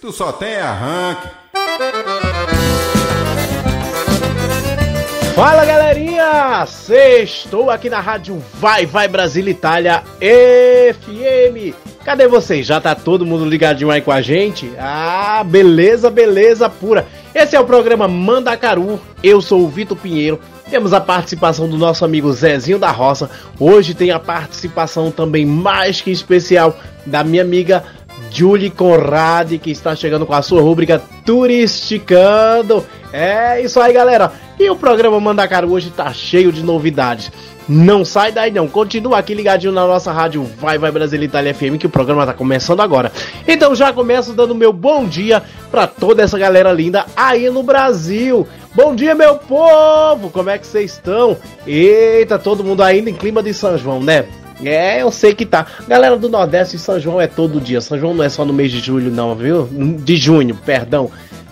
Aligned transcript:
Tu 0.00 0.10
só 0.12 0.32
tem 0.32 0.56
arranque. 0.56 1.28
Fala 5.34 5.66
galerinha! 5.66 6.66
Estou 7.22 7.68
aqui 7.68 7.90
na 7.90 8.00
rádio 8.00 8.42
Vai 8.54 8.86
Vai 8.86 9.08
Brasil 9.08 9.46
Itália 9.46 10.02
FM. 10.18 11.76
Cadê 12.02 12.26
vocês? 12.26 12.66
Já 12.66 12.80
tá 12.80 12.94
todo 12.94 13.26
mundo 13.26 13.44
ligadinho 13.44 13.90
aí 13.90 14.00
com 14.00 14.10
a 14.10 14.22
gente? 14.22 14.72
Ah, 14.78 15.44
beleza, 15.44 16.08
beleza 16.08 16.70
pura. 16.70 17.06
Esse 17.34 17.54
é 17.54 17.60
o 17.60 17.66
programa 17.66 18.08
Mandacaru. 18.08 18.98
Eu 19.22 19.42
sou 19.42 19.64
o 19.64 19.68
Vitor 19.68 19.98
Pinheiro 19.98 20.40
temos 20.70 20.92
a 20.92 21.00
participação 21.00 21.68
do 21.68 21.76
nosso 21.76 22.04
amigo 22.04 22.32
Zezinho 22.32 22.78
da 22.78 22.92
Roça. 22.92 23.28
Hoje 23.58 23.92
tem 23.92 24.12
a 24.12 24.20
participação 24.20 25.10
também 25.10 25.44
mais 25.44 26.00
que 26.00 26.12
especial 26.12 26.78
da 27.04 27.24
minha 27.24 27.42
amiga 27.42 27.82
Julie 28.30 28.70
Conrad, 28.70 29.52
que 29.58 29.70
está 29.70 29.94
chegando 29.96 30.24
com 30.24 30.32
a 30.32 30.42
sua 30.42 30.62
rúbrica 30.62 31.02
Turisticando. 31.24 32.86
É 33.12 33.60
isso 33.60 33.80
aí, 33.80 33.92
galera. 33.92 34.32
E 34.58 34.70
o 34.70 34.76
programa 34.76 35.18
Mandacaru 35.18 35.72
hoje 35.72 35.90
tá 35.90 36.12
cheio 36.12 36.52
de 36.52 36.62
novidades. 36.62 37.32
Não 37.68 38.04
sai 38.04 38.32
daí 38.32 38.50
não, 38.50 38.66
continua 38.66 39.18
aqui 39.18 39.32
ligadinho 39.32 39.72
na 39.72 39.86
nossa 39.86 40.10
rádio 40.10 40.42
Vai 40.58 40.76
Vai 40.76 40.90
Brasil 40.90 41.22
Itália 41.22 41.54
FM 41.54 41.78
que 41.78 41.86
o 41.86 41.90
programa 41.90 42.26
tá 42.26 42.32
começando 42.32 42.80
agora. 42.80 43.12
Então 43.46 43.74
já 43.76 43.92
começo 43.92 44.32
dando 44.32 44.56
meu 44.56 44.72
bom 44.72 45.04
dia 45.04 45.40
para 45.70 45.86
toda 45.86 46.22
essa 46.22 46.36
galera 46.36 46.72
linda 46.72 47.06
aí 47.14 47.48
no 47.48 47.62
Brasil. 47.62 48.46
Bom 48.74 48.94
dia, 48.94 49.14
meu 49.14 49.36
povo! 49.36 50.30
Como 50.30 50.50
é 50.50 50.58
que 50.58 50.66
vocês 50.66 50.92
estão? 50.92 51.36
Eita, 51.66 52.38
todo 52.38 52.64
mundo 52.64 52.82
ainda 52.82 53.10
em 53.10 53.14
clima 53.14 53.42
de 53.42 53.54
São 53.54 53.76
João, 53.78 54.00
né? 54.00 54.26
É, 54.64 55.02
eu 55.02 55.10
sei 55.10 55.34
que 55.34 55.46
tá. 55.46 55.66
Galera 55.88 56.16
do 56.16 56.28
Nordeste, 56.28 56.78
São 56.78 57.00
João 57.00 57.20
é 57.20 57.26
todo 57.26 57.60
dia. 57.60 57.80
São 57.80 57.98
João 57.98 58.14
não 58.14 58.24
é 58.24 58.28
só 58.28 58.44
no 58.44 58.52
mês 58.52 58.70
de 58.70 58.80
julho, 58.80 59.10
não, 59.10 59.34
viu? 59.34 59.68
De 60.02 60.16
junho, 60.16 60.54
perdão. 60.54 61.10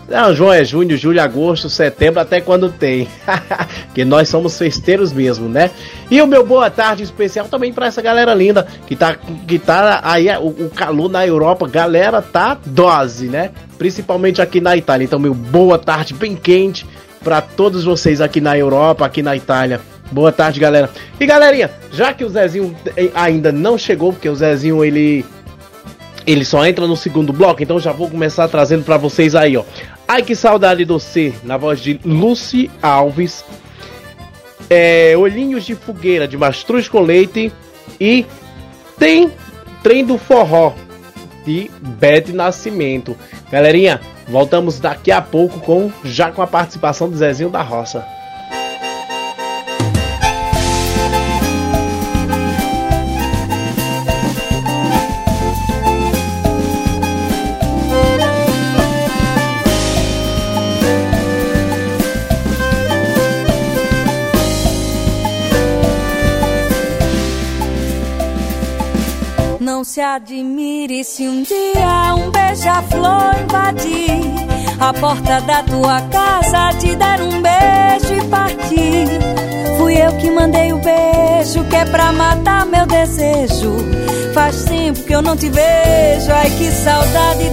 Não, 0.09 0.34
João 0.34 0.55
é 0.55 0.64
junho, 0.64 0.97
julho, 0.97 1.20
agosto, 1.20 1.69
setembro, 1.69 2.20
até 2.20 2.41
quando 2.41 2.70
tem. 2.70 3.06
que 3.95 4.06
nós 4.06 4.29
somos 4.29 4.56
festeiros 4.56 5.12
mesmo, 5.12 5.48
né? 5.48 5.70
E 6.11 6.20
o 6.23 6.27
meu 6.27 6.45
boa 6.47 6.70
tarde 6.70 7.03
especial 7.03 7.47
também 7.47 7.75
para 7.75 7.86
essa 7.86 8.01
galera 8.01 8.33
linda 8.33 8.67
que 8.86 8.97
tá, 8.97 9.17
que 9.47 9.59
tá 9.59 10.01
aí, 10.03 10.29
o, 10.39 10.47
o 10.48 10.70
calor 10.70 11.11
na 11.11 11.27
Europa, 11.27 11.69
galera 11.69 12.23
tá 12.23 12.56
dose, 12.64 13.27
né? 13.27 13.51
Principalmente 13.77 14.41
aqui 14.41 14.62
na 14.62 14.75
Itália. 14.75 15.05
Então, 15.05 15.19
meu 15.19 15.34
boa 15.34 15.79
tarde 15.79 16.14
bem 16.14 16.34
quente 16.34 16.86
para 17.23 17.42
todos 17.42 17.84
vocês 17.84 18.23
aqui 18.23 18.41
na 18.41 18.56
Europa, 18.56 19.05
aqui 19.05 19.23
na 19.23 19.36
Itália. 19.36 19.79
Boa 20.11 20.33
tarde, 20.33 20.59
galera. 20.59 20.91
E 21.20 21.27
galerinha, 21.27 21.70
já 21.92 22.12
que 22.12 22.25
o 22.25 22.28
Zezinho 22.28 22.75
ainda 23.14 23.53
não 23.53 23.77
chegou, 23.77 24.12
porque 24.12 24.28
o 24.28 24.34
Zezinho 24.34 24.84
ele 24.84 25.25
ele 26.27 26.45
só 26.45 26.67
entra 26.67 26.87
no 26.87 26.97
segundo 26.97 27.33
bloco, 27.33 27.62
então 27.62 27.81
já 27.81 27.91
vou 27.91 28.11
começar 28.11 28.47
trazendo 28.48 28.84
para 28.84 28.98
vocês 28.98 29.34
aí, 29.34 29.56
ó. 29.56 29.64
Ai 30.06 30.23
que 30.23 30.34
saudade 30.34 30.84
do 30.84 30.98
C, 31.01 31.33
na 31.42 31.56
voz 31.56 31.81
de 31.81 31.98
Lucy 32.05 32.70
Alves. 32.83 33.45
É, 34.69 35.14
Olhinhos 35.17 35.64
de 35.64 35.75
Fogueira 35.75 36.29
de 36.29 36.36
Mastruz 36.36 36.86
com 36.86 37.01
Leite 37.01 37.51
e 37.98 38.27
tem 38.98 39.33
Trem 39.83 40.05
do 40.05 40.18
Forró 40.18 40.74
de 41.47 41.70
Bete 41.80 42.33
Nascimento. 42.33 43.17
Galerinha, 43.51 43.98
voltamos 44.29 44.79
daqui 44.79 45.11
a 45.11 45.23
pouco 45.23 45.61
com 45.61 45.91
já 46.05 46.30
com 46.30 46.42
a 46.42 46.47
participação 46.47 47.08
do 47.08 47.17
Zezinho 47.17 47.48
da 47.48 47.63
Roça. 47.63 48.17
Se 69.88 70.02
admire 70.02 71.02
se 71.02 71.26
um 71.26 71.42
dia 71.42 72.14
um 72.14 72.30
beija-flor 72.30 73.34
invadir 73.42 74.20
a 74.78 74.92
porta 74.92 75.40
da 75.40 75.62
tua 75.62 76.02
casa, 76.02 76.78
te 76.78 76.94
dar 76.94 77.18
um 77.22 77.40
beijo 77.40 78.12
e 78.14 78.28
partir. 78.28 79.08
Fui 79.78 79.96
eu 79.96 80.12
que 80.18 80.30
mandei 80.30 80.74
o 80.74 80.78
beijo, 80.78 81.64
que 81.70 81.76
é 81.76 81.86
pra 81.86 82.12
matar 82.12 82.66
meu 82.66 82.84
desejo. 82.84 83.76
Faz 84.34 84.64
tempo 84.64 85.02
que 85.04 85.14
eu 85.14 85.22
não 85.22 85.34
te 85.34 85.48
vejo, 85.48 86.32
ai 86.32 86.50
que 86.50 86.70
saudade 86.70 87.48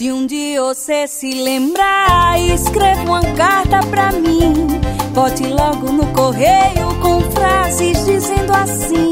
doce. 0.00 0.40
você 0.56 1.06
se 1.06 1.30
lembrar, 1.30 2.40
escreva 2.40 3.02
uma 3.02 3.22
carta 3.34 3.80
pra 3.88 4.12
mim. 4.12 4.80
Bote 5.12 5.46
logo 5.46 5.92
no 5.92 6.06
correio 6.12 6.94
com 7.02 7.20
frases 7.32 8.04
dizendo 8.06 8.52
assim: 8.54 9.10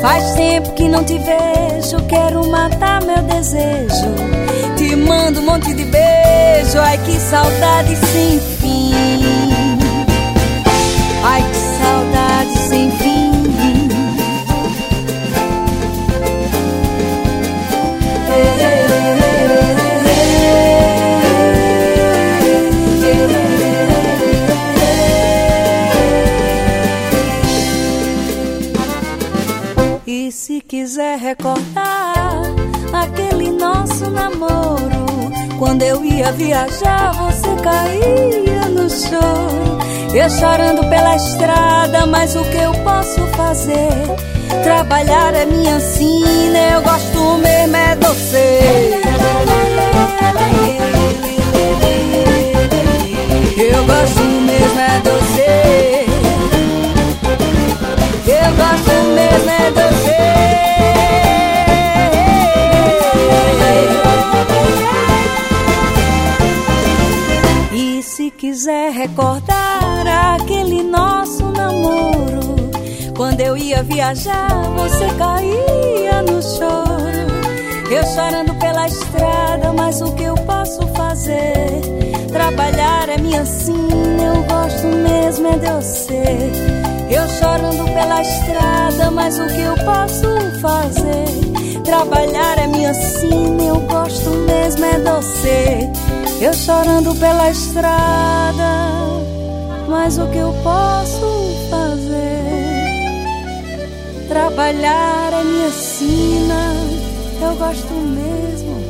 Faz 0.00 0.32
tempo 0.34 0.72
que 0.74 0.88
não 0.88 1.04
te 1.04 1.18
vejo, 1.18 2.00
quero 2.08 2.48
matar 2.48 3.02
meu 3.02 3.22
desejo. 3.22 4.14
Te 4.76 4.96
mando 4.96 5.40
um 5.40 5.44
monte 5.44 5.74
de 5.74 5.84
beijo, 5.84 6.78
ai 6.80 6.96
que 6.98 7.18
saudade 7.18 7.96
sem 7.96 8.40
fim. 8.40 8.92
Ai 11.24 11.42
que 11.42 11.56
saudade 11.56 12.58
sem 12.68 12.90
fim. 12.92 13.28
quiser 18.58 18.97
recordar 31.28 32.40
aquele 32.92 33.50
nosso 33.50 34.10
namoro. 34.10 35.06
Quando 35.58 35.82
eu 35.82 36.02
ia 36.02 36.32
viajar, 36.32 37.12
você 37.12 37.54
caía 37.62 38.64
no 38.70 38.88
choro. 38.88 39.78
Eu 40.14 40.30
chorando 40.30 40.88
pela 40.88 41.16
estrada, 41.16 42.06
mas 42.06 42.34
o 42.34 42.42
que 42.44 42.56
eu 42.56 42.72
posso 42.82 43.20
fazer? 43.36 43.90
Trabalhar 44.62 45.34
é 45.34 45.44
minha 45.44 45.78
sina, 45.80 46.58
eu 46.72 46.82
gosto 46.82 47.38
mesmo 47.38 47.76
é 47.76 47.96
doce. 47.96 48.36
Eu 53.58 53.84
gosto 53.84 54.22
mesmo 54.48 54.80
é 54.80 55.00
doce. 55.04 55.48
Eu 58.26 58.50
gosto 58.56 58.92
mesmo 59.14 59.50
é 59.50 59.70
doce. 68.58 68.68
quiser 68.68 68.90
recordar 68.90 70.34
aquele 70.34 70.82
nosso 70.82 71.44
namoro, 71.52 72.40
quando 73.16 73.40
eu 73.40 73.56
ia 73.56 73.84
viajar, 73.84 74.48
você 74.76 75.06
caía 75.16 76.22
no 76.22 76.42
choro. 76.42 77.28
Eu 77.88 78.04
chorando 78.14 78.52
pela 78.56 78.88
estrada, 78.88 79.72
mas 79.72 80.00
o 80.02 80.12
que 80.12 80.24
eu 80.24 80.34
posso 80.34 80.84
fazer? 80.88 81.80
Trabalhar 82.32 83.08
é 83.08 83.18
minha 83.18 83.44
sina, 83.46 84.22
eu 84.24 84.42
gosto 84.42 84.86
mesmo 84.88 85.46
é 85.46 85.58
de 85.58 85.70
você. 85.70 86.50
Eu 87.10 87.28
chorando 87.28 87.84
pela 87.84 88.22
estrada, 88.22 89.10
mas 89.12 89.38
o 89.38 89.46
que 89.46 89.60
eu 89.60 89.74
posso 89.84 90.60
fazer? 90.60 91.82
Trabalhar 91.84 92.58
é 92.58 92.66
minha 92.66 92.92
sina, 92.92 93.62
eu 93.62 93.78
gosto 93.82 94.30
mesmo 94.30 94.84
é 94.84 94.98
doce. 94.98 96.07
Eu 96.40 96.52
chorando 96.54 97.14
pela 97.16 97.50
estrada, 97.50 98.62
mas 99.88 100.18
o 100.18 100.26
que 100.28 100.38
eu 100.38 100.54
posso 100.62 101.66
fazer? 101.68 102.38
Trabalhar 104.28 105.32
é 105.32 105.42
minha 105.42 105.70
sina, 105.70 106.76
eu 107.42 107.56
gosto 107.56 107.92
mesmo, 107.92 108.80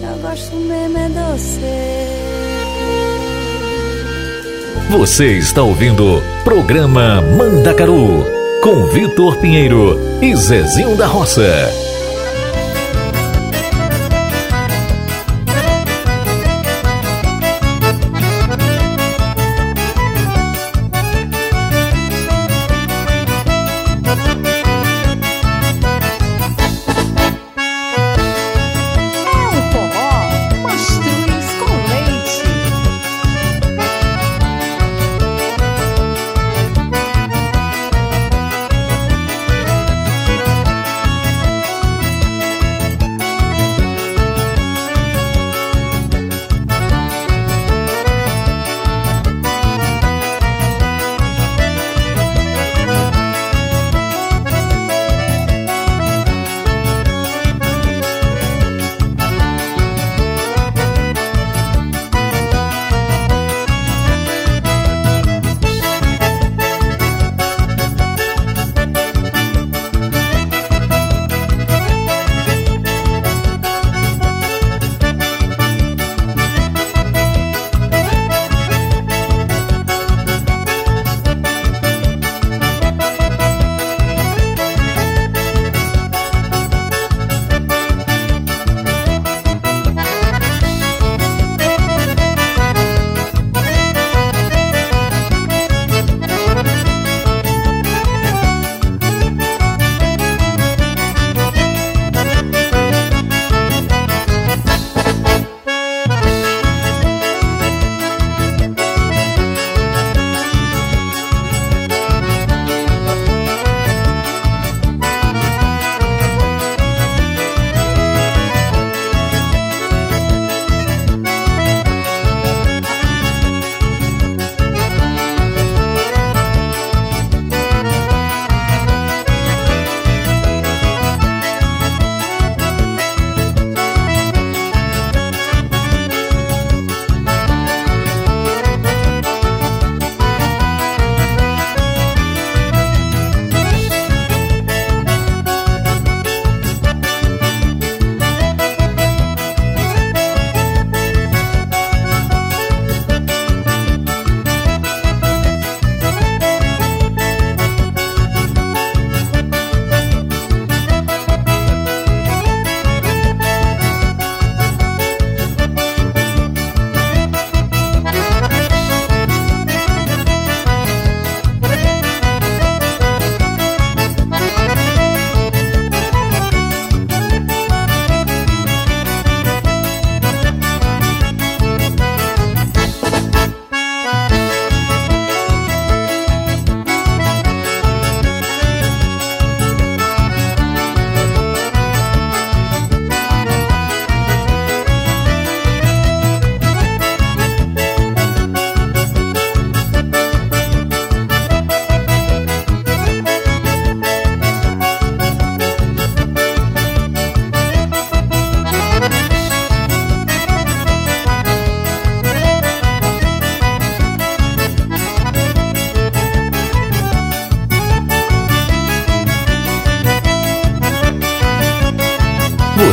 eu 0.00 0.18
gosto 0.22 0.54
mesmo 0.54 0.98
é 0.98 1.08
doce. 1.08 1.60
Você 4.90 5.38
está 5.38 5.62
ouvindo 5.62 6.22
programa 6.44 7.20
Mandacaru 7.20 8.24
com 8.62 8.86
Vitor 8.86 9.38
Pinheiro 9.38 9.98
e 10.22 10.36
Zezinho 10.36 10.96
da 10.96 11.06
Roça. 11.06 11.91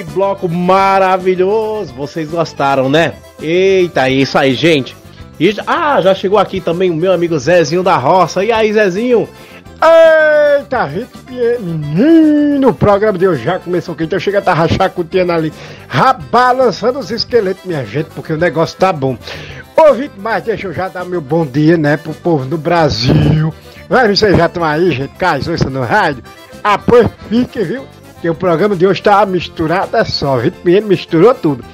Que 0.00 0.12
bloco 0.12 0.48
maravilhoso! 0.48 1.92
Vocês 1.92 2.30
gostaram, 2.30 2.88
né? 2.88 3.12
Eita, 3.40 4.08
é 4.08 4.12
isso 4.12 4.38
aí, 4.38 4.54
gente. 4.54 4.96
E, 5.38 5.54
ah, 5.66 6.00
já 6.00 6.14
chegou 6.14 6.38
aqui 6.38 6.60
também 6.60 6.90
o 6.90 6.94
meu 6.94 7.12
amigo 7.12 7.38
Zezinho 7.38 7.82
da 7.82 7.96
Roça. 7.96 8.42
E 8.42 8.50
aí, 8.50 8.72
Zezinho? 8.72 9.28
Eita, 9.82 10.86
Vitor 10.86 11.20
Menino, 11.60 12.68
o 12.68 12.74
programa 12.74 13.18
de 13.18 13.26
hoje 13.26 13.44
já 13.44 13.58
começou 13.58 13.94
aqui, 13.94 14.04
então 14.04 14.18
chega 14.18 14.38
a 14.38 14.42
tá 14.42 14.52
rachacutendo 14.52 15.32
ali, 15.32 15.52
balançando 16.30 16.98
os 16.98 17.10
esqueletos, 17.10 17.64
minha 17.64 17.84
gente, 17.84 18.10
porque 18.14 18.32
o 18.32 18.38
negócio 18.38 18.78
tá 18.78 18.92
bom. 18.92 19.16
Ô, 19.76 19.94
Vitor, 19.94 20.18
mas 20.18 20.44
deixa 20.44 20.66
eu 20.66 20.72
já 20.72 20.88
dar 20.88 21.04
meu 21.04 21.20
bom 21.20 21.46
dia, 21.46 21.78
né, 21.78 21.96
pro 21.96 22.12
povo 22.12 22.44
do 22.44 22.58
Brasil. 22.58 23.52
Vai, 23.88 24.14
vocês 24.14 24.36
já 24.36 24.46
estão 24.46 24.64
aí, 24.64 24.90
gente, 24.92 25.14
casou 25.16 25.54
isso 25.54 25.68
no 25.68 25.82
rádio? 25.82 26.22
Ah, 26.62 26.78
pois 26.78 27.06
fique, 27.30 27.62
viu? 27.64 27.84
Que 28.20 28.28
o 28.28 28.34
programa 28.34 28.76
de 28.76 28.86
hoje 28.86 29.02
tá 29.02 29.24
misturado 29.24 29.96
é 29.96 30.04
só, 30.04 30.36
Vitor 30.36 30.60
Menino 30.64 30.88
misturou 30.88 31.34
tudo. 31.34 31.64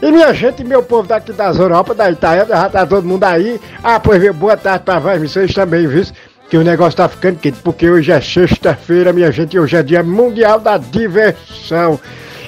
E 0.00 0.10
minha 0.10 0.32
gente, 0.32 0.64
meu 0.64 0.82
povo 0.82 1.06
daqui 1.06 1.32
das 1.32 1.58
Europa, 1.58 1.94
da 1.94 2.10
Itaia, 2.10 2.46
já 2.46 2.70
tá 2.70 2.86
todo 2.86 3.06
mundo 3.06 3.24
aí. 3.24 3.60
Ah, 3.84 4.00
pois 4.00 4.20
viu, 4.20 4.32
boa 4.32 4.56
tarde 4.56 4.84
pra 4.84 4.98
vocês 4.98 5.52
também, 5.52 5.86
viu? 5.86 6.04
que 6.50 6.56
o 6.56 6.64
negócio 6.64 6.96
tá 6.96 7.08
ficando 7.08 7.38
quente, 7.38 7.60
porque 7.62 7.88
hoje 7.88 8.10
é 8.10 8.20
sexta-feira, 8.20 9.12
minha 9.12 9.30
gente, 9.30 9.54
e 9.54 9.60
hoje 9.60 9.76
é 9.76 9.82
dia 9.84 10.02
mundial 10.02 10.58
da 10.58 10.76
diversão. 10.76 11.98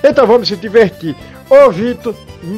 Então 0.03 0.27
vamos 0.27 0.49
se 0.49 0.57
divertir. 0.57 1.15
Ô 1.49 1.71
Vitor, 1.71 2.13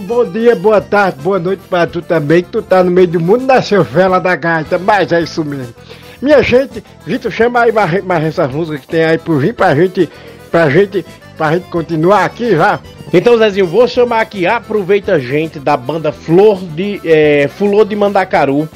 bom 0.06 0.24
dia, 0.24 0.56
boa 0.56 0.80
tarde, 0.80 1.18
boa 1.20 1.38
noite 1.38 1.62
para 1.68 1.86
tu 1.86 2.00
também, 2.00 2.42
que 2.42 2.48
tu 2.48 2.62
tá 2.62 2.82
no 2.82 2.90
meio 2.90 3.08
do 3.08 3.20
mundo, 3.20 3.44
nasceu 3.44 3.84
vela 3.84 4.18
da 4.18 4.34
gaita, 4.34 4.78
mas 4.78 5.12
é 5.12 5.20
isso 5.20 5.44
mesmo. 5.44 5.74
Minha 6.22 6.42
gente, 6.42 6.82
Vitor, 7.04 7.30
chama 7.30 7.60
aí 7.60 7.72
mais, 7.72 8.02
mais 8.02 8.24
essas 8.24 8.50
músicas 8.50 8.80
que 8.80 8.86
tem 8.86 9.04
aí 9.04 9.18
por 9.18 9.38
vir 9.38 9.52
pra 9.52 9.74
gente, 9.74 10.08
pra 10.54 10.70
gente, 10.70 11.04
pra 11.36 11.52
gente 11.52 11.66
continuar 11.66 12.24
aqui 12.24 12.52
já. 12.52 12.78
Então, 13.12 13.36
Zezinho, 13.36 13.66
vou 13.66 13.88
chamar 13.88 14.20
aqui, 14.20 14.46
aproveita 14.46 15.14
a 15.14 15.18
gente 15.18 15.58
da 15.58 15.76
banda 15.76 16.12
Flor 16.12 16.60
de, 16.60 17.00
é, 17.04 17.48
Fulô 17.48 17.84
de 17.84 17.96
Mandacaru 17.96 18.68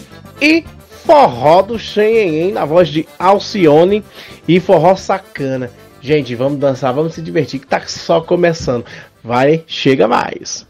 e 0.42 0.64
forró 1.06 1.62
do 1.62 1.78
Xenhen 1.78 2.50
na 2.50 2.64
voz 2.64 2.88
de 2.88 3.06
Alcione 3.16 4.02
e 4.49 4.58
forró 4.58 4.97
sacana. 4.97 5.70
Gente, 6.00 6.35
vamos 6.35 6.58
dançar, 6.58 6.92
vamos 6.92 7.14
se 7.14 7.23
divertir 7.23 7.61
que 7.61 7.66
tá 7.68 7.80
só 7.87 8.20
começando. 8.20 8.85
Vai, 9.23 9.62
chega 9.68 10.08
mais. 10.08 10.66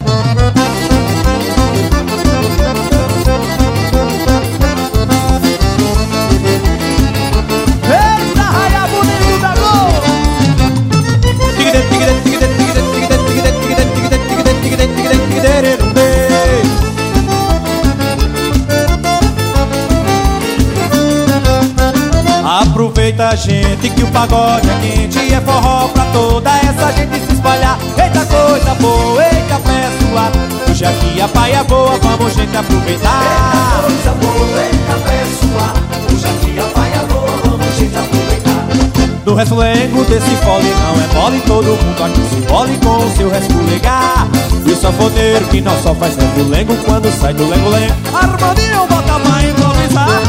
Aproveita 22.89 23.37
gente 23.37 23.91
que 23.91 24.03
o 24.03 24.07
pagode 24.07 24.67
é 24.67 24.79
quente 24.81 25.19
É 25.35 25.41
forró 25.43 25.89
pra 25.89 26.05
toda 26.07 26.51
essa 26.57 26.91
gente 26.93 27.27
se 27.27 27.35
espalhar. 27.35 27.79
Eita 28.03 28.25
coisa 28.25 28.75
boa, 28.77 29.25
eita 29.25 29.57
pessoa 29.57 30.33
Hoje 30.71 30.87
aqui 30.87 31.21
a 31.21 31.29
paia 31.29 31.65
boa, 31.65 31.99
vamos 31.99 32.33
gente 32.33 32.57
aproveitar. 32.57 33.23
Eita 33.23 33.83
coisa 33.83 34.13
boa, 34.13 34.63
eita 34.65 34.95
pessoa 35.05 35.75
Hoje 36.11 36.27
aqui 36.27 36.59
a 36.59 36.65
paia 36.75 37.03
boa, 37.11 37.41
vamos 37.45 37.77
gente 37.77 37.99
aproveitar. 37.99 39.25
No 39.27 39.35
resfulengo 39.35 40.05
desse 40.07 40.37
fole 40.37 40.75
não 40.81 40.95
é 40.95 41.21
mole 41.21 41.43
Todo 41.47 41.67
mundo 41.67 42.03
aqui 42.03 42.35
se 42.35 42.41
fole 42.49 42.79
com 42.79 43.05
o 43.05 43.17
seu 43.17 43.29
resfulegar 43.29 44.27
E 44.65 44.73
o 44.73 44.77
sanfoneiro 44.77 45.45
que 45.49 45.61
não 45.61 45.77
só 45.83 45.95
faz 45.95 46.17
resfulengo 46.17 46.75
Quando 46.87 47.13
sai 47.21 47.35
do 47.35 47.47
lengo-lengo 47.47 47.95
Harmonia 48.15 48.79
bota 48.89 49.21
pra 49.21 49.43
improvisar 49.43 50.23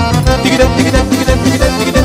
Tigre, 0.44 0.66
tigre, 0.76 1.00
tigre, 1.10 1.38
tigre, 1.44 1.86
tigre 1.86 1.99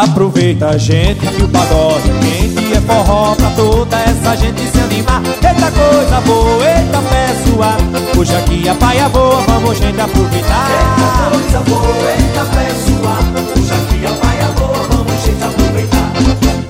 Aproveita 0.00 0.78
gente 0.78 1.26
que 1.26 1.42
o 1.42 1.48
pagode 1.48 2.08
é 2.08 2.14
quente 2.24 2.72
É 2.72 2.80
forró 2.80 3.34
pra 3.34 3.50
toda 3.50 4.00
essa 4.00 4.34
gente 4.34 4.62
se 4.70 4.80
animar. 4.80 5.20
Eita 5.26 5.70
coisa 5.70 6.20
boa, 6.22 6.64
eita 6.64 7.02
pessoa 7.02 7.76
Hoje 8.18 8.34
aqui 8.34 8.66
a 8.66 8.74
paia 8.76 9.10
boa, 9.10 9.42
vamos 9.46 9.76
gente 9.76 10.00
aproveitar. 10.00 10.70
Eita 10.70 11.30
coisa 11.30 11.60
boa, 11.68 12.10
eita 12.12 12.46
pessoa 12.46 13.18
Hoje 13.54 13.72
aqui 13.74 14.06
a 14.06 14.26
paia 14.26 14.48
boa, 14.56 14.88
vamos 14.88 15.22
gente 15.22 15.44
aproveitar. 15.44 16.12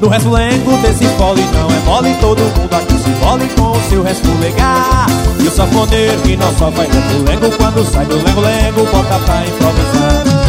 No 0.01 0.09
resfulengo 0.09 0.77
desse 0.79 1.07
fole 1.17 1.45
não 1.55 1.69
é 1.71 1.79
mole 1.85 2.17
Todo 2.21 2.41
mundo 2.41 2.75
aqui 2.75 2.95
se 2.95 3.11
fole 3.23 3.49
com 3.51 3.71
o 3.71 3.81
seu 3.89 4.03
resfulegar 4.03 5.07
E 5.39 5.47
o 5.47 5.51
sanfoneiro 5.53 6.21
que 6.23 6.37
não 6.37 6.53
só 6.57 6.73
faz 6.73 6.93
resfulengo 6.93 7.57
Quando 7.57 7.85
sai 7.85 8.07
do 8.07 8.17
lengo-lengo, 8.17 8.85
bota 8.91 9.21
pra 9.21 9.47
improvisar. 9.47 10.41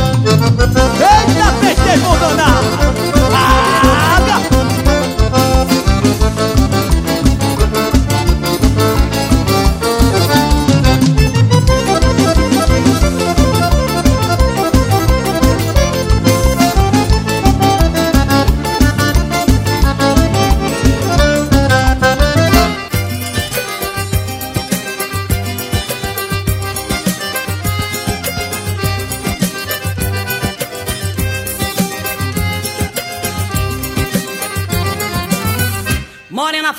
Eita, 0.97 1.53
festejo 1.61 2.19
danado! 2.19 2.50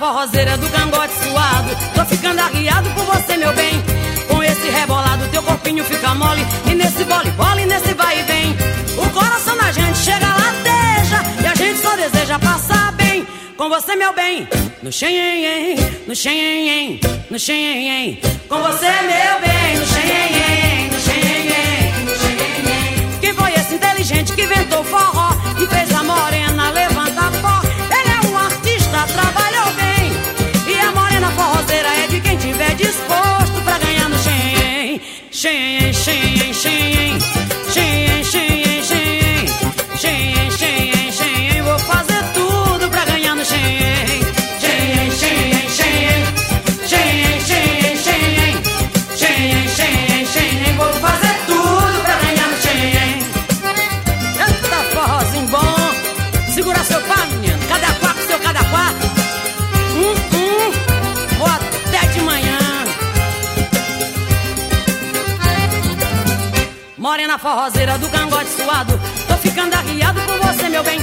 Forrozeira 0.02 0.58
do 0.58 0.68
cangote 0.68 1.14
suado. 1.22 1.70
Tô 1.94 2.04
ficando 2.06 2.40
arriado 2.40 2.90
por 2.90 3.04
você, 3.04 3.36
meu 3.36 3.52
bem. 3.52 3.80
Com 4.28 4.42
esse 4.42 4.68
rebolado 4.68 5.28
teu 5.28 5.40
corpinho 5.44 5.84
fica 5.84 6.12
mole. 6.12 6.44
E 6.68 6.74
nesse 6.74 7.04
vole-vole, 7.04 7.66
nesse 7.66 7.94
vai 7.94 8.18
e 8.18 8.22
vem. 8.24 8.56
O 8.98 9.08
coração 9.10 9.56
da 9.56 9.70
gente 9.70 9.98
chega 9.98 10.26
lateja 10.26 11.22
E 11.44 11.46
a 11.46 11.54
gente 11.54 11.78
só 11.80 11.94
deseja 11.94 12.36
passar 12.40 12.90
bem. 12.92 13.24
Com 13.56 13.68
você, 13.68 13.94
meu 13.94 14.12
bem. 14.12 14.48
No 14.82 14.90
xenhen, 14.90 15.76
no 16.08 16.16
xenhen, 16.16 17.00
no 17.30 17.38
xenhen 17.38 18.20
Com 18.48 18.58
você, 18.58 18.90
meu 19.10 19.34
bem, 19.46 19.76
no 19.78 19.86
xenhen, 19.86 20.90
no 20.90 20.98
xenhen, 20.98 22.04
no 22.04 22.14
xenhen 22.16 23.20
Quem 23.20 23.32
foi 23.32 23.52
esse 23.52 23.74
inteligente 23.76 24.32
que 24.32 24.42
inventou 24.42 24.82
forró 24.82 25.41
change. 35.42 35.91
Forrozeira 67.42 67.98
do 67.98 68.08
cangote 68.08 68.50
suado, 68.50 69.00
tô 69.26 69.34
ficando 69.38 69.74
arriado 69.74 70.20
com 70.22 70.46
você, 70.46 70.68
meu 70.68 70.82
bem. 70.84 70.98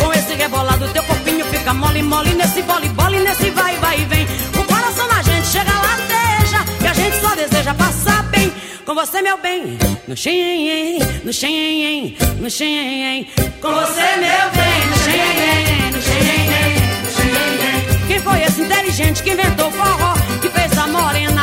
Com 0.00 0.12
esse 0.14 0.34
rebolado, 0.34 0.88
teu 0.88 1.02
corpinho 1.04 1.44
fica 1.44 1.74
mole, 1.74 2.02
mole 2.02 2.34
nesse 2.34 2.62
vole, 2.62 2.88
vole, 2.88 3.20
nesse 3.20 3.50
vai, 3.50 3.76
vai 3.76 4.00
e 4.00 4.04
vem. 4.06 4.26
O 4.58 4.64
coração 4.64 5.06
da 5.06 5.20
gente 5.22 5.46
chega 5.46 5.70
lateja 5.70 6.64
e 6.82 6.86
a 6.86 6.94
gente 6.94 7.20
só 7.20 7.34
deseja 7.34 7.74
passar 7.74 8.22
bem 8.24 8.50
com 8.86 8.94
você, 8.94 9.20
meu 9.20 9.36
bem. 9.36 9.78
no 10.08 10.16
xenhen, 10.16 10.98
no 11.22 11.32
xenhen, 11.32 12.16
no 12.40 12.50
xenhen. 12.50 13.28
Com 13.60 13.72
você, 13.72 14.08
meu 14.24 14.46
bem, 14.56 14.86
no 14.90 14.96
xenhen, 15.04 15.90
no 15.92 16.02
xenhen, 16.02 16.74
no 17.04 17.10
xenhen. 17.10 18.06
Quem 18.08 18.20
foi 18.20 18.42
esse 18.42 18.62
inteligente 18.62 19.22
que 19.22 19.32
inventou 19.32 19.68
o 19.68 19.72
forró? 19.72 20.14
Que 20.40 20.48
fez 20.48 20.78
a 20.78 20.86
morena 20.86 21.33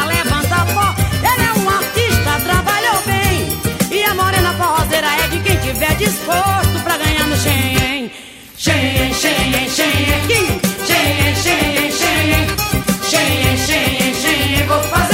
disposto 6.02 6.80
pra 6.84 6.98
ganhar 6.98 7.28
no 7.28 7.38
xenhen. 7.38 8.12
Xenhen, 8.58 9.14
xenhen, 9.14 9.70
xenhen, 9.70 10.22
que? 10.28 10.42
Xenhen, 10.88 11.36
xenhen, 11.44 11.92
xenhen. 12.02 12.46
Xenhen, 13.10 13.58
xenhen, 13.68 14.14
xenhen. 14.24 14.68
Vou 14.68 14.82
fazer 14.84 15.11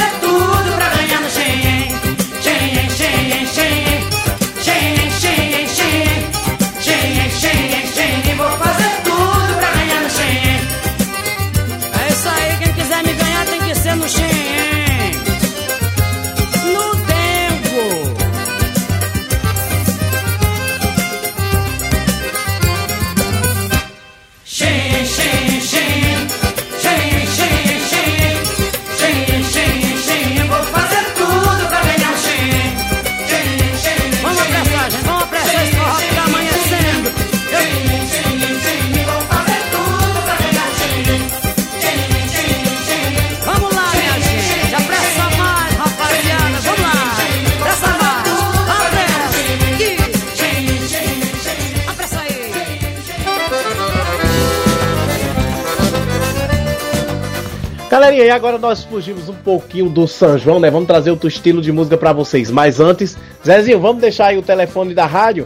Galerinha, 58.07 58.23
e 58.23 58.29
agora 58.29 58.57
nós 58.57 58.85
fugimos 58.85 59.27
um 59.27 59.33
pouquinho 59.33 59.89
do 59.89 60.07
São 60.07 60.37
João, 60.37 60.61
né? 60.61 60.71
Vamos 60.71 60.87
trazer 60.87 61.11
outro 61.11 61.27
estilo 61.27 61.61
de 61.61 61.73
música 61.73 61.97
pra 61.97 62.13
vocês. 62.13 62.49
Mas 62.49 62.79
antes, 62.79 63.17
Zezinho, 63.45 63.81
vamos 63.81 64.01
deixar 64.01 64.27
aí 64.27 64.37
o 64.37 64.41
telefone 64.41 64.93
da 64.93 65.05
rádio. 65.05 65.45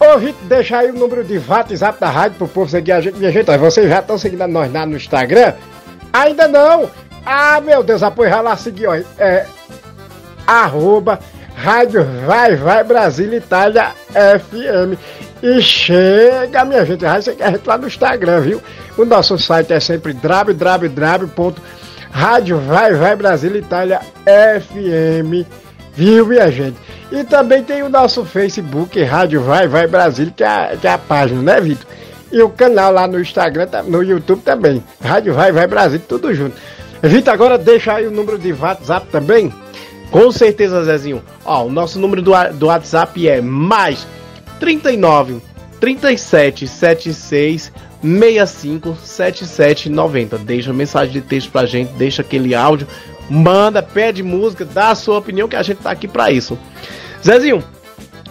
Ô, 0.00 0.18
Vitor, 0.18 0.42
deixa 0.48 0.78
aí 0.78 0.90
o 0.90 0.92
número 0.92 1.22
de 1.22 1.40
WhatsApp 1.46 2.00
da 2.00 2.10
rádio 2.10 2.38
pro 2.38 2.48
povo 2.48 2.68
seguir 2.68 2.90
a 2.90 3.00
gente. 3.00 3.16
Minha 3.16 3.30
gente, 3.30 3.56
vocês 3.56 3.88
já 3.88 4.00
estão 4.00 4.18
seguindo 4.18 4.44
nós 4.48 4.72
lá 4.72 4.84
no 4.84 4.96
Instagram? 4.96 5.54
Ainda 6.12 6.48
não! 6.48 6.90
Ah, 7.24 7.60
meu 7.60 7.80
Deus, 7.84 8.02
apoia 8.02 8.30
já 8.30 8.40
lá 8.40 8.56
seguir, 8.56 8.88
ó. 8.88 8.96
É. 9.16 9.46
Arroba 10.44 11.20
Rádio 11.54 12.04
Vai 12.26 12.56
Vai 12.56 12.82
Brasília 12.82 13.36
Itália 13.36 13.92
FM. 14.10 14.98
E 15.44 15.62
chega, 15.62 16.64
minha 16.64 16.84
gente, 16.84 17.04
vai 17.04 17.22
seguir 17.22 17.44
a 17.44 17.52
gente 17.52 17.64
lá 17.64 17.78
no 17.78 17.86
Instagram, 17.86 18.40
viu? 18.40 18.60
O 18.98 19.04
nosso 19.04 19.38
site 19.38 19.72
é 19.72 19.78
sempre 19.78 20.12
www.rádio 20.12 21.62
Vai 22.12 22.94
Vai 22.94 23.16
Brasília 23.16 23.58
Itália 23.58 24.00
FM. 24.24 25.46
Viu, 25.94 26.26
minha 26.26 26.50
gente? 26.50 26.76
E 27.10 27.24
também 27.24 27.62
tem 27.62 27.82
o 27.82 27.88
nosso 27.88 28.24
Facebook, 28.24 29.02
Rádio 29.02 29.42
Vai 29.42 29.66
Vai 29.66 29.86
Brasília, 29.86 30.32
que 30.36 30.42
é, 30.44 30.46
a- 30.46 30.76
que 30.80 30.86
é 30.86 30.92
a 30.92 30.98
página, 30.98 31.42
né, 31.42 31.60
Vitor? 31.60 31.86
E 32.32 32.40
o 32.42 32.48
canal 32.48 32.92
lá 32.92 33.08
no 33.08 33.20
Instagram, 33.20 33.66
tá- 33.66 33.82
no 33.82 34.02
YouTube 34.02 34.42
também. 34.42 34.82
Rádio 35.02 35.34
Vai 35.34 35.50
Vai 35.52 35.66
Brasília, 35.66 36.04
tudo 36.08 36.32
junto. 36.32 36.56
Vitor, 37.02 37.32
agora 37.34 37.58
deixa 37.58 37.94
aí 37.94 38.06
o 38.06 38.10
número 38.10 38.38
de 38.38 38.52
WhatsApp 38.52 39.06
também. 39.10 39.52
Com 40.10 40.30
certeza, 40.30 40.84
Zezinho. 40.84 41.22
Ó, 41.44 41.64
o 41.66 41.70
nosso 41.70 41.98
número 41.98 42.20
do, 42.22 42.32
do 42.54 42.66
WhatsApp 42.66 43.28
é 43.28 43.40
mais 43.40 44.06
39 44.58 45.40
37 45.80 46.66
76 46.68 47.72
65 48.02 48.96
77 49.02 49.88
90. 49.90 50.38
Deixa 50.38 50.72
mensagem 50.72 51.12
de 51.12 51.20
texto 51.20 51.50
pra 51.50 51.66
gente, 51.66 51.92
deixa 51.92 52.22
aquele 52.22 52.54
áudio, 52.54 52.86
manda, 53.28 53.82
pede 53.82 54.22
música, 54.22 54.64
dá 54.64 54.90
a 54.90 54.94
sua 54.94 55.18
opinião 55.18 55.48
que 55.48 55.56
a 55.56 55.62
gente 55.62 55.78
tá 55.78 55.90
aqui 55.90 56.08
pra 56.08 56.30
isso. 56.30 56.58
Zezinho, 57.24 57.62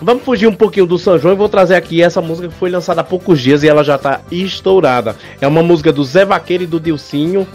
vamos 0.02 0.24
fugir 0.24 0.48
um 0.48 0.56
pouquinho 0.56 0.86
do 0.86 0.98
São 0.98 1.18
João 1.18 1.34
e 1.34 1.38
vou 1.38 1.50
trazer 1.50 1.76
aqui 1.76 2.02
essa 2.02 2.22
música 2.22 2.48
que 2.48 2.56
foi 2.56 2.70
lançada 2.70 3.02
há 3.02 3.04
poucos 3.04 3.40
dias 3.40 3.64
e 3.64 3.68
ela 3.68 3.84
já 3.84 3.98
tá 3.98 4.22
estourada. 4.32 5.16
É 5.40 5.48
uma 5.48 5.62
música 5.62 5.92
do 5.92 6.04
Zé 6.04 6.26
Vaqueiro 6.26 6.64
e 6.64 6.68
do 6.68 6.80
Dilcinho. 6.80 7.48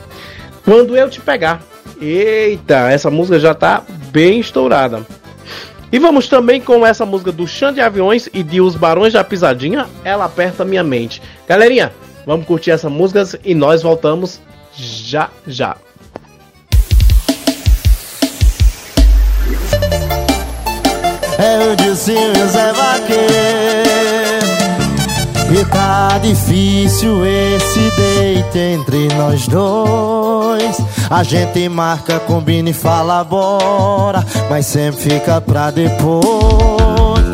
Quando 0.64 0.96
eu 0.96 1.11
te 1.11 1.20
pegar. 1.20 1.62
Eita, 2.00 2.90
essa 2.90 3.11
música 3.11 3.38
já 3.38 3.55
tá 3.55 3.83
bem 4.11 4.40
estourada. 4.40 5.07
E 5.92 5.98
vamos 5.98 6.27
também 6.27 6.61
com 6.61 6.85
essa 6.85 7.07
música 7.07 7.31
do 7.31 7.46
Chão 7.46 7.72
de 7.72 7.81
Aviões 7.81 8.29
e 8.35 8.42
de 8.42 8.61
Os 8.61 8.74
Barões 8.74 9.12
da 9.12 9.22
Pisadinha, 9.22 9.87
Ela 10.03 10.24
Aperta 10.24 10.64
Minha 10.64 10.83
Mente. 10.83 11.22
Galerinha, 11.46 11.92
vamos 12.26 12.46
curtir 12.46 12.70
essas 12.70 12.90
músicas 12.90 13.37
e 13.44 13.54
nós 13.54 13.82
voltamos 13.82 14.40
já 14.76 15.30
já. 15.46 15.76
É 21.38 21.72
o 21.72 21.76
Dilcinho 21.76 22.32
e 22.37 22.42
o 22.42 22.48
Zé 22.48 22.72
Vaqueiro 22.72 23.24
E 25.50 25.64
tá 25.64 26.18
difícil 26.18 27.26
esse 27.26 27.90
date 27.90 28.58
entre 28.58 29.08
nós 29.14 29.48
dois. 29.48 30.76
A 31.10 31.22
gente 31.22 31.68
marca, 31.68 32.20
combina 32.20 32.70
e 32.70 32.72
fala 32.72 33.22
bora 33.24 34.24
Mas 34.48 34.66
sempre 34.66 35.00
fica 35.02 35.40
pra 35.40 35.70
depois. 35.70 36.24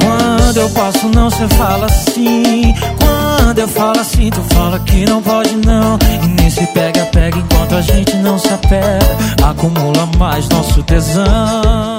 Quando 0.02 0.56
eu 0.56 0.70
passo 0.70 1.08
não, 1.08 1.30
cê 1.30 1.46
fala 1.48 1.86
assim. 1.86 2.74
Quando 2.98 3.19
eu 3.58 3.68
falo 3.68 3.98
assim, 4.00 4.30
tu 4.30 4.42
fala 4.54 4.78
que 4.80 5.04
não 5.06 5.20
pode 5.22 5.56
não. 5.56 5.98
E 6.22 6.26
nesse 6.40 6.64
pega-pega 6.68 7.38
enquanto 7.38 7.74
a 7.74 7.80
gente 7.80 8.14
não 8.16 8.38
se 8.38 8.48
apega. 8.48 8.98
Acumula 9.42 10.06
mais 10.18 10.48
nosso 10.48 10.82
tesão. 10.84 11.98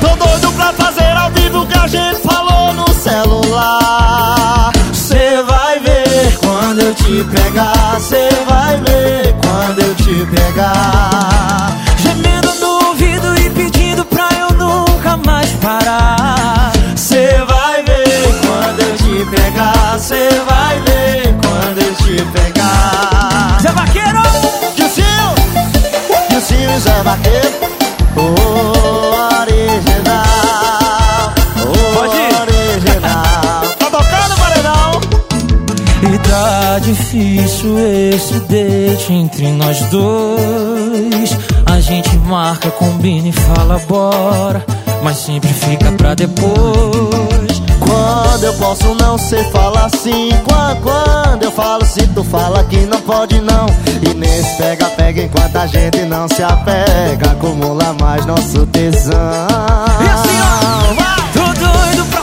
Tô 0.00 0.08
doido 0.16 0.52
pra 0.52 0.72
fazer 0.72 1.16
ao 1.16 1.30
vivo 1.30 1.60
o 1.60 1.66
que 1.66 1.78
a 1.78 1.86
gente 1.86 2.20
falou 2.20 2.72
no 2.74 2.88
celular. 2.94 4.72
Cê 4.92 5.42
vai 5.46 5.78
ver 5.78 6.36
quando 6.38 6.80
eu 6.80 6.94
te 6.94 7.24
pegar. 7.24 8.00
Cê 8.00 8.28
vai 8.48 8.76
ver 8.78 9.34
quando 9.42 9.80
eu 9.80 9.94
te 9.94 10.26
pegar. 10.26 11.76
Gemendo 11.98 12.54
no 12.60 12.88
ouvido 12.88 13.40
e 13.40 13.50
pedindo 13.50 14.04
pra 14.04 14.28
eu 14.32 14.56
nunca 14.56 15.16
mais 15.18 15.50
parar 15.62 16.75
pegar 19.26 19.98
Cê 19.98 20.28
vai 20.46 20.80
ver 20.80 21.34
quando 21.42 21.78
eu 21.78 21.94
te 21.96 22.22
pegar 22.32 23.58
Zé 23.60 23.72
Vaqueiro! 23.72 24.22
Gilcinho, 24.76 25.34
Gilcinho 26.30 26.70
e 26.70 26.80
Zé 26.80 27.02
Vaqueiro 27.02 27.50
O 28.16 28.20
original 29.40 30.24
O 31.64 31.68
original 32.00 33.62
Tá 33.78 33.86
tocando, 33.90 34.36
Paredão? 34.38 35.00
E 36.02 36.18
tá 36.18 36.78
difícil 36.80 37.78
esse 37.78 38.34
date 38.40 39.12
entre 39.12 39.50
nós 39.52 39.80
dois. 39.86 41.36
A 41.64 41.80
gente 41.80 42.14
marca, 42.18 42.70
combina 42.70 43.28
e 43.28 43.32
fala 43.32 43.78
bora, 43.88 44.64
mas 45.02 45.16
sempre 45.16 45.48
fica 45.48 45.90
pra 45.92 46.14
depois. 46.14 47.35
Quando 47.80 48.44
eu 48.44 48.54
posso 48.54 48.94
não, 48.94 49.16
cê 49.18 49.42
fala 49.44 49.86
assim 49.86 50.30
Quando, 50.48 50.82
quando 50.82 51.42
eu 51.42 51.50
falo 51.50 51.84
sim, 51.84 52.06
tu 52.14 52.22
fala 52.24 52.62
que 52.64 52.78
não 52.86 53.00
pode 53.00 53.40
não. 53.40 53.66
E 54.02 54.14
nesse 54.14 54.56
pega-pega 54.56 55.22
enquanto 55.22 55.56
a 55.56 55.66
gente 55.66 56.02
não 56.02 56.28
se 56.28 56.42
apega. 56.42 57.30
Acumula 57.32 57.94
mais 58.00 58.26
nosso 58.26 58.66
tesão. 58.66 59.14
E 60.00 60.08
assim, 60.08 60.36
ó! 60.42 60.76
Tô 61.32 61.44
doido 61.44 62.04
pra 62.10 62.22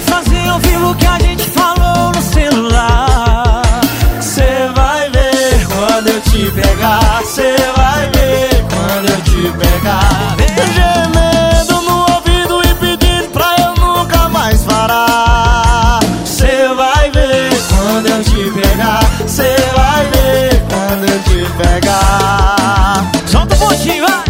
te 21.23 21.45
pegar. 21.57 23.12
Solta 23.25 23.55
o 23.55 23.57
pontinho, 23.57 24.05
vai! 24.07 24.23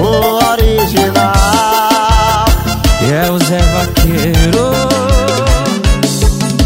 O 0.00 0.04
original. 0.52 1.34
E 3.02 3.12
é 3.12 3.30
o 3.30 3.38
Zé 3.38 3.58
Vaqueiro. 3.58 4.72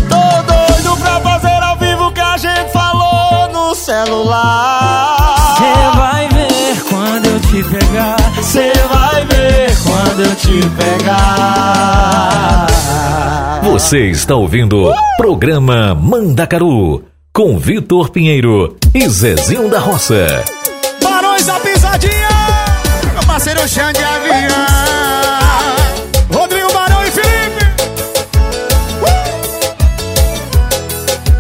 Tô 0.09 0.42
doido 0.53 0.96
pra 1.00 1.20
fazer 1.20 1.62
ao 1.62 1.76
vivo 1.76 2.07
o 2.07 2.12
que 2.12 2.20
a 2.20 2.37
gente 2.37 2.72
falou 2.72 3.48
no 3.53 3.74
celular. 3.74 5.57
Você 5.57 5.72
vai 5.98 6.29
ver 6.29 6.83
quando 6.88 7.26
eu 7.26 7.40
te 7.40 7.62
pegar. 7.64 8.16
você 8.37 8.72
vai 8.88 9.24
ver 9.26 9.76
quando 9.85 10.20
eu 10.22 10.35
te 10.37 10.61
pegar. 10.76 12.66
Você 13.62 14.07
está 14.11 14.35
ouvindo 14.35 14.92
Programa 15.16 15.94
Mandacaru 15.94 17.05
com 17.33 17.59
Vitor 17.59 18.11
Pinheiro 18.11 18.77
e 18.94 19.09
Zezinho 19.09 19.68
da 19.68 19.79
Roça. 19.79 20.44
Barões 21.03 21.46
da 21.46 21.61
Pisadinha! 21.61 22.29
Meu 23.12 23.23
parceiro 23.27 23.68
chão 23.68 23.92
de 23.92 24.03
avião. 24.03 24.57
Rodrigo 26.33 26.73
Barão 26.73 27.05
e 27.05 27.11
Felipe! 27.11 27.66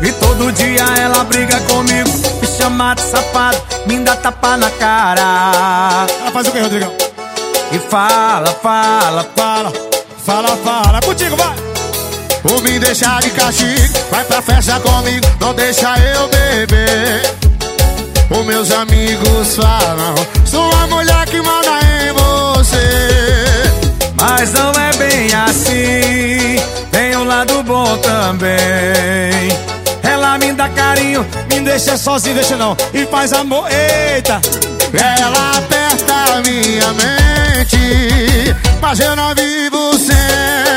E 0.02 0.12
todo 0.12 0.52
dia 0.52 0.84
ela 1.02 1.24
briga 1.24 1.58
comigo, 1.60 2.10
me 2.40 2.46
chama 2.46 2.94
de 2.94 3.02
safado, 3.02 3.58
me 3.86 3.98
dá 4.00 4.16
tapa 4.16 4.56
na 4.56 4.70
cara. 4.70 6.06
Ela 6.20 6.30
faz 6.30 6.48
o 6.48 6.52
que, 6.52 6.58
Rodrigão? 6.60 6.92
E 7.72 7.78
fala, 7.78 8.48
fala, 8.62 9.24
Fala, 9.34 9.72
fala, 10.18 10.56
fala. 10.56 10.98
É 10.98 11.00
contigo, 11.00 11.36
vai! 11.36 11.69
Ou 12.44 12.60
me 12.62 12.78
deixar 12.78 13.20
de 13.20 13.30
castigo, 13.30 13.98
vai 14.10 14.24
pra 14.24 14.40
festa 14.40 14.80
comigo, 14.80 15.26
não 15.40 15.54
deixa 15.54 15.94
eu 15.98 16.28
beber. 16.28 17.22
Os 18.30 18.46
meus 18.46 18.70
amigos 18.70 19.56
falam, 19.56 20.14
sou 20.44 20.70
a 20.72 20.86
mulher 20.86 21.26
que 21.26 21.40
manda 21.42 21.78
em 22.02 22.12
você. 22.12 23.80
Mas 24.14 24.52
não 24.52 24.70
é 24.72 24.92
bem 24.96 25.34
assim, 25.34 26.56
tem 26.90 27.16
um 27.16 27.24
lado 27.24 27.62
bom 27.62 27.96
também. 27.98 28.50
Ela 30.02 30.38
me 30.38 30.52
dá 30.52 30.68
carinho, 30.68 31.26
Me 31.48 31.60
deixa 31.60 31.96
sozinho, 31.96 32.34
deixa 32.34 32.56
não. 32.56 32.76
E 32.94 33.04
faz 33.06 33.32
amor, 33.32 33.68
eita! 33.70 34.40
ela 34.92 35.58
aperta 35.58 36.42
minha 36.42 36.92
mente, 36.94 38.54
mas 38.80 38.98
eu 38.98 39.14
não 39.14 39.34
vivo 39.34 39.98
sem. 39.98 40.69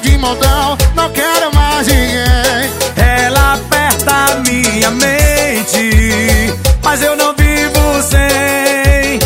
Amo 0.00 0.08
de 0.08 0.18
montão, 0.18 0.78
não 0.94 1.10
quero 1.10 1.54
mais 1.54 1.86
ninguém. 1.86 2.70
Ela 2.96 3.54
aperta 3.54 4.40
minha 4.46 4.90
mente, 4.90 6.54
mas 6.82 7.02
eu 7.02 7.16
não 7.16 7.34
vivo 7.36 8.02
sem. 8.02 9.18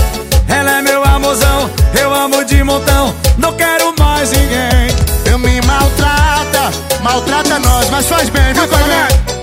Ela 0.48 0.78
é 0.78 0.82
meu 0.82 1.02
amorzão, 1.04 1.70
eu 2.00 2.12
amo 2.12 2.44
de 2.44 2.62
montão, 2.62 3.14
não 3.38 3.52
quero 3.52 3.94
mais 3.98 4.30
ninguém. 4.32 4.88
Eu 5.30 5.38
me 5.38 5.60
maltrata, 5.62 6.72
maltrata 7.02 7.58
nós, 7.58 7.90
mas 7.90 8.06
faz 8.06 8.28
bem, 8.28 8.52
viu, 8.52 8.68
Coronel? 8.68 9.33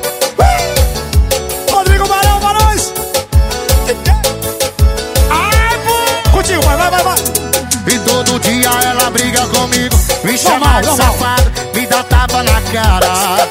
Todo 8.31 8.39
dia 8.39 8.69
ela 8.85 9.09
briga 9.09 9.45
comigo, 9.47 9.95
me 10.23 10.37
chama 10.37 10.81
de 10.81 10.95
safado, 10.95 11.51
me 11.73 11.85
dá 11.85 12.03
tapa 12.03 12.43
na 12.43 12.61
cara. 12.71 13.49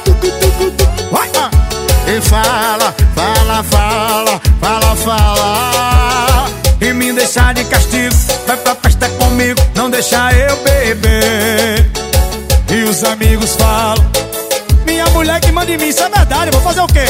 E 2.07 2.21
fala, 2.23 2.95
fala, 3.15 3.63
fala, 3.63 4.41
fala, 4.61 4.97
fala. 4.97 6.51
E 6.81 6.93
me 6.93 7.13
deixar 7.13 7.55
de 7.55 7.65
castigo, 7.65 8.15
vai 8.47 8.57
pra 8.57 8.75
festa 8.75 9.09
comigo, 9.11 9.61
não 9.75 9.91
deixa 9.91 10.33
eu 10.33 10.57
beber. 10.57 11.91
E 12.73 12.85
os 12.85 13.03
amigos 13.03 13.57
falam 13.57 14.05
Minha 14.87 15.05
mulher 15.07 15.41
que 15.41 15.53
manda 15.53 15.71
em 15.71 15.77
mim, 15.77 15.89
isso 15.89 16.03
é 16.03 16.09
verdade, 16.09 16.51
vou 16.53 16.61
fazer 16.63 16.81
o 16.81 16.87
quê? 16.87 17.05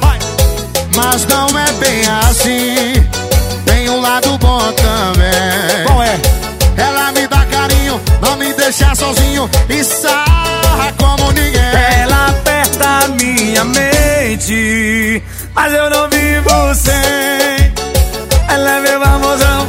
Vai! 0.00 0.18
Mas 0.96 1.26
não 1.26 1.46
é 1.46 1.72
bem 1.72 2.02
assim, 2.28 3.06
tem 3.66 3.90
um 3.90 4.00
lado 4.00 4.38
bom 4.38 4.72
também. 4.72 5.86
Qual 5.86 6.02
é? 6.02 6.29
Ela 6.80 7.12
me 7.12 7.26
dá 7.26 7.44
carinho, 7.46 8.00
não 8.20 8.36
me 8.36 8.52
deixa 8.54 8.94
sozinho 8.94 9.48
e 9.68 9.84
sarra 9.84 10.92
como 10.98 11.30
ninguém. 11.32 11.60
Ela 12.00 12.28
aperta 12.28 13.08
minha 13.20 13.64
mente, 13.64 15.22
mas 15.54 15.72
eu 15.74 15.90
não 15.90 16.08
vivo 16.08 16.74
sem. 16.74 17.72
Ela 18.48 18.70
é 18.70 18.80
meu 18.80 19.02
amorzão, 19.02 19.68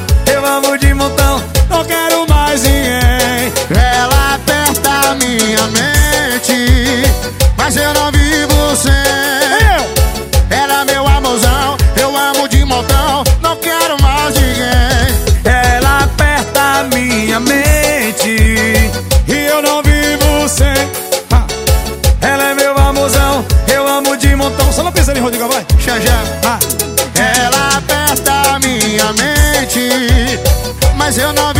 mas 31.11 31.17
eu 31.17 31.33
não 31.33 31.50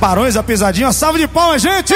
Barões 0.00 0.32
da 0.32 0.42
Pisadinha, 0.42 0.90
salve 0.92 1.18
de 1.18 1.28
palmas, 1.28 1.60
gente! 1.60 1.94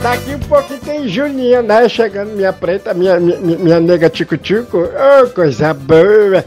Daqui 0.00 0.34
um 0.34 0.38
pouquinho 0.38 0.80
tem 0.80 1.08
Juninha, 1.08 1.62
né? 1.62 1.88
Chegando 1.88 2.36
minha 2.36 2.52
preta, 2.52 2.92
minha, 2.92 3.18
minha, 3.18 3.38
minha 3.38 3.80
nega 3.80 4.10
tico-tico. 4.10 4.76
Ô, 4.78 5.30
coisa 5.30 5.72
boa. 5.72 6.44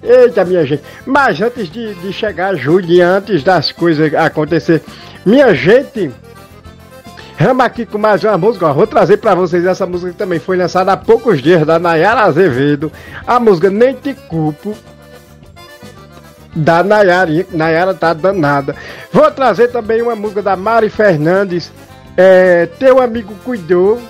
Eita, 0.00 0.44
minha 0.44 0.64
gente. 0.64 0.84
Mas 1.04 1.40
antes 1.42 1.68
de, 1.68 1.94
de 1.96 2.12
chegar 2.12 2.54
a 2.54 2.54
Julinha, 2.54 3.08
antes 3.08 3.42
das 3.42 3.72
coisas 3.72 4.14
acontecer, 4.14 4.82
minha 5.26 5.52
gente, 5.52 6.12
vamos 7.38 7.64
aqui 7.64 7.84
com 7.84 7.98
mais 7.98 8.22
uma 8.22 8.38
música. 8.38 8.68
Ó, 8.68 8.72
vou 8.72 8.86
trazer 8.86 9.16
pra 9.16 9.34
vocês 9.34 9.66
essa 9.66 9.84
música 9.84 10.12
que 10.12 10.18
também 10.18 10.38
foi 10.38 10.56
lançada 10.56 10.92
há 10.92 10.96
poucos 10.96 11.42
dias, 11.42 11.66
da 11.66 11.80
Nayara 11.80 12.20
Azevedo. 12.20 12.92
A 13.26 13.40
música 13.40 13.68
Nem 13.68 13.94
Te 13.94 14.14
Culpo 14.14 14.76
da 16.54 16.82
Nayara, 16.82 17.46
Nayara 17.50 17.94
tá 17.94 18.12
danada. 18.12 18.74
Vou 19.12 19.30
trazer 19.30 19.68
também 19.68 20.02
uma 20.02 20.14
música 20.14 20.42
da 20.42 20.56
Mari 20.56 20.90
Fernandes, 20.90 21.72
é, 22.16 22.66
Teu 22.78 23.00
Amigo 23.00 23.34
Cuidou. 23.44 24.00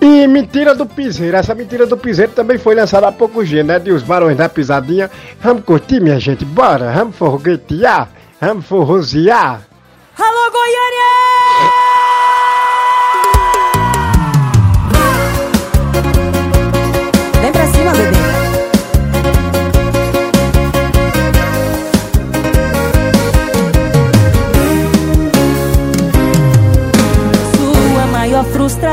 E 0.00 0.26
Mentira 0.26 0.74
do 0.74 0.84
Piseiro, 0.84 1.34
essa 1.34 1.54
Mentira 1.54 1.86
do 1.86 1.96
Piseiro 1.96 2.32
também 2.32 2.58
foi 2.58 2.74
lançada 2.74 3.08
há 3.08 3.12
poucos 3.12 3.48
dias, 3.48 3.64
né? 3.64 3.78
De 3.78 3.90
os 3.90 4.02
Barões 4.02 4.36
da 4.36 4.48
Pisadinha. 4.50 5.10
Vamos 5.40 5.64
curtir, 5.64 5.98
minha 5.98 6.20
gente, 6.20 6.44
bora, 6.44 6.92
vamos 6.92 7.16
forroguetear, 7.16 8.10
vamos 8.38 8.66
forrosear. 8.66 9.62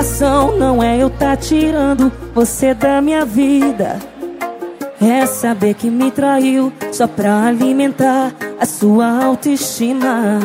Frustração 0.01 0.57
não 0.57 0.81
é 0.81 0.97
eu 1.01 1.09
tá 1.09 1.35
tirando 1.35 2.11
você 2.33 2.73
da 2.73 3.01
minha 3.01 3.23
vida. 3.23 3.99
É 4.99 5.25
saber 5.25 5.73
que 5.75 5.89
me 5.89 6.11
traiu 6.11 6.71
só 6.91 7.07
pra 7.07 7.45
alimentar 7.45 8.31
a 8.59 8.65
sua 8.65 9.23
autoestima. 9.25 10.39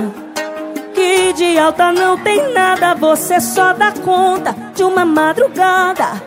Que 0.95 1.33
de 1.33 1.59
alta 1.59 1.93
não 1.93 2.19
tem 2.19 2.53
nada, 2.53 2.95
você 2.95 3.41
só 3.41 3.73
dá 3.73 3.93
conta 3.93 4.55
de 4.75 4.83
uma 4.83 5.05
madrugada. 5.05 6.23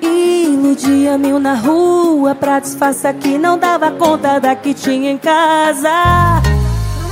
Iludia 0.00 1.18
mil 1.18 1.38
na 1.38 1.54
rua 1.54 2.34
pra 2.34 2.60
disfarçar 2.60 3.14
que 3.14 3.38
não 3.38 3.58
dava 3.58 3.90
conta 3.92 4.38
da 4.38 4.54
que 4.54 4.72
tinha 4.72 5.10
em 5.10 5.18
casa. 5.18 5.90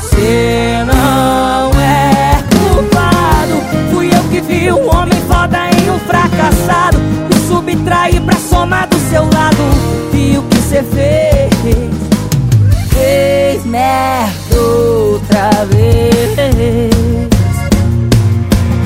Você 0.00 0.84
não 0.86 1.80
é 1.80 2.11
vi 4.62 4.70
um 4.70 4.88
homem 4.88 5.20
foda 5.26 5.58
em 5.70 5.90
um 5.90 5.98
fracassado. 5.98 6.98
Me 6.98 7.48
subtrair 7.48 8.22
pra 8.22 8.36
somar 8.36 8.88
do 8.88 8.96
seu 9.10 9.24
lado. 9.24 9.56
Vi 10.12 10.38
o 10.38 10.42
que 10.42 10.56
você 10.56 10.82
fez. 10.84 11.52
Fez 12.90 13.64
merda 13.66 14.60
outra 14.60 15.64
vez. 15.64 16.48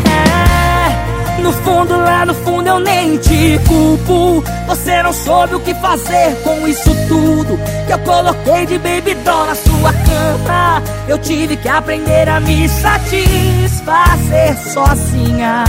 É, 0.07 1.43
no 1.43 1.53
fundo, 1.53 1.97
lá 1.99 2.25
no 2.25 2.35
fundo 2.35 2.69
eu 2.69 2.81
nem 2.81 3.19
te 3.19 3.61
culpo. 3.67 4.43
Você 4.67 5.03
não 5.03 5.13
soube 5.13 5.55
o 5.55 5.61
que 5.61 5.75
fazer 5.75 6.37
com 6.43 6.67
isso 6.67 6.91
tudo. 7.09 7.59
Que 7.87 7.93
eu 7.93 7.99
coloquei 8.01 8.67
de 8.67 8.79
baby 8.79 9.15
doll 9.25 9.47
na 9.47 9.55
sua 9.55 9.93
cama. 9.93 10.83
Eu 11.07 11.19
tive 11.19 11.57
que 11.57 11.69
aprender 11.69 12.29
a 12.29 12.41
me 12.41 12.69
satisfazer 12.69 14.57
sozinha. 14.73 15.65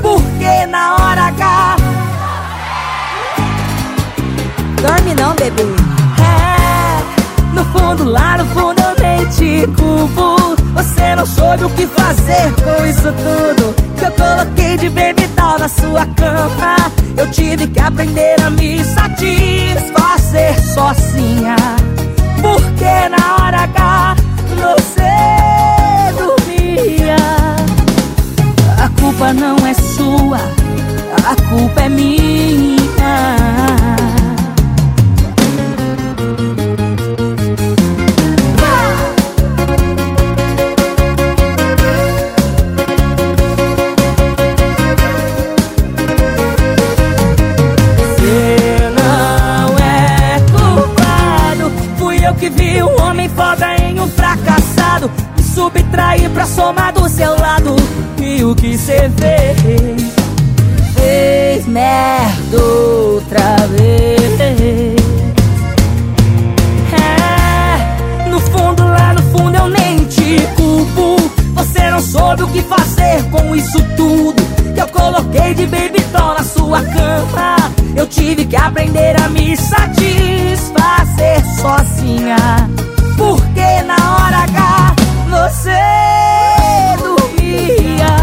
Porque 0.00 0.66
na 0.66 0.94
hora 0.94 1.22
H. 1.22 1.76
Dorme 4.80 5.14
não, 5.14 5.34
bebê. 5.34 5.87
No 7.58 7.64
fundo, 7.64 8.04
lá 8.04 8.38
no 8.38 8.46
fundo 8.46 8.80
eu 8.80 8.94
nem 9.02 9.26
te 9.30 9.66
culpo. 9.72 10.54
Você 10.74 11.16
não 11.16 11.26
soube 11.26 11.64
o 11.64 11.70
que 11.70 11.88
fazer 11.88 12.54
com 12.54 12.86
isso 12.86 13.12
tudo. 13.12 13.74
Que 13.98 14.04
eu 14.04 14.12
coloquei 14.12 14.76
de 14.76 14.88
baby 14.88 15.28
na 15.58 15.68
sua 15.68 16.06
cama. 16.14 16.76
Eu 17.16 17.28
tive 17.30 17.66
que 17.66 17.80
aprender 17.80 18.40
a 18.40 18.50
me 18.50 18.84
satisfazer 18.84 20.60
sozinha. 20.72 21.56
Porque 22.40 23.08
na 23.08 23.36
hora 23.36 23.62
H 23.62 24.16
você 24.54 25.16
dormia. 26.16 27.16
A 28.84 28.88
culpa 29.00 29.32
não 29.32 29.56
é 29.66 29.74
sua, 29.74 30.38
a 31.26 31.34
culpa 31.50 31.80
é 31.80 31.88
minha. 31.88 32.78
Fui 52.48 52.48
eu 52.48 52.50
que 52.50 52.50
vi 52.50 52.82
um 52.82 53.02
homem 53.02 53.28
foda 53.28 53.76
em 53.76 54.00
um 54.00 54.08
fracassado. 54.08 55.10
Me 55.36 55.42
subtrair 55.42 56.30
pra 56.30 56.46
somar 56.46 56.92
do 56.92 57.08
seu 57.08 57.38
lado. 57.38 57.76
E 58.20 58.42
o 58.44 58.54
que 58.54 58.76
você 58.76 59.10
fez? 59.16 60.02
Fez 60.94 61.66
merda 61.66 62.62
outra 62.62 63.56
vez. 63.68 64.40
É, 66.92 68.28
no 68.28 68.40
fundo, 68.40 68.82
lá 68.84 69.14
no 69.14 69.22
fundo 69.24 69.56
eu 69.56 69.68
nem 69.68 70.04
te 70.06 70.40
culpo. 70.56 71.16
Você 71.54 71.90
não 71.90 72.00
soube 72.00 72.44
o 72.44 72.48
que 72.48 72.62
fazer 72.62 73.24
com 73.30 73.54
isso 73.54 73.78
tudo. 73.96 74.37
Coloquei 74.98 75.54
de 75.54 75.64
baby 75.66 76.00
doll 76.12 76.34
na 76.34 76.42
sua 76.42 76.82
cama. 76.82 77.56
Eu 77.94 78.06
tive 78.06 78.44
que 78.44 78.56
aprender 78.56 79.14
a 79.22 79.28
me 79.28 79.56
satisfazer 79.56 81.44
sozinha. 81.60 82.36
Porque 83.16 83.82
na 83.86 83.94
hora 83.94 84.38
H 84.38 84.94
você 85.30 85.70
dormia. 87.02 88.16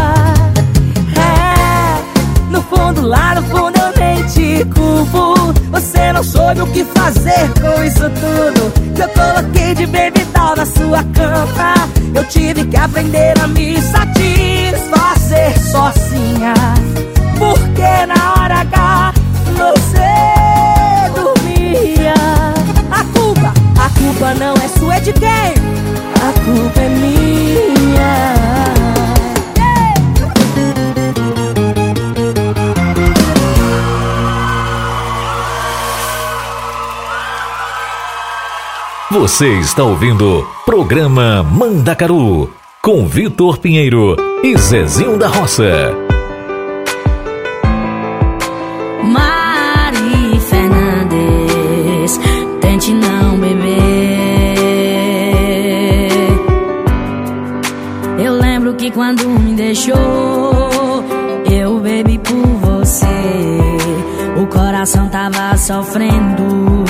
É, 1.16 2.50
no 2.50 2.60
fundo, 2.62 3.00
lá 3.00 3.34
no 3.34 3.42
fundo 3.44 3.78
eu 3.78 3.92
nem 3.98 4.22
te 4.26 4.64
culpo. 4.66 5.54
Você 5.70 6.12
não 6.12 6.22
soube 6.22 6.60
o 6.60 6.66
que 6.66 6.84
fazer 6.84 7.52
com 7.60 7.82
isso 7.82 8.04
tudo. 8.10 8.94
Que 8.94 9.02
eu 9.02 9.08
coloquei 9.08 9.74
de 9.74 9.86
baby 9.86 10.24
doll 10.34 10.56
na 10.56 10.66
sua 10.66 11.02
cama. 11.14 11.74
Eu 12.14 12.24
tive 12.24 12.66
que 12.66 12.76
aprender 12.76 13.34
a 13.40 13.46
me 13.48 13.80
satisfazer 13.80 14.55
sozinha. 15.58 16.54
Porque 17.38 18.06
na 18.06 18.34
hora 18.34 18.60
H 18.60 19.12
você 19.56 21.10
dormia. 21.14 22.14
A 22.90 23.04
culpa, 23.18 23.52
a 23.78 23.90
culpa 23.98 24.34
não 24.34 24.54
é 24.54 24.68
sua, 24.68 24.96
é 24.96 25.00
de 25.00 25.12
quem? 25.12 25.54
A 26.14 26.32
culpa 26.44 26.80
é 26.80 26.88
minha. 26.88 28.36
Você 39.10 39.48
está 39.60 39.82
ouvindo 39.82 40.46
Programa 40.66 41.42
Mandacaru 41.42 42.52
com 42.82 43.06
Vitor 43.06 43.58
Pinheiro 43.58 44.25
e 44.42 44.56
Zezinho 44.56 45.18
da 45.18 45.28
Roça. 45.28 45.92
Mari 49.04 50.40
Fernandes, 50.40 52.20
tente 52.60 52.92
não 52.92 53.38
beber. 53.38 54.56
Eu 58.18 58.34
lembro 58.34 58.74
que 58.74 58.90
quando 58.90 59.28
me 59.28 59.54
deixou, 59.54 59.96
eu 61.50 61.78
bebi 61.80 62.18
por 62.18 62.34
você. 62.36 63.06
O 64.40 64.46
coração 64.46 65.08
tava 65.08 65.56
sofrendo, 65.56 66.84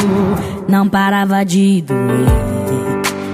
não 0.69 0.89
parava 0.89 1.45
de 1.45 1.83
doer. 1.83 2.47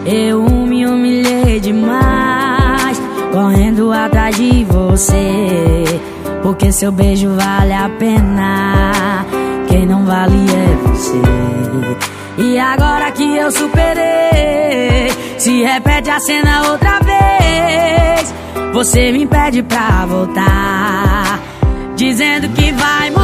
Eu 0.04 0.42
me 0.42 0.84
humilhei 0.84 1.60
demais, 1.60 2.51
correndo 3.32 3.90
atrás 3.90 4.36
de 4.36 4.64
você. 4.64 5.84
Porque 6.42 6.70
seu 6.70 6.92
beijo 6.92 7.34
vale 7.34 7.72
a 7.72 7.88
pena, 7.98 9.24
quem 9.68 9.86
não 9.86 10.04
vale 10.04 10.36
é 10.50 10.88
você. 10.88 11.22
E 12.38 12.58
agora 12.58 13.10
que 13.12 13.36
eu 13.36 13.50
superei, 13.50 15.10
se 15.38 15.62
repete 15.62 16.10
a 16.10 16.20
cena 16.20 16.70
outra 16.70 17.00
vez. 17.00 18.34
Você 18.74 19.12
me 19.12 19.26
pede 19.26 19.62
pra 19.62 20.06
voltar, 20.06 21.40
dizendo 21.96 22.48
que 22.50 22.72
vai 22.72 23.10
mudar. 23.10 23.21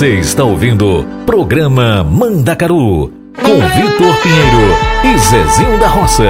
Você 0.00 0.14
está 0.14 0.44
ouvindo 0.44 1.06
Programa 1.26 2.02
Mandacaru 2.02 3.12
com 3.36 3.60
Vitor 3.76 4.16
Pinheiro 4.22 4.74
e 5.04 5.18
Zezinho 5.18 5.78
da 5.78 5.88
Roça. 5.88 6.24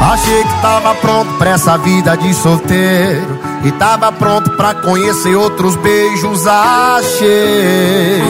Achei 0.00 0.44
que 0.44 0.62
tava 0.62 0.94
pronto 0.94 1.32
pra 1.38 1.50
essa 1.50 1.76
vida 1.78 2.16
de 2.16 2.32
solteiro 2.34 3.40
E 3.64 3.72
tava 3.72 4.12
pronto 4.12 4.50
pra 4.50 4.74
conhecer 4.74 5.34
outros 5.34 5.74
beijos 5.74 6.46
Achei, 6.46 8.22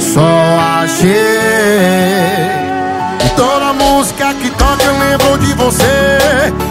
só 0.00 0.20
achei. 0.82 1.78
E 3.24 3.28
toda 3.36 3.67
música 4.08 4.34
que 4.34 4.50
toca 4.50 4.84
eu 4.84 4.98
lembro 4.98 5.38
de 5.38 5.52
você. 5.54 6.18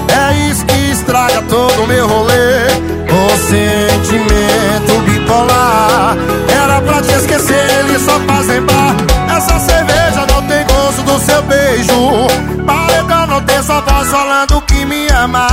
É 0.10 0.50
isso 0.50 0.66
que 0.66 0.92
estraga 0.92 1.42
todo 1.44 1.84
o 1.84 1.88
meu 1.88 2.08
rolê. 2.08 2.66
O 3.10 3.30
sentimento 3.48 5.02
bipolar. 5.06 6.18
Era 6.62 6.82
pra 6.82 7.02
te 7.02 7.12
esquecer, 7.12 7.70
ele 7.80 8.00
só 8.00 8.20
faz 8.22 8.48
lembrar. 8.48 8.96
Essa 9.36 9.60
cerveja 9.60 10.26
não 10.32 10.42
tem 10.48 10.66
gosto 10.66 11.04
do 11.04 11.20
seu 11.20 11.42
beijo. 11.44 12.64
Paredão 12.66 13.28
não 13.28 13.42
tem 13.42 13.62
sua 13.62 13.82
voz 13.82 14.08
falando 14.10 14.62
que 14.62 14.86
me 14.86 15.08
ama. 15.10 15.48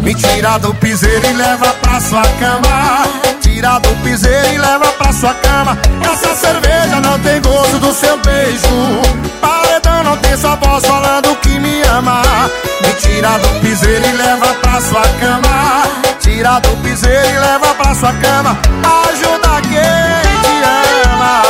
Me 0.00 0.14
tira 0.14 0.58
do 0.58 0.74
piseiro 0.74 1.26
e 1.26 1.32
leva 1.32 1.72
pra 1.80 2.00
sua 2.00 2.22
cama. 2.22 3.06
Tira 3.40 3.78
do 3.78 3.88
piseiro 4.02 4.54
e 4.54 4.58
leva 4.58 4.92
pra 4.98 5.12
sua 5.12 5.34
cama. 5.34 5.78
Essa 6.02 6.34
cerveja 6.34 7.00
não 7.00 7.18
tem 7.20 7.40
gosto 7.40 7.78
do 7.78 7.92
seu 7.94 8.18
beijo 8.18 9.51
Não 10.04 10.16
tem 10.16 10.36
sua 10.36 10.56
voz 10.56 10.84
falando 10.84 11.36
que 11.36 11.58
me 11.60 11.82
ama. 11.82 12.22
Me 12.80 12.92
tira 12.94 13.38
do 13.38 13.60
piseiro 13.60 14.04
e 14.04 14.12
leva 14.12 14.54
pra 14.54 14.80
sua 14.80 15.02
cama. 15.20 15.82
Tira 16.20 16.58
do 16.60 16.76
piseiro 16.82 17.28
e 17.28 17.38
leva 17.38 17.74
pra 17.74 17.94
sua 17.94 18.12
cama. 18.14 18.58
Ajuda 19.08 19.60
quem 19.62 19.72
te 20.42 20.62
ama. 21.08 21.42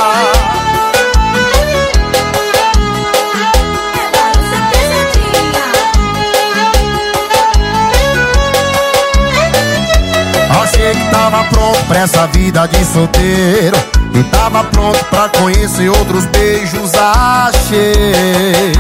Achei 10.63 10.93
que 10.93 11.11
tava 11.11 11.45
pronto 11.45 11.85
pra 11.87 11.99
essa 12.01 12.27
vida 12.29 12.67
de 12.69 12.85
solteiro 12.85 14.02
E 14.15 14.23
tava 14.25 14.65
pronto 14.65 15.05
pra 15.07 15.29
conhecer 15.31 15.89
outros 15.89 16.27
beijos 16.27 16.93
Achei, 16.95 18.73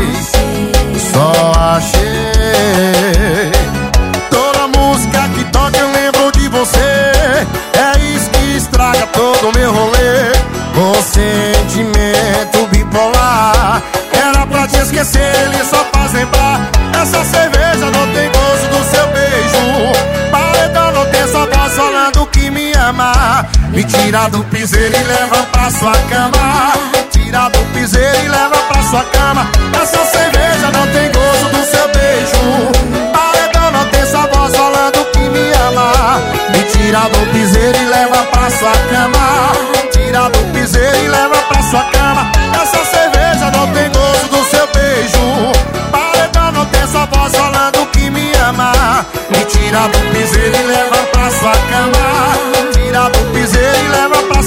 só 1.12 1.53
achei 1.59 3.53
Toda 4.30 4.68
música 4.68 5.28
que 5.35 5.45
toca 5.45 5.78
eu 5.78 5.91
lembro 5.93 6.33
de 6.33 6.49
você. 6.49 6.78
É 6.78 7.99
isso 8.14 8.30
que 8.30 8.57
estraga 8.57 9.07
todo 9.09 9.49
o 9.49 9.53
meu 9.53 9.72
rolê. 9.72 10.33
O 10.76 11.03
sentimento 11.03 12.66
bipolar. 12.70 13.83
Era 14.12 14.47
pra 14.47 14.66
te 14.66 14.78
esquecer, 14.78 15.35
ele 15.45 15.64
só 15.64 15.85
faz 15.93 16.12
lembrar. 16.12 16.70
Essa 17.01 17.24
cerveja 17.24 17.91
não 17.91 18.12
tem 18.12 18.30
gosto 18.30 18.68
do 18.68 18.85
seu 18.91 19.07
beijo. 19.09 20.30
Paredão 20.30 20.93
não 20.93 21.07
tem 21.07 21.26
sua 21.28 21.47
voz 21.47 21.74
falando 21.74 22.26
que 22.26 22.51
me 22.51 22.72
ama 22.72 23.47
Me 23.73 23.83
tira 23.85 24.29
do 24.29 24.45
piseiro 24.45 24.95
e 24.95 25.03
leva 25.05 25.43
pra 25.51 25.70
sua 25.70 25.93
cama. 26.11 26.73
Tira 27.11 27.49
do 27.49 27.59
piseiro 27.73 28.18
e 28.23 28.29
leva 28.29 28.57
pra 28.68 28.83
sua 28.83 29.03
cama. 29.05 29.51
Essa 29.83 30.05
cerveja 30.05 30.70
não 30.73 30.87
tem 30.93 31.11
gosto 31.11 31.49
do 31.49 31.64
seu 31.64 31.89
beijo. 31.89 33.12
Paredão 33.14 33.70
não 33.73 33.89
tem 33.89 34.05
sua 34.05 34.27
voz 34.27 34.55
falando 34.55 35.11
que 35.12 35.20
me 35.20 35.53
ama. 35.68 36.20
Me 36.51 36.62
tira 36.64 37.01
do 37.09 37.33
piseiro 37.33 37.79
e 37.79 37.87
leva 37.87 38.23
pra 38.25 38.51
sua 38.51 38.73
cama. 38.91 39.53
Tira 39.91 40.29
do 40.29 40.53
piseiro 40.53 40.97
e 40.99 41.09
leva 41.09 41.37
pra 41.49 41.62
sua 41.62 41.85
cama. 41.85 42.33
Essa 42.61 42.85
cerveja 42.85 43.51
não 43.53 43.73
tem 43.73 43.91
gosto 43.91 44.29
do 44.29 44.51
seu 44.51 44.66
beijo. 44.66 45.91
Paredão 45.91 46.53
não 46.53 46.66
tem 46.66 46.87
sua 46.89 47.07
voz 47.07 47.35
falando 47.35 47.87
que 47.91 48.11
me 48.11 48.33
ama. 48.47 49.07
Me 49.31 49.43
tira 49.47 49.89
do 49.89 49.99
piseiro 50.12 50.57
e 50.57 50.62
leva 50.62 50.97
pra 51.11 51.31
sua 51.31 51.53
cama 51.53 52.61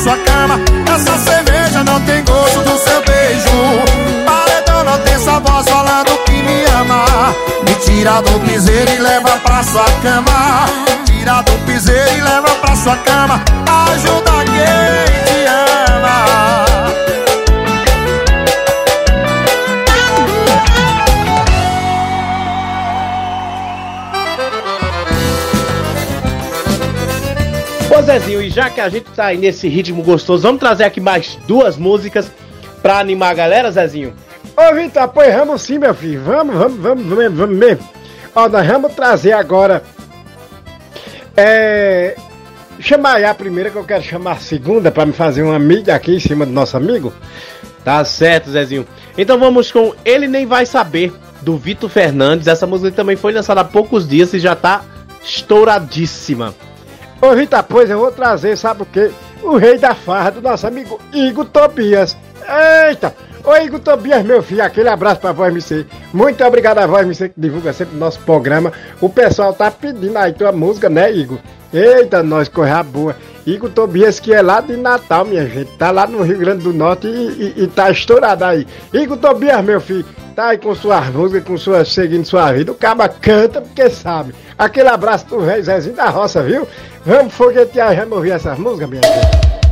sua 0.06 0.18
cama. 0.18 0.60
Essa 0.94 1.18
cerveja 1.18 1.84
não 1.84 2.00
tem 2.02 2.24
gosto 2.24 2.60
do 2.60 2.78
seu 2.78 3.02
beijo. 3.02 4.24
Paredão 4.24 4.84
não 4.84 5.00
tem 5.00 5.18
sua 5.18 5.40
voz 5.40 5.68
falando 5.68 6.24
que 6.26 6.44
me 6.44 6.64
ama. 6.80 7.06
Me 7.68 7.76
tira 7.84 8.22
do 8.22 8.40
piseiro 8.42 8.92
e 8.92 9.00
leva 9.00 9.32
pra 9.40 9.64
sua 9.64 9.86
cama. 10.04 10.66
Tira 11.06 11.42
do 11.42 11.66
piseiro 11.66 12.18
e 12.18 12.22
leva 12.22 12.50
pra 12.62 12.76
sua 12.76 12.96
cama. 12.98 13.44
Ajuda 13.68 14.46
quem 14.46 15.25
Ô 27.98 28.02
Zezinho, 28.02 28.42
e 28.42 28.50
já 28.50 28.70
que 28.70 28.82
a 28.82 28.90
gente 28.90 29.06
tá 29.12 29.28
aí 29.28 29.38
nesse 29.38 29.70
ritmo 29.70 30.04
gostoso, 30.04 30.44
vamos 30.44 30.60
trazer 30.60 30.84
aqui 30.84 31.00
mais 31.00 31.38
duas 31.48 31.78
músicas 31.78 32.30
pra 32.82 33.00
animar 33.00 33.32
a 33.32 33.34
galera, 33.34 33.72
Zezinho? 33.72 34.14
Ô, 34.58 34.76
Vitor, 34.76 35.08
pois 35.08 35.34
vamos 35.34 35.62
sim, 35.62 35.78
meu 35.78 35.96
filho. 35.96 36.22
Vamos, 36.22 36.58
vamos, 36.58 36.78
vamos, 36.78 37.06
vamos, 37.06 37.34
vamos 37.38 37.58
mesmo. 37.58 37.88
Ó, 38.36 38.50
nós 38.50 38.68
vamos 38.68 38.94
trazer 38.94 39.32
agora. 39.32 39.82
É. 41.38 42.18
Chamar 42.82 43.16
aí 43.16 43.24
a 43.24 43.34
primeira, 43.34 43.70
que 43.70 43.78
eu 43.78 43.86
quero 43.86 44.04
chamar 44.04 44.34
a 44.34 44.40
segunda, 44.40 44.92
pra 44.92 45.06
me 45.06 45.14
fazer 45.14 45.44
uma 45.44 45.58
mídia 45.58 45.96
aqui 45.96 46.14
em 46.14 46.20
cima 46.20 46.46
do 46.46 46.52
nosso 46.52 46.76
amigo. 46.76 47.14
Tá 47.86 48.04
certo, 48.04 48.52
Zezinho. 48.52 48.86
Então 49.18 49.40
vamos 49.40 49.72
com 49.72 49.94
Ele 50.04 50.28
Nem 50.28 50.46
Vai 50.46 50.66
Saber, 50.66 51.14
do 51.42 51.56
Vitor 51.56 51.90
Fernandes. 51.90 52.48
Essa 52.48 52.68
música 52.68 52.92
também 52.92 53.16
foi 53.16 53.32
lançada 53.32 53.62
há 53.62 53.66
poucos 53.66 54.06
dias 54.06 54.34
e 54.34 54.40
já 54.40 54.54
tá 54.54 54.84
estouradíssima. 55.24 56.54
Ô, 57.26 57.36
Vitor, 57.36 57.64
pois 57.64 57.90
eu 57.90 57.98
vou 57.98 58.12
trazer, 58.12 58.56
sabe 58.56 58.84
o 58.84 58.86
quê? 58.86 59.10
O 59.42 59.58
rei 59.58 59.80
da 59.80 59.96
farra 59.96 60.30
do 60.30 60.44
nosso 60.44 60.68
amigo 60.68 61.00
Igor 61.12 61.46
Tobias. 61.46 62.16
Eita! 62.88 63.16
Ô, 63.44 63.56
Igor 63.56 63.80
Tobias, 63.80 64.24
meu 64.24 64.44
filho, 64.44 64.64
aquele 64.64 64.90
abraço 64.90 65.22
pra 65.22 65.32
Voz 65.32 65.52
MC. 65.52 65.88
Muito 66.14 66.46
obrigado 66.46 66.78
a 66.78 66.86
Voz 66.86 67.02
MC 67.02 67.30
que 67.30 67.42
divulga 67.42 67.74
sempre 67.74 67.96
o 67.96 68.00
nosso 68.00 68.20
programa. 68.20 68.72
O 69.02 69.10
pessoal 69.10 69.54
tá 69.54 69.72
pedindo 69.72 70.16
aí 70.18 70.34
tua 70.34 70.52
música, 70.52 70.88
né, 70.88 71.12
Igor? 71.12 71.40
Eita, 71.74 72.22
nós 72.22 72.48
correr 72.48 72.84
boa. 72.84 73.16
Igor 73.46 73.70
Tobias, 73.70 74.20
que 74.20 74.34
é 74.34 74.42
lá 74.42 74.60
de 74.60 74.76
Natal, 74.76 75.24
minha 75.24 75.48
gente. 75.48 75.72
Tá 75.78 75.92
lá 75.92 76.08
no 76.08 76.24
Rio 76.24 76.40
Grande 76.40 76.64
do 76.64 76.74
Norte 76.74 77.08
e, 77.08 77.54
e, 77.58 77.64
e 77.64 77.68
tá 77.68 77.92
estourado 77.92 78.44
aí. 78.44 78.66
Igor 78.92 79.18
Tobias, 79.18 79.64
meu 79.64 79.80
filho, 79.80 80.06
tá 80.36 80.48
aí 80.48 80.58
com 80.58 80.74
suas 80.74 81.08
músicas, 81.10 81.44
com 81.44 81.58
suas, 81.58 81.94
seguindo 81.94 82.26
sua 82.26 82.52
vida. 82.52 82.72
O 82.72 82.76
caba 82.76 83.08
canta 83.08 83.62
porque 83.62 83.90
sabe. 83.90 84.34
Aquele 84.58 84.90
abraço 84.90 85.28
do 85.28 85.40
rei 85.40 85.62
Zezinho 85.62 85.96
da 85.96 86.10
Roça, 86.10 86.42
viu? 86.42 86.68
Vamos 87.06 87.34
foguetear, 87.34 87.96
vamos 87.96 88.14
ouvir 88.14 88.32
essas 88.32 88.58
músicas, 88.58 88.90
minha 88.90 89.02
gente. 89.04 89.65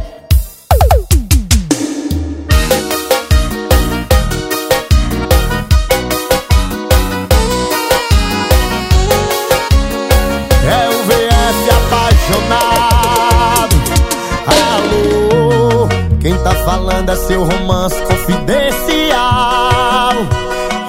Tá 16.74 16.74
falando 16.74 17.09
é 17.09 17.15
seu 17.15 17.43
romance 17.43 18.01
confidencial. 18.01 20.13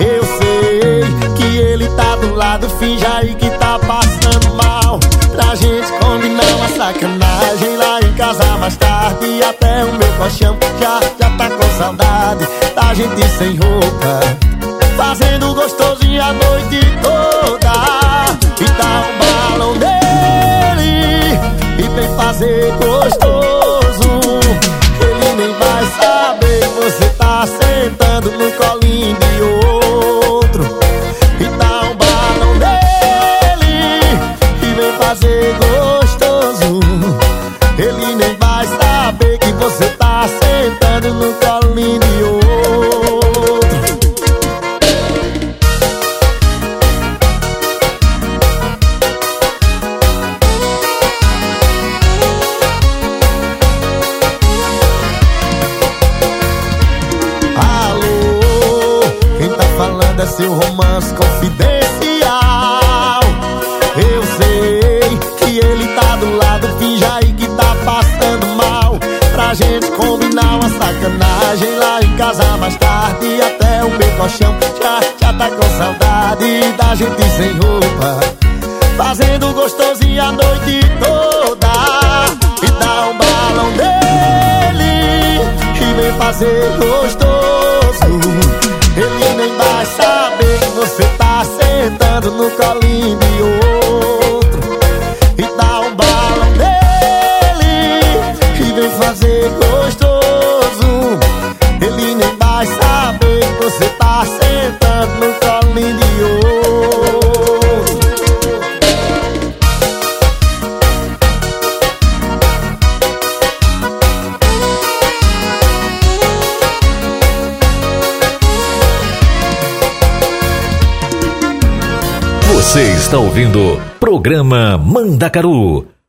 Eu 0.01 0.24
sei 0.39 1.05
que 1.37 1.59
ele 1.59 1.87
tá 1.91 2.16
do 2.16 2.35
lado, 2.35 2.66
finge 2.78 3.05
aí 3.07 3.35
que 3.35 3.51
tá 3.51 3.78
passando 3.78 4.55
mal. 4.55 4.99
Pra 5.32 5.55
gente 5.55 5.93
combinar 6.01 6.47
uma 6.57 6.68
sacanagem 6.68 7.76
lá 7.76 8.01
em 8.01 8.14
casa 8.14 8.45
mais 8.59 8.74
tarde. 8.76 9.26
E 9.26 9.43
até 9.43 9.85
o 9.85 9.93
meu 9.93 10.11
colchão 10.16 10.57
já, 10.80 11.01
já 11.20 11.28
tá 11.37 11.51
com 11.51 11.68
saudade 11.78 12.49
da 12.74 12.95
gente 12.95 13.28
sem 13.28 13.55
roupa. 13.57 14.20
Fazendo 14.97 15.55
gostosinho 15.55 16.22
a 16.22 16.32
noite 16.32 16.80
toda 17.03 17.72
E 18.61 18.64
dá 18.64 19.03
um 19.03 19.18
balão 19.18 19.74
nele 19.74 21.37
E 21.78 21.82
vem 21.89 22.09
fazer 22.16 22.72
gostoso 22.76 23.34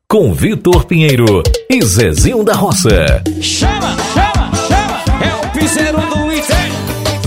Com 0.06 0.32
Vitor 0.32 0.84
Pinheiro 0.84 1.42
e 1.68 1.84
Zezinho 1.84 2.44
da 2.44 2.54
Roça. 2.54 3.24
Chama, 3.42 3.96
chama, 4.14 4.52
chama! 4.68 5.02
É 5.20 5.44
o 5.44 5.50
piseiro 5.50 5.98
do 5.98 6.32
Item. 6.32 6.70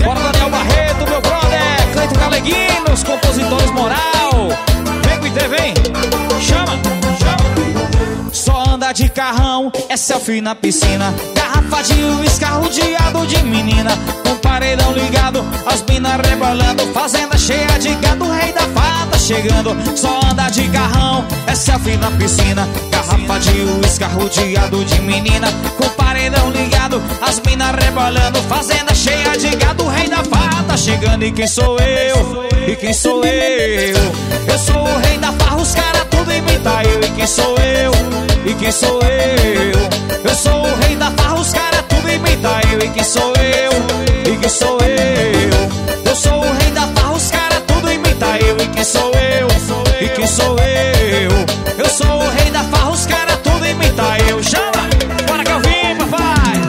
Bora, 0.02 0.32
Daniel 0.32 0.48
Barreto, 0.48 1.10
meu 1.10 1.20
brother. 1.20 1.92
Cleito 1.92 2.18
Galeguino, 2.18 2.94
os 2.94 3.04
compositores 3.04 3.70
moral. 3.72 4.48
Vem 5.04 5.18
com 5.18 5.24
o 5.24 5.28
Item, 5.28 5.48
vem. 5.50 5.74
Chama, 6.40 6.72
chama. 7.18 8.32
Só 8.32 8.64
anda 8.66 8.92
de 8.92 9.10
carrão, 9.10 9.70
é 9.90 9.96
selfie 9.98 10.40
na 10.40 10.54
piscina. 10.54 11.14
Garrafa 11.34 11.82
de 11.82 12.02
uísque, 12.02 12.46
rodeado 12.46 13.26
de 13.26 13.42
menina. 13.42 13.90
Com 14.24 14.36
paredão 14.36 14.90
ligado, 14.94 15.44
as 15.66 15.82
minas 15.82 16.16
rebolando. 16.26 16.82
Fazenda 16.94 17.36
cheia 17.36 17.78
de 17.78 17.94
gado, 17.96 18.24
rei 18.24 18.54
da 18.54 18.62
fada 18.62 19.00
chegando. 19.30 19.76
Só 19.96 20.20
anda 20.30 20.48
de 20.50 20.68
carrão, 20.70 21.24
é 21.50 21.54
selfie 21.54 21.96
na 21.96 22.10
piscina. 22.12 22.68
Garrafa 22.90 23.40
de 23.40 23.60
uísque, 23.62 24.04
rodeado 24.04 24.84
de 24.84 25.00
menina. 25.00 25.48
Com 25.76 25.88
paredão 25.90 26.50
ligado, 26.50 27.02
as 27.20 27.40
minas 27.40 27.74
rebolando. 27.76 28.40
Fazenda 28.42 28.94
cheia 28.94 29.36
de 29.36 29.56
gado, 29.56 29.86
rei 29.88 30.08
da 30.08 30.22
fada 30.24 30.76
chegando. 30.76 31.24
E 31.24 31.32
quem 31.32 31.46
sou 31.46 31.76
eu? 31.78 32.44
E 32.68 32.76
quem 32.76 32.92
sou 32.92 33.24
eu? 33.24 33.96
Eu 34.46 34.58
sou 34.58 34.82
o 34.82 34.98
rei 35.00 35.18
da 35.18 35.32
farra, 35.32 35.56
os 35.56 35.74
caras 35.74 36.06
tudo 36.10 36.32
imita 36.32 36.82
eu. 36.84 37.00
E 37.00 37.10
quem 37.10 37.26
sou 37.26 37.56
eu? 37.58 37.92
E 38.46 38.54
quem 38.54 38.72
sou 38.72 39.00
eu? 39.02 40.30
Eu 40.30 40.34
sou 40.34 40.62
o 40.62 40.80
rei 40.80 40.96
da 40.96 41.10
farra, 41.10 41.40
os 41.40 41.52
caras 41.52 41.84
tudo 41.88 42.10
imita 42.10 42.48
eu. 42.72 42.78
E 42.78 42.88
quem 42.90 43.04
sou 43.04 43.32
eu? 43.36 44.32
E 44.32 44.36
quem 44.36 44.48
sou 44.48 44.78
eu? 44.80 46.10
Eu 46.10 46.16
sou 46.16 46.38
o 46.38 46.52
rei 46.58 46.70
da 46.70 46.82
farra, 46.82 46.99
sou 50.30 50.56
eu? 50.60 51.30
Eu 51.76 51.88
sou 51.90 52.06
o 52.06 52.28
rei 52.30 52.50
da 52.50 52.62
farra, 52.64 52.90
os 52.90 53.04
caras 53.06 53.36
tudo 53.42 53.66
imita 53.66 54.02
eu. 54.28 54.42
Chama! 54.42 54.82
Bora 55.26 55.44
que 55.44 55.50
eu 55.50 55.60
vim, 55.60 55.96
papai! 55.98 56.60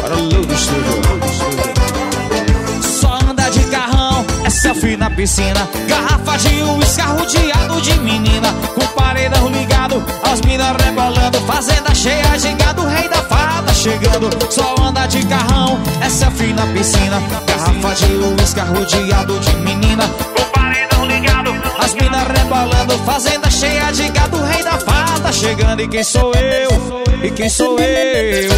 Para. 0.00 0.16
Só 2.82 3.18
anda 3.28 3.50
de 3.50 3.64
carrão, 3.64 4.24
é 4.44 4.50
selfie 4.50 4.96
na 4.96 5.10
piscina. 5.10 5.68
Garrafa 5.88 6.38
de 6.38 6.62
uísque, 6.62 7.02
rodeado 7.02 7.80
de 7.80 7.98
menina. 8.00 8.54
Com 8.74 8.86
paredão 8.94 9.48
ligado, 9.48 10.04
as 10.30 10.40
minas 10.42 10.76
rebolando. 10.76 11.40
Fazenda 11.40 11.81
cheia 12.02 12.36
de 12.36 12.52
gado, 12.54 12.84
rei 12.84 13.08
da 13.08 13.22
fada 13.22 13.72
chegando. 13.72 14.28
Só 14.50 14.74
anda 14.82 15.06
de 15.06 15.24
carrão, 15.26 15.78
é 16.00 16.10
selfie 16.10 16.52
na 16.52 16.66
piscina. 16.66 17.22
Garrafa 17.46 17.94
de 17.94 18.12
uísque, 18.12 18.60
rodeado 18.60 19.38
de 19.38 19.54
menina. 19.56 20.04
Com 20.08 20.44
paredão 20.50 21.06
ligado, 21.06 21.52
as 21.78 21.94
minas 21.94 22.26
rebolando. 22.26 22.98
Fazenda 23.06 23.48
cheia 23.48 23.92
de 23.92 24.08
gado, 24.08 24.42
rei 24.42 24.64
da 24.64 24.78
fada 24.78 25.32
chegando. 25.32 25.80
E 25.80 25.88
quem 25.88 26.02
sou 26.02 26.32
eu? 26.34 26.70
E 27.22 27.30
quem 27.30 27.48
sou 27.48 27.78
eu? 27.78 28.50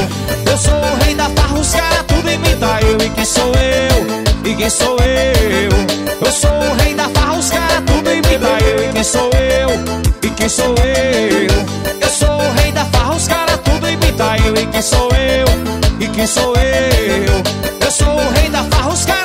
Eu 0.51 0.59
sou 0.59 0.79
o 0.79 1.05
rei 1.05 1.15
da 1.15 1.29
farra, 1.29 1.59
os 1.59 1.75
caras 1.75 2.05
tudo 2.09 2.31
imita 2.31 2.79
eu. 2.81 2.97
E 3.07 3.11
quem 3.11 3.25
sou 3.27 3.53
eu? 3.55 4.51
E 4.51 4.55
quem 4.55 4.71
sou 4.71 4.97
eu? 5.01 6.27
Eu 6.27 6.33
sou 6.33 6.51
o 6.51 6.75
rei 6.77 6.95
da 6.95 7.09
farra, 7.11 7.39
os 7.39 7.51
caras 7.51 7.83
tudo 7.87 8.11
imita 8.11 8.65
eu. 8.65 8.89
E 8.89 8.93
quem 8.93 9.05
sou 9.05 9.31
eu? 9.35 10.14
E 10.35 10.37
quem 10.37 10.49
sou 10.49 10.75
eu? 10.79 12.01
Eu 12.01 12.09
sou 12.09 12.29
o 12.29 12.53
rei 12.55 12.73
da 12.73 12.85
farra, 12.87 13.15
os 13.15 13.29
caras 13.29 13.57
tudo 13.63 13.89
imita 13.89 14.37
eu. 14.45 14.53
E 14.57 14.67
quem 14.67 14.83
sou 14.83 15.09
eu? 15.13 15.47
E 16.01 16.09
quem 16.09 16.27
sou 16.27 16.55
eu? 16.57 17.43
Eu 17.81 17.91
sou 17.91 18.09
o 18.09 18.31
rei 18.33 18.51
da 18.51 18.65
farra, 18.65 18.93
os 18.93 19.05
caras 19.05 19.24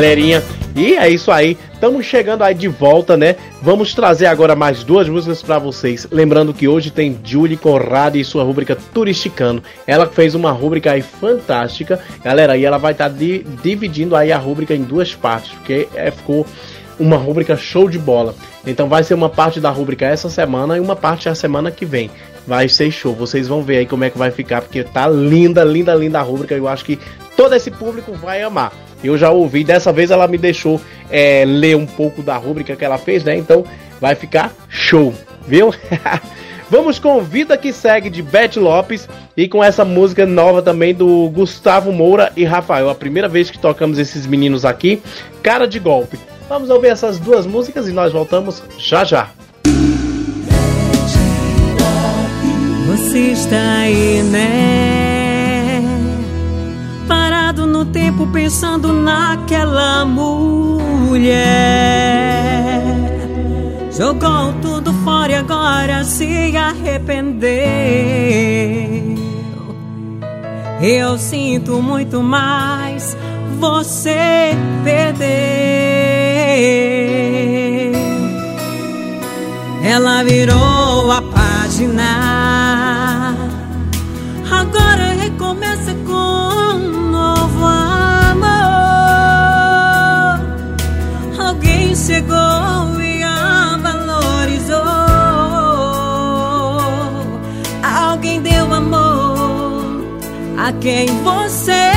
Galerinha, 0.00 0.42
e 0.74 0.94
é 0.94 1.10
isso 1.10 1.30
aí. 1.30 1.58
Estamos 1.74 2.06
chegando 2.06 2.42
aí 2.42 2.54
de 2.54 2.68
volta, 2.68 3.18
né? 3.18 3.36
Vamos 3.60 3.92
trazer 3.92 4.24
agora 4.24 4.56
mais 4.56 4.82
duas 4.82 5.06
músicas 5.06 5.42
pra 5.42 5.58
vocês. 5.58 6.08
Lembrando 6.10 6.54
que 6.54 6.66
hoje 6.66 6.90
tem 6.90 7.20
Julie 7.22 7.58
Conrado 7.58 8.16
e 8.16 8.24
sua 8.24 8.42
rubrica 8.42 8.74
Turisticano. 8.94 9.62
Ela 9.86 10.06
fez 10.06 10.34
uma 10.34 10.52
rubrica 10.52 10.92
aí 10.92 11.02
fantástica, 11.02 12.00
galera. 12.24 12.56
E 12.56 12.64
ela 12.64 12.78
vai 12.78 12.92
estar 12.92 13.10
dividindo 13.62 14.16
aí 14.16 14.32
a 14.32 14.38
rubrica 14.38 14.74
em 14.74 14.82
duas 14.82 15.14
partes, 15.14 15.52
porque 15.52 15.86
é, 15.94 16.10
ficou 16.10 16.46
uma 16.98 17.18
rubrica 17.18 17.54
show 17.54 17.86
de 17.86 17.98
bola. 17.98 18.34
Então 18.66 18.88
vai 18.88 19.04
ser 19.04 19.12
uma 19.12 19.28
parte 19.28 19.60
da 19.60 19.68
rubrica 19.68 20.06
essa 20.06 20.30
semana 20.30 20.78
e 20.78 20.80
uma 20.80 20.96
parte 20.96 21.28
a 21.28 21.34
semana 21.34 21.70
que 21.70 21.84
vem. 21.84 22.10
Vai 22.46 22.70
ser 22.70 22.90
show. 22.90 23.14
Vocês 23.14 23.48
vão 23.48 23.62
ver 23.62 23.76
aí 23.76 23.86
como 23.86 24.04
é 24.04 24.08
que 24.08 24.16
vai 24.16 24.30
ficar, 24.30 24.62
porque 24.62 24.82
tá 24.82 25.06
linda, 25.06 25.62
linda, 25.62 25.94
linda 25.94 26.20
a 26.20 26.22
rubrica. 26.22 26.54
Eu 26.54 26.68
acho 26.68 26.86
que 26.86 26.98
todo 27.36 27.54
esse 27.54 27.70
público 27.70 28.14
vai 28.14 28.40
amar. 28.40 28.72
Eu 29.02 29.16
já 29.16 29.30
ouvi, 29.30 29.64
dessa 29.64 29.92
vez 29.92 30.10
ela 30.10 30.28
me 30.28 30.38
deixou 30.38 30.80
é, 31.10 31.44
ler 31.46 31.76
um 31.76 31.86
pouco 31.86 32.22
da 32.22 32.36
rubrica 32.36 32.76
que 32.76 32.84
ela 32.84 32.98
fez, 32.98 33.24
né? 33.24 33.36
Então 33.36 33.64
vai 34.00 34.14
ficar 34.14 34.52
show, 34.68 35.14
viu? 35.46 35.74
Vamos 36.70 37.00
com 37.00 37.20
Vida 37.20 37.58
que 37.58 37.72
Segue 37.72 38.08
de 38.08 38.22
Beth 38.22 38.56
Lopes 38.56 39.08
e 39.36 39.48
com 39.48 39.62
essa 39.62 39.84
música 39.84 40.24
nova 40.24 40.62
também 40.62 40.94
do 40.94 41.28
Gustavo 41.30 41.92
Moura 41.92 42.32
e 42.36 42.44
Rafael. 42.44 42.88
A 42.88 42.94
primeira 42.94 43.28
vez 43.28 43.50
que 43.50 43.58
tocamos 43.58 43.98
esses 43.98 44.24
meninos 44.24 44.64
aqui, 44.64 45.02
cara 45.42 45.66
de 45.66 45.80
golpe. 45.80 46.16
Vamos 46.48 46.70
ouvir 46.70 46.88
essas 46.88 47.18
duas 47.18 47.44
músicas 47.44 47.88
e 47.88 47.92
nós 47.92 48.12
voltamos 48.12 48.62
já 48.78 49.04
já. 49.04 49.30
Você 52.86 53.18
está 53.32 53.78
aí, 53.80 54.22
né? 54.24 54.89
No 57.80 57.86
tempo 57.86 58.26
pensando 58.26 58.92
naquela 58.92 60.04
mulher. 60.04 61.32
Jogou 63.90 64.52
tudo 64.60 64.92
fora 65.02 65.32
e 65.32 65.34
agora 65.36 66.04
se 66.04 66.54
arrependeu. 66.54 67.48
Eu 70.82 71.16
sinto 71.16 71.80
muito 71.80 72.22
mais, 72.22 73.16
você 73.58 74.54
perdeu. 74.84 75.30
Ela 79.82 80.22
virou 80.22 81.10
a 81.10 81.22
página. 81.22 82.20
Agora 84.50 85.09
quem 100.80 101.06
você 101.22 101.89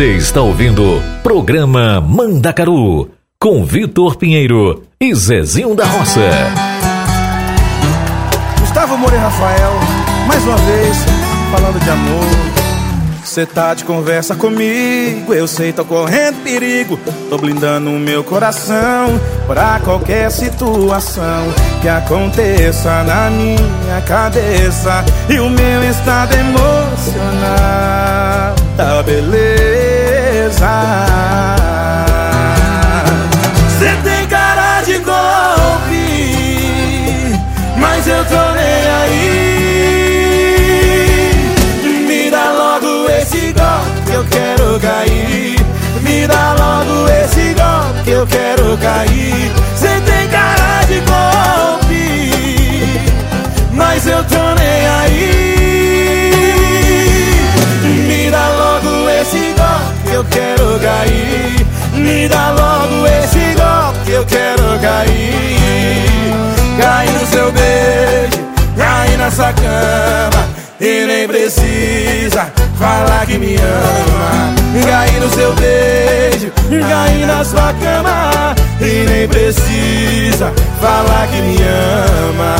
Você 0.00 0.16
está 0.16 0.40
ouvindo 0.40 0.82
Programa 1.22 2.00
Mandacaru 2.00 3.10
com 3.38 3.62
Vitor 3.66 4.16
Pinheiro 4.16 4.84
e 4.98 5.14
Zezinho 5.14 5.74
da 5.74 5.84
Roça. 5.84 6.22
Gustavo 8.60 8.94
e 8.94 9.16
Rafael, 9.18 9.72
mais 10.26 10.42
uma 10.42 10.56
vez, 10.56 10.96
falando 11.52 11.78
de 11.78 11.90
amor. 11.90 12.24
Cê 13.22 13.44
tá 13.44 13.74
de 13.74 13.84
conversa 13.84 14.34
comigo, 14.34 15.34
eu 15.34 15.46
sei, 15.46 15.70
tô 15.70 15.84
correndo 15.84 16.42
perigo. 16.42 16.98
Tô 17.28 17.36
blindando 17.36 17.90
o 17.90 17.98
meu 18.00 18.24
coração 18.24 19.20
pra 19.46 19.80
qualquer 19.84 20.30
situação 20.30 21.44
que 21.82 21.88
aconteça 21.90 23.02
na 23.02 23.28
minha 23.28 24.00
cabeça. 24.06 25.04
E 25.28 25.38
o 25.38 25.50
meu 25.50 25.84
estado 25.90 26.32
emocional 26.32 26.70
tá 28.78 29.02
beleza. 29.02 29.69
Cê 30.52 31.59
cama. 69.52 70.48
E 70.80 71.06
nem 71.06 71.28
precisa 71.28 72.50
falar 72.78 73.26
que 73.26 73.38
me 73.38 73.56
ama. 73.56 74.54
Cair 74.86 75.20
no 75.20 75.30
seu 75.30 75.52
beijo, 75.54 76.50
cair 76.88 77.26
na 77.26 77.44
sua 77.44 77.72
cama. 77.74 78.54
E 78.80 79.06
nem 79.06 79.28
precisa 79.28 80.52
falar 80.80 81.26
que 81.28 81.42
me 81.42 81.56
ama. 82.28 82.56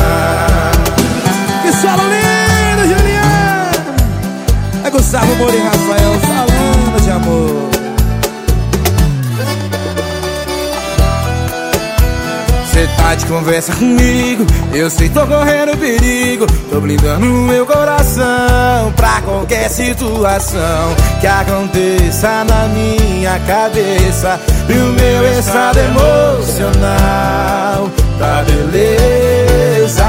Que 1.63 1.71
solo 1.73 2.03
lindo, 2.03 2.95
Juliano! 2.95 3.71
É 4.83 4.89
Gustavo 4.89 5.35
Moura 5.35 5.55
e 5.55 5.61
Rafael 5.61 6.19
falando 6.21 7.01
de 7.03 7.11
amor. 7.11 7.70
De 13.11 13.25
conversa 13.25 13.73
comigo, 13.73 14.45
eu 14.73 14.89
sei 14.89 15.09
tô 15.09 15.27
correndo 15.27 15.77
perigo. 15.77 16.47
Tô 16.69 16.79
blindando 16.79 17.25
meu 17.25 17.65
coração 17.65 18.93
pra 18.95 19.19
qualquer 19.21 19.69
situação 19.69 20.95
que 21.19 21.27
aconteça 21.27 22.45
na 22.45 22.69
minha 22.69 23.37
cabeça. 23.39 24.39
E 24.69 24.73
o 24.73 24.93
meu 24.93 25.29
estado 25.37 25.77
emocional 25.79 26.79
tá 28.17 28.45
beleza. 28.45 30.05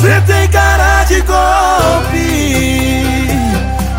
Cê 0.00 0.22
tem 0.26 0.48
cara 0.48 1.04
de 1.04 1.20
golpe, 1.20 2.56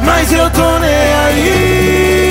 mas 0.03 0.31
eu 0.31 0.49
tô 0.49 0.79
nem 0.79 0.89
aí. 0.89 2.22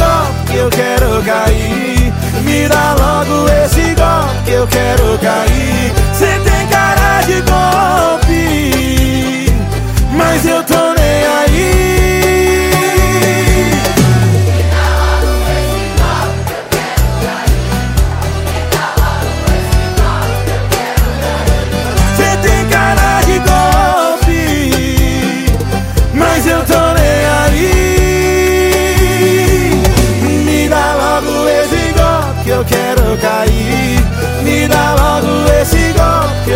Golpe 0.00 0.50
que 0.50 0.56
eu 0.56 0.70
quero 0.70 1.22
cair. 1.22 2.12
Me 2.44 2.68
dá 2.68 2.94
logo 2.98 3.48
esse 3.62 3.94
golpe 3.94 4.42
que 4.44 4.52
eu 4.52 4.66
quero 4.66 5.18
cair. 5.18 5.92
Cê 6.14 6.40
tem 6.48 6.66
cara 6.68 7.22
de 7.22 7.40
golpe, 7.50 8.40
mas 10.12 10.46
eu 10.46 10.62
tô 10.64 10.89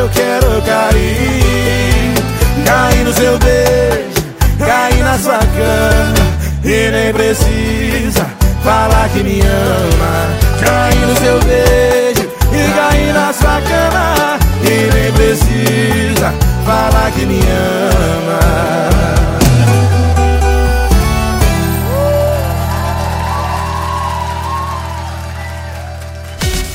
eu 0.05 0.11
quero 0.11 0.63
cair. 0.63 2.15
Cair 2.65 3.05
no 3.05 3.13
seu 3.13 3.39
beijo, 3.39 4.23
cair 4.59 5.03
na 5.03 5.19
sua 5.19 5.39
cama. 5.39 6.25
E 6.63 6.91
nem 6.91 7.13
precisa 7.13 8.27
falar 8.63 9.09
que 9.11 9.23
me 9.23 9.41
ama. 9.41 10.29
Cair 10.61 11.07
no 11.07 11.17
seu 11.17 11.41
beijo 11.41 12.29
e 12.53 12.73
cair 12.75 13.13
na 13.15 13.33
sua 13.33 13.61
cama. 13.63 14.39
E 14.63 14.91
nem 14.95 15.13
precisa 15.13 16.33
falar 16.67 17.11
que 17.13 17.25
me 17.27 17.41
ama. 17.41 18.44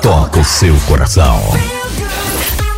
toca 0.00 0.38
o 0.38 0.44
seu 0.44 0.74
coração. 0.86 1.40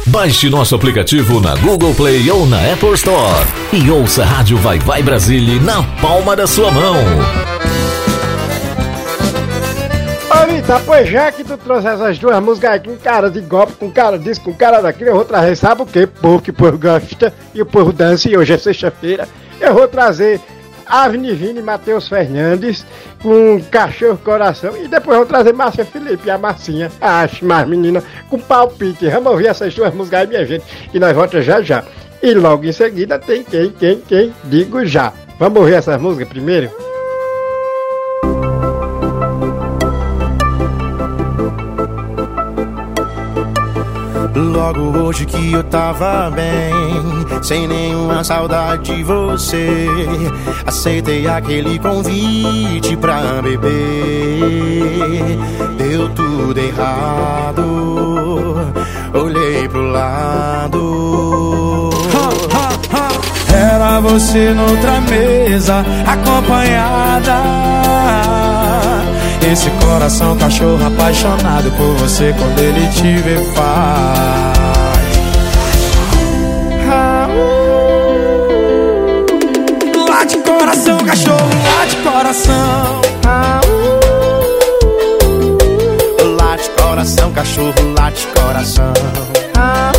Baixe 0.07 0.49
nosso 0.49 0.75
aplicativo 0.75 1.39
na 1.41 1.55
Google 1.57 1.95
Play 1.95 2.31
ou 2.31 2.47
na 2.47 2.73
Apple 2.73 2.95
Store 2.95 3.47
e 3.73 3.91
ouça 3.91 4.23
a 4.23 4.27
Rádio 4.27 4.57
Vai 4.57 4.79
Vai 4.79 5.03
Brasília 5.03 5.61
na 5.61 5.83
palma 6.01 6.35
da 6.35 6.47
sua 6.47 6.71
mão. 6.71 6.97
Ô 10.31 10.47
Vitor, 10.47 10.81
pois 10.87 11.09
já 11.11 11.31
que 11.31 11.45
tu 11.45 11.59
trouxe 11.59 11.89
essas 11.89 12.19
duas 12.19 12.43
músicas 12.43 12.81
com 12.83 12.97
cara 12.97 13.31
de 13.31 13.41
golpe, 13.43 13.75
com 13.75 13.91
cara 13.91 14.19
disso, 14.19 14.41
com 14.41 14.55
cara 14.55 14.81
daquilo, 14.81 15.11
eu 15.11 15.17
vou 15.17 15.25
trazer, 15.25 15.57
sabe 15.57 15.83
o 15.83 15.87
quê? 15.87 16.07
Povo 16.07 16.41
que 16.41 16.51
o 16.51 16.55
povo 16.55 16.79
gosta 16.79 17.35
e 17.55 17.61
o 17.61 17.67
povo 17.67 17.93
dança, 17.93 18.31
e 18.31 18.37
hoje 18.37 18.55
é 18.55 18.59
sexta-feira, 18.59 19.29
eu 19.61 19.75
vou 19.75 19.87
trazer 19.87 20.41
Avni 20.91 21.33
Vini 21.35 21.63
Matheus 21.63 22.09
Fernandes 22.09 22.85
com 23.23 23.63
Cachorro 23.71 24.19
Coração 24.19 24.77
e 24.77 24.89
depois 24.89 25.17
vou 25.17 25.27
trazer 25.27 25.53
Márcia 25.53 25.85
Felipe 25.85 26.29
a 26.29 26.37
Marcinha, 26.37 26.91
acho 27.01 27.45
mais 27.45 27.67
menina, 27.69 28.03
com 28.29 28.39
palpite. 28.39 29.09
Vamos 29.09 29.33
ouvir 29.33 29.47
essas 29.47 29.75
duas 29.75 29.95
músicas 29.95 30.21
aí, 30.21 30.27
minha 30.27 30.45
gente, 30.45 30.65
e 30.93 30.99
nós 30.99 31.15
voltamos 31.15 31.47
já 31.47 31.63
já. 31.63 31.85
E 32.23 32.35
logo 32.35 32.65
em 32.65 32.73
seguida 32.73 33.19
tem 33.19 33.43
quem, 33.43 33.71
quem, 33.71 34.01
quem, 34.01 34.35
digo 34.45 34.85
já. 34.85 35.13
Vamos 35.39 35.61
ouvir 35.61 35.75
essas 35.75 36.01
músicas 36.01 36.29
primeiro? 36.29 36.90
Logo 44.41 44.99
hoje 44.99 45.27
que 45.27 45.53
eu 45.53 45.63
tava 45.65 46.31
bem, 46.31 46.73
sem 47.43 47.69
nenhuma 47.69 48.25
saudade 48.25 48.95
de 48.95 49.05
você. 49.05 49.87
Aceitei 50.67 51.29
aquele 51.29 51.79
convite 51.79 52.97
pra 52.97 53.43
beber. 53.43 53.71
Deu 55.77 56.09
tudo 56.11 56.59
errado, 56.59 57.63
olhei 59.13 59.69
pro 59.69 59.91
lado. 59.91 61.91
Era 63.53 64.01
você 64.01 64.55
noutra 64.55 65.01
mesa, 65.03 65.85
acompanhada. 66.07 68.50
Esse 69.43 69.71
coração 69.71 70.37
cachorro 70.37 70.87
apaixonado 70.87 71.71
por 71.73 71.95
você 71.97 72.35
quando 72.39 72.59
ele 72.59 72.87
te 72.89 73.17
vê 73.23 73.37
faz. 73.55 74.61
Uh. 76.87 77.31
Late 80.09 80.37
coração, 80.39 80.99
cachorro, 80.99 81.49
late 81.79 81.97
coração. 81.97 83.01
Uh. 83.25 83.61
Late 86.37 86.71
coração, 86.71 87.33
cachorro, 87.33 87.75
late 87.99 88.27
coração. 88.29 88.93
Uh. 89.57 89.91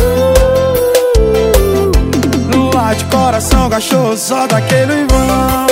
Late 2.74 3.04
coração, 3.06 3.68
cachorro, 3.68 4.16
só 4.16 4.46
daquele 4.46 5.04
vão. 5.06 5.71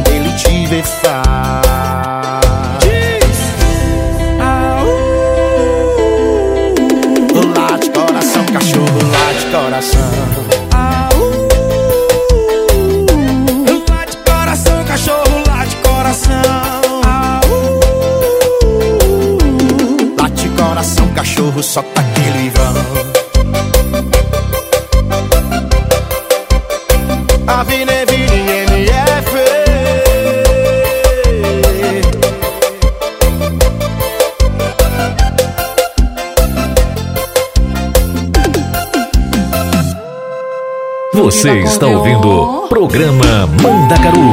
Você 41.21 41.59
está 41.59 41.85
ouvindo 41.85 42.27
o 42.27 42.67
programa 42.67 43.45
Mandacaru 43.61 44.31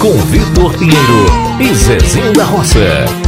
com 0.00 0.10
Vitor 0.24 0.76
Pinheiro 0.76 1.26
e 1.60 1.72
Zezinho 1.72 2.32
da 2.32 2.44
Roça. 2.44 3.23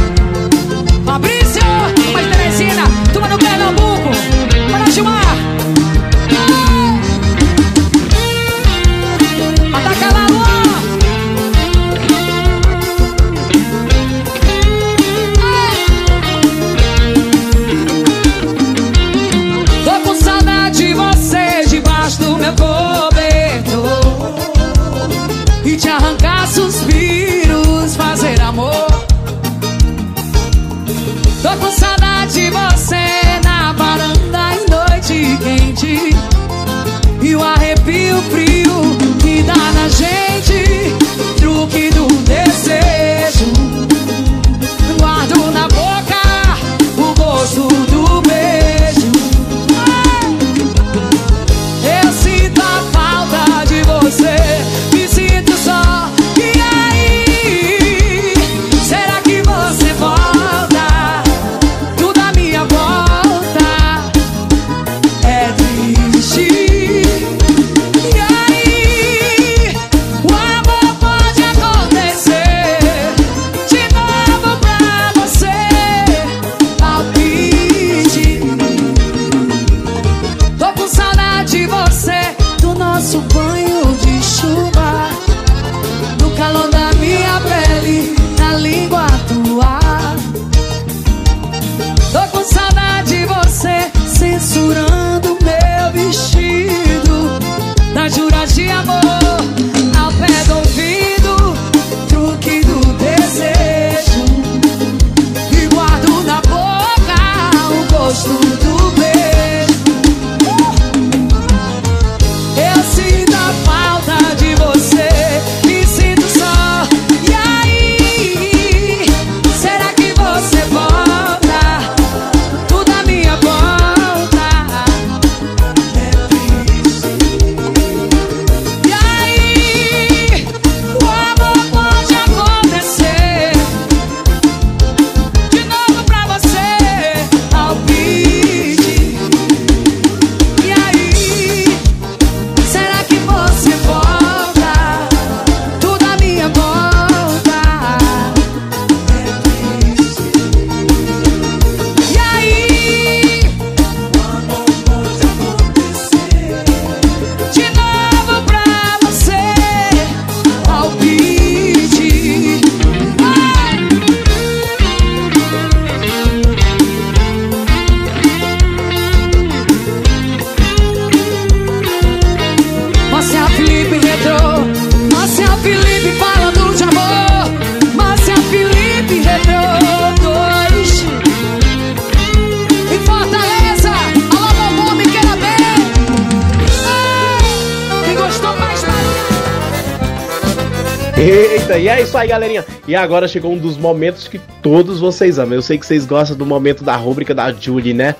Aí, 192.17 192.27
galerinha. 192.27 192.65
E 192.87 192.95
agora 192.95 193.27
chegou 193.27 193.51
um 193.51 193.57
dos 193.57 193.77
momentos 193.77 194.27
que 194.27 194.39
todos 194.61 194.99
vocês 194.99 195.37
amam. 195.39 195.55
Eu 195.55 195.61
sei 195.61 195.77
que 195.77 195.85
vocês 195.85 196.05
gostam 196.05 196.37
do 196.37 196.45
momento 196.45 196.83
da 196.83 196.95
rúbrica 196.95 197.33
da 197.33 197.51
Julie, 197.51 197.93
né? 197.93 198.15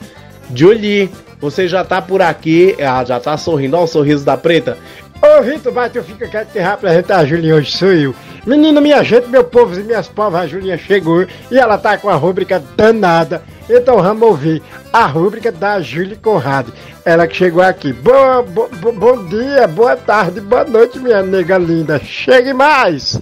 Julie, 0.54 1.10
você 1.40 1.68
já 1.68 1.84
tá 1.84 2.02
por 2.02 2.22
aqui. 2.22 2.76
Ah, 2.80 3.04
já 3.04 3.20
tá 3.20 3.36
sorrindo. 3.38 3.76
Olha 3.76 3.86
o 3.86 3.88
sorriso 3.88 4.24
da 4.26 4.38
preta. 4.38 4.78
Ô, 5.22 5.42
Vitor, 5.42 5.74
vai, 5.74 5.90
tu 5.90 6.02
fica 6.04 6.28
quieto 6.28 6.52
que 6.52 6.60
apresentar 6.60 7.18
a 7.18 7.26
Julinha 7.26 7.56
hoje, 7.56 7.72
sou 7.72 7.92
eu. 7.92 8.14
Menina, 8.46 8.80
minha 8.80 9.04
gente, 9.04 9.28
meu 9.28 9.44
povo 9.44 9.78
e 9.78 9.84
minhas 9.84 10.08
povas, 10.08 10.42
a 10.42 10.48
Julinha 10.48 10.78
chegou 10.78 11.26
e 11.52 11.58
ela 11.58 11.76
tá 11.78 11.98
com 11.98 12.08
a 12.08 12.14
rúbrica 12.14 12.64
danada. 12.78 13.42
Então 13.68 13.98
vamos 14.02 14.22
ouvir 14.22 14.62
a 14.94 15.06
rúbrica 15.08 15.52
da 15.52 15.82
Julie 15.82 16.16
Conrado. 16.16 16.72
Ela 17.04 17.26
que 17.28 17.36
chegou 17.36 17.64
aqui. 17.64 17.92
Boa, 17.92 18.44
bo, 18.44 18.70
bo- 18.80 18.92
bom 18.94 19.26
dia, 19.26 19.68
boa 19.68 19.96
tarde, 19.98 20.40
boa 20.40 20.64
noite, 20.64 21.00
minha 21.00 21.24
nega 21.24 21.58
linda. 21.58 22.00
Chegue 22.00 22.54
mais! 22.54 23.20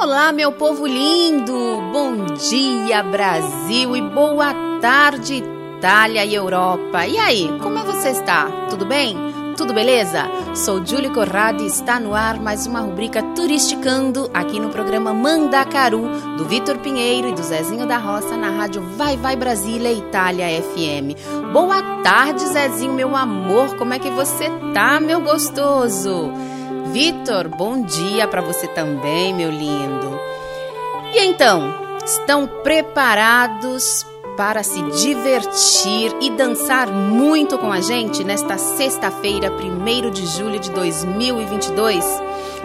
Olá, 0.00 0.30
meu 0.30 0.52
povo 0.52 0.86
lindo! 0.86 1.52
Bom 1.92 2.24
dia, 2.36 3.02
Brasil 3.02 3.96
e 3.96 4.00
boa 4.00 4.54
tarde, 4.80 5.42
Itália 5.76 6.24
e 6.24 6.32
Europa. 6.32 7.04
E 7.04 7.18
aí, 7.18 7.50
como 7.60 7.78
é 7.80 7.82
você 7.82 8.10
está? 8.10 8.46
Tudo 8.70 8.86
bem? 8.86 9.16
Tudo 9.56 9.74
beleza? 9.74 10.30
Sou 10.54 10.86
Julie 10.86 11.10
Corrado 11.10 11.64
e 11.64 11.66
está 11.66 11.98
no 11.98 12.14
ar 12.14 12.38
mais 12.38 12.64
uma 12.64 12.78
rubrica 12.78 13.20
Turisticando 13.34 14.30
aqui 14.32 14.60
no 14.60 14.68
programa 14.68 15.12
Mandacaru 15.12 16.08
do 16.36 16.44
Vitor 16.44 16.78
Pinheiro 16.78 17.30
e 17.30 17.34
do 17.34 17.42
Zezinho 17.42 17.84
da 17.84 17.98
Roça 17.98 18.36
na 18.36 18.50
rádio 18.50 18.80
Vai 18.96 19.16
Vai 19.16 19.34
Brasília 19.34 19.92
Itália 19.92 20.62
FM. 20.62 21.50
Boa 21.52 21.82
tarde, 22.04 22.46
Zezinho, 22.46 22.92
meu 22.92 23.16
amor. 23.16 23.76
Como 23.76 23.92
é 23.92 23.98
que 23.98 24.10
você 24.10 24.48
tá, 24.72 25.00
meu 25.00 25.20
gostoso? 25.20 26.30
Vitor, 26.92 27.48
bom 27.48 27.82
dia 27.82 28.26
para 28.26 28.40
você 28.40 28.66
também, 28.66 29.34
meu 29.34 29.50
lindo. 29.50 30.18
E 31.14 31.20
então, 31.20 31.74
estão 32.04 32.46
preparados 32.62 34.06
para 34.36 34.62
se 34.62 34.80
divertir 34.92 36.14
e 36.20 36.30
dançar 36.30 36.88
muito 36.90 37.58
com 37.58 37.70
a 37.70 37.80
gente 37.80 38.24
nesta 38.24 38.56
sexta-feira, 38.56 39.50
1 39.50 40.10
de 40.10 40.26
julho 40.26 40.58
de 40.58 40.70
2022? 40.70 42.04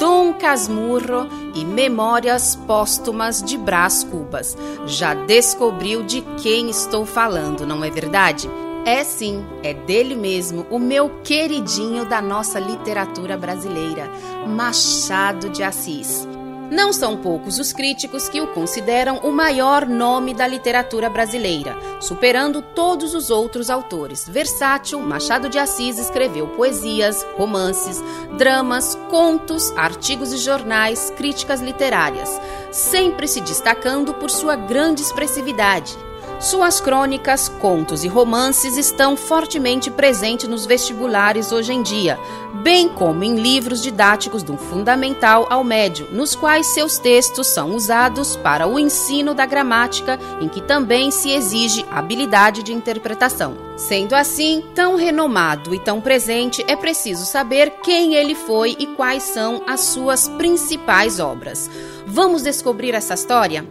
Dom 0.00 0.34
Casmurro 0.34 1.28
e 1.54 1.64
Memórias 1.64 2.56
Póstumas 2.66 3.40
de 3.40 3.56
Brás 3.56 4.02
Cubas. 4.02 4.58
Já 4.86 5.14
descobriu 5.14 6.02
de 6.02 6.22
quem 6.42 6.68
estou 6.68 7.06
falando, 7.06 7.64
não 7.64 7.84
é 7.84 7.90
verdade? 7.90 8.50
É 8.84 9.04
sim, 9.04 9.44
é 9.62 9.72
dele 9.72 10.16
mesmo, 10.16 10.66
o 10.68 10.80
meu 10.80 11.08
queridinho 11.22 12.06
da 12.06 12.20
nossa 12.20 12.58
literatura 12.58 13.36
brasileira, 13.38 14.10
Machado 14.48 15.48
de 15.48 15.62
Assis. 15.62 16.26
Não 16.74 16.92
são 16.92 17.16
poucos 17.16 17.60
os 17.60 17.72
críticos 17.72 18.28
que 18.28 18.40
o 18.40 18.48
consideram 18.48 19.18
o 19.18 19.30
maior 19.30 19.86
nome 19.86 20.34
da 20.34 20.44
literatura 20.44 21.08
brasileira, 21.08 21.78
superando 22.00 22.60
todos 22.60 23.14
os 23.14 23.30
outros 23.30 23.70
autores. 23.70 24.28
Versátil, 24.28 24.98
Machado 24.98 25.48
de 25.48 25.56
Assis 25.56 26.00
escreveu 26.00 26.48
poesias, 26.48 27.24
romances, 27.36 28.02
dramas, 28.36 28.98
contos, 29.08 29.70
artigos 29.76 30.30
de 30.30 30.38
jornais, 30.38 31.12
críticas 31.16 31.60
literárias, 31.60 32.28
sempre 32.72 33.28
se 33.28 33.40
destacando 33.40 34.12
por 34.12 34.28
sua 34.28 34.56
grande 34.56 35.00
expressividade. 35.00 35.96
Suas 36.44 36.78
crônicas, 36.78 37.48
contos 37.48 38.04
e 38.04 38.08
romances 38.08 38.76
estão 38.76 39.16
fortemente 39.16 39.90
presentes 39.90 40.46
nos 40.46 40.66
vestibulares 40.66 41.52
hoje 41.52 41.72
em 41.72 41.82
dia, 41.82 42.20
bem 42.62 42.86
como 42.86 43.24
em 43.24 43.36
livros 43.36 43.82
didáticos 43.82 44.42
do 44.42 44.58
fundamental 44.58 45.46
ao 45.48 45.64
médio, 45.64 46.06
nos 46.12 46.34
quais 46.34 46.66
seus 46.74 46.98
textos 46.98 47.46
são 47.46 47.74
usados 47.74 48.36
para 48.36 48.66
o 48.66 48.78
ensino 48.78 49.32
da 49.32 49.46
gramática, 49.46 50.20
em 50.38 50.46
que 50.46 50.60
também 50.60 51.10
se 51.10 51.30
exige 51.30 51.82
habilidade 51.90 52.62
de 52.62 52.74
interpretação. 52.74 53.56
Sendo 53.78 54.14
assim, 54.14 54.62
tão 54.74 54.96
renomado 54.96 55.74
e 55.74 55.78
tão 55.78 55.98
presente, 55.98 56.62
é 56.68 56.76
preciso 56.76 57.24
saber 57.24 57.70
quem 57.82 58.16
ele 58.16 58.34
foi 58.34 58.76
e 58.78 58.86
quais 58.88 59.22
são 59.22 59.62
as 59.66 59.80
suas 59.80 60.28
principais 60.28 61.18
obras. 61.18 61.70
Vamos 62.06 62.42
descobrir 62.42 62.94
essa 62.94 63.14
história? 63.14 63.64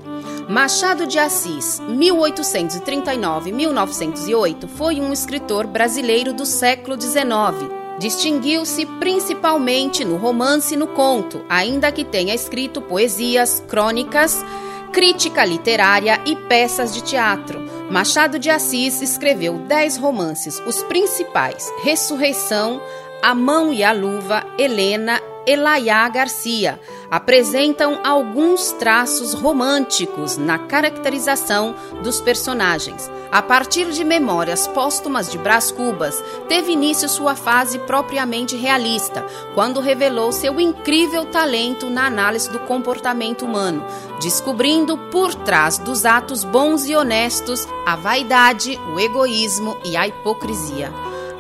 Machado 0.49 1.07
de 1.07 1.17
Assis, 1.17 1.81
1839-1908, 1.87 4.67
foi 4.67 4.99
um 4.99 5.13
escritor 5.13 5.65
brasileiro 5.65 6.33
do 6.33 6.45
século 6.45 6.99
XIX. 6.99 7.71
Distinguiu-se 7.97 8.85
principalmente 8.99 10.03
no 10.03 10.17
romance 10.17 10.73
e 10.73 10.77
no 10.77 10.87
conto, 10.87 11.45
ainda 11.47 11.93
que 11.93 12.03
tenha 12.03 12.35
escrito 12.35 12.81
poesias, 12.81 13.63
crônicas, 13.67 14.43
crítica 14.91 15.45
literária 15.45 16.19
e 16.25 16.35
peças 16.35 16.93
de 16.93 17.01
teatro. 17.01 17.61
Machado 17.89 18.37
de 18.37 18.49
Assis 18.49 19.01
escreveu 19.01 19.59
dez 19.59 19.95
romances, 19.97 20.61
os 20.65 20.83
principais: 20.83 21.71
Ressurreição, 21.83 22.81
A 23.24 23.34
Mão 23.34 23.71
e 23.71 23.82
a 23.86 23.93
Luva, 23.93 24.45
Helena, 24.57 25.17
Elaiá 25.47 26.09
Garcia 26.09 26.78
apresentam 27.09 28.01
alguns 28.03 28.74
traços 28.74 29.34
românticos 29.34 30.36
na 30.36 30.59
caracterização 30.59 31.74
dos 32.03 32.19
personagens. 32.19 33.09
A 33.32 33.41
partir 33.41 33.91
de 33.91 34.03
Memórias 34.03 34.67
Póstumas 34.67 35.32
de 35.32 35.38
Brás 35.38 35.71
Cubas, 35.71 36.21
teve 36.49 36.74
início 36.74 37.07
sua 37.07 37.34
fase 37.34 37.80
propriamente 37.80 38.57
realista, 38.57 39.26
quando 39.55 39.80
revelou 39.80 40.34
seu 40.34 40.59
incrível 40.59 41.24
talento 41.24 41.89
na 41.89 42.05
análise 42.05 42.49
do 42.49 42.59
comportamento 42.59 43.45
humano, 43.45 43.86
descobrindo 44.21 44.97
por 44.97 45.34
trás 45.34 45.78
dos 45.78 46.05
atos 46.05 46.43
bons 46.43 46.86
e 46.89 46.93
honestos 46.93 47.65
a 47.86 47.95
vaidade, 47.95 48.78
o 48.93 48.99
egoísmo 48.99 49.78
e 49.86 49.95
a 49.95 50.05
hipocrisia. 50.05 50.91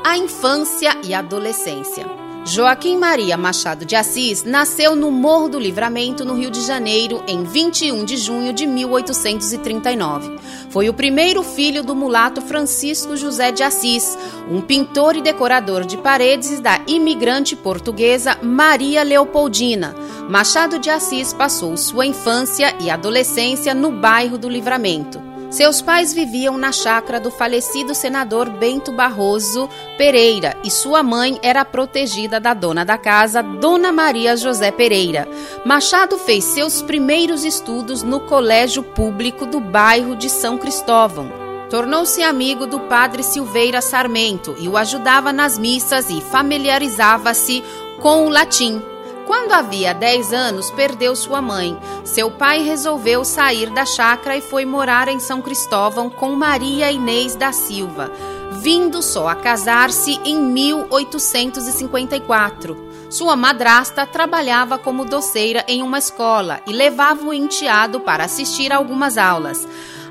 A 0.05 0.17
infância 0.17 0.97
e 1.01 1.13
adolescência. 1.13 2.05
Joaquim 2.45 2.97
Maria 2.97 3.37
Machado 3.37 3.85
de 3.85 3.95
Assis 3.95 4.43
nasceu 4.43 4.97
no 4.97 5.09
Morro 5.09 5.47
do 5.47 5.57
Livramento, 5.57 6.25
no 6.25 6.33
Rio 6.33 6.51
de 6.51 6.59
Janeiro, 6.59 7.23
em 7.25 7.45
21 7.45 8.03
de 8.03 8.17
junho 8.17 8.51
de 8.51 8.65
1839. 8.65 10.37
Foi 10.69 10.89
o 10.89 10.93
primeiro 10.93 11.41
filho 11.41 11.85
do 11.85 11.95
mulato 11.95 12.41
Francisco 12.41 13.15
José 13.15 13.53
de 13.53 13.63
Assis, 13.63 14.17
um 14.51 14.59
pintor 14.59 15.15
e 15.15 15.21
decorador 15.21 15.85
de 15.85 15.95
paredes 15.95 16.59
da 16.59 16.81
imigrante 16.85 17.55
portuguesa 17.55 18.37
Maria 18.43 19.03
Leopoldina. 19.03 19.95
Machado 20.29 20.79
de 20.79 20.89
Assis 20.89 21.31
passou 21.31 21.77
sua 21.77 22.05
infância 22.05 22.75
e 22.81 22.89
adolescência 22.89 23.73
no 23.73 23.89
bairro 23.89 24.37
do 24.37 24.49
Livramento. 24.49 25.32
Seus 25.53 25.83
pais 25.83 26.11
viviam 26.11 26.57
na 26.57 26.71
chácara 26.71 27.19
do 27.19 27.29
falecido 27.29 27.93
senador 27.93 28.49
Bento 28.49 28.91
Barroso 28.91 29.69
Pereira 29.99 30.57
e 30.63 30.71
sua 30.71 31.03
mãe 31.03 31.39
era 31.43 31.63
protegida 31.63 32.39
da 32.39 32.55
dona 32.55 32.83
da 32.83 32.97
casa, 32.97 33.43
Dona 33.43 33.91
Maria 33.91 34.35
José 34.35 34.71
Pereira. 34.71 35.27
Machado 35.63 36.17
fez 36.17 36.43
seus 36.43 36.81
primeiros 36.81 37.45
estudos 37.45 38.01
no 38.01 38.21
colégio 38.21 38.81
público 38.81 39.45
do 39.45 39.59
bairro 39.59 40.15
de 40.15 40.27
São 40.27 40.57
Cristóvão. 40.57 41.31
Tornou-se 41.69 42.23
amigo 42.23 42.65
do 42.65 42.79
padre 42.79 43.21
Silveira 43.21 43.79
Sarmento 43.79 44.55
e 44.57 44.67
o 44.67 44.75
ajudava 44.75 45.31
nas 45.31 45.59
missas 45.59 46.09
e 46.09 46.19
familiarizava-se 46.19 47.63
com 48.01 48.25
o 48.25 48.29
latim. 48.29 48.81
Quando 49.25 49.53
havia 49.53 49.93
10 49.93 50.33
anos, 50.33 50.69
perdeu 50.71 51.15
sua 51.15 51.41
mãe. 51.41 51.79
Seu 52.03 52.29
pai 52.29 52.61
resolveu 52.61 53.23
sair 53.23 53.69
da 53.69 53.85
chácara 53.85 54.35
e 54.37 54.41
foi 54.41 54.65
morar 54.65 55.07
em 55.07 55.17
São 55.19 55.41
Cristóvão 55.41 56.09
com 56.09 56.35
Maria 56.35 56.91
Inês 56.91 57.33
da 57.35 57.53
Silva, 57.53 58.11
vindo 58.51 59.01
só 59.01 59.29
a 59.29 59.35
casar-se 59.35 60.19
em 60.25 60.41
1854. 60.41 62.91
Sua 63.09 63.35
madrasta 63.35 64.05
trabalhava 64.05 64.77
como 64.77 65.03
doceira 65.05 65.65
em 65.67 65.81
uma 65.83 65.99
escola 65.99 66.59
e 66.67 66.73
levava 66.73 67.25
o 67.25 67.33
enteado 67.33 68.01
para 68.01 68.25
assistir 68.25 68.73
a 68.73 68.77
algumas 68.77 69.17
aulas. 69.17 69.67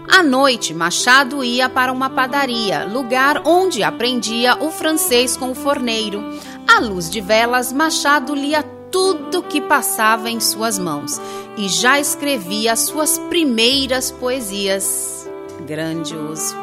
À 0.09 0.23
noite, 0.23 0.73
Machado 0.75 1.45
ia 1.45 1.69
para 1.69 1.93
uma 1.93 2.09
padaria, 2.11 2.85
lugar 2.85 3.43
onde 3.45 3.83
aprendia 3.83 4.57
o 4.61 4.71
francês 4.71 5.37
com 5.37 5.51
o 5.51 5.55
forneiro. 5.55 6.23
À 6.67 6.81
luz 6.81 7.11
de 7.11 7.21
velas, 7.21 7.73
Machado 7.73 8.35
lia 8.35 8.63
tudo 8.93 9.43
que 9.43 9.61
passava 9.61 10.31
em 10.31 10.39
suas 10.39 10.79
mãos 10.79 11.21
e 11.57 11.69
já 11.69 11.99
escrevia 11.99 12.77
suas 12.77 13.19
primeiras 13.19 14.13
poesias. 14.13 15.29
Grandioso. 15.67 16.55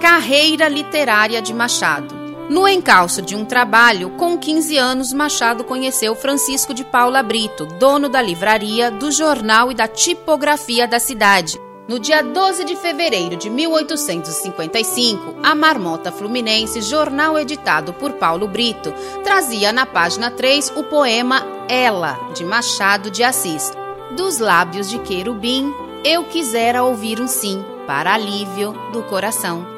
Carreira 0.00 0.68
literária 0.68 1.40
de 1.40 1.54
Machado. 1.54 2.24
No 2.50 2.68
encalço 2.68 3.22
de 3.22 3.34
um 3.34 3.44
trabalho, 3.44 4.10
com 4.18 4.36
15 4.36 4.76
anos, 4.76 5.12
Machado 5.14 5.64
conheceu 5.64 6.14
Francisco 6.14 6.74
de 6.74 6.84
Paula 6.84 7.22
Brito, 7.22 7.64
dono 7.64 8.06
da 8.08 8.20
livraria, 8.20 8.90
do 8.90 9.10
jornal 9.10 9.72
e 9.72 9.74
da 9.74 9.88
tipografia 9.88 10.86
da 10.86 10.98
cidade. 10.98 11.58
No 11.86 11.98
dia 11.98 12.22
12 12.22 12.64
de 12.64 12.76
fevereiro 12.76 13.36
de 13.36 13.50
1855, 13.50 15.34
a 15.42 15.54
Marmota 15.54 16.10
Fluminense, 16.10 16.80
jornal 16.80 17.38
editado 17.38 17.92
por 17.92 18.14
Paulo 18.14 18.48
Brito, 18.48 18.90
trazia 19.22 19.70
na 19.70 19.84
página 19.84 20.30
3 20.30 20.72
o 20.76 20.84
poema 20.84 21.44
Ela, 21.68 22.18
de 22.32 22.42
Machado 22.42 23.10
de 23.10 23.22
Assis. 23.22 23.70
Dos 24.16 24.38
lábios 24.38 24.88
de 24.88 24.98
querubim, 24.98 25.74
eu 26.02 26.24
quisera 26.24 26.82
ouvir 26.82 27.20
um 27.20 27.28
sim, 27.28 27.62
para 27.86 28.14
alívio 28.14 28.72
do 28.90 29.02
coração. 29.02 29.74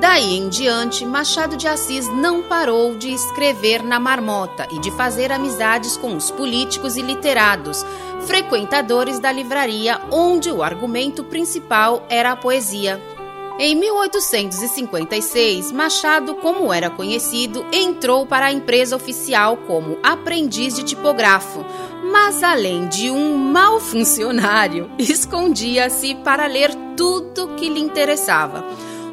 Daí 0.00 0.36
em 0.36 0.48
diante, 0.48 1.06
Machado 1.06 1.56
de 1.56 1.68
Assis 1.68 2.08
não 2.08 2.42
parou 2.42 2.96
de 2.96 3.12
escrever 3.12 3.82
na 3.82 4.00
marmota 4.00 4.66
e 4.72 4.80
de 4.80 4.90
fazer 4.90 5.30
amizades 5.30 5.96
com 5.96 6.16
os 6.16 6.32
políticos 6.32 6.96
e 6.96 7.00
literados, 7.00 7.86
frequentadores 8.26 9.18
da 9.18 9.30
livraria, 9.30 10.00
onde 10.10 10.50
o 10.50 10.62
argumento 10.62 11.22
principal 11.24 12.04
era 12.08 12.32
a 12.32 12.36
poesia. 12.36 13.00
Em 13.58 13.76
1856, 13.76 15.70
Machado, 15.70 16.34
como 16.34 16.72
era 16.72 16.90
conhecido, 16.90 17.64
entrou 17.72 18.26
para 18.26 18.46
a 18.46 18.52
empresa 18.52 18.96
oficial 18.96 19.56
como 19.58 19.96
aprendiz 20.02 20.74
de 20.74 20.82
tipógrafo, 20.82 21.64
mas 22.10 22.42
além 22.42 22.88
de 22.88 23.12
um 23.12 23.36
mau 23.36 23.78
funcionário, 23.78 24.90
escondia-se 24.98 26.16
para 26.16 26.46
ler 26.46 26.74
tudo 26.96 27.54
que 27.54 27.68
lhe 27.68 27.80
interessava 27.80 28.64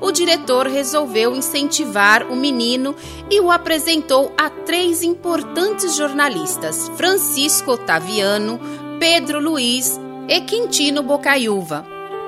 o 0.01 0.12
diretor 0.12 0.66
resolveu 0.66 1.36
incentivar 1.36 2.26
o 2.30 2.36
menino 2.36 2.95
e 3.30 3.39
o 3.39 3.51
apresentou 3.51 4.34
a 4.36 4.49
três 4.49 5.03
importantes 5.03 5.95
jornalistas: 5.95 6.89
Francisco 6.97 7.72
Otaviano, 7.74 8.59
Pedro 9.02 9.39
Luiz 9.39 9.99
e 10.28 10.41
Quintino 10.41 11.02
Bocaiúva. 11.02 11.84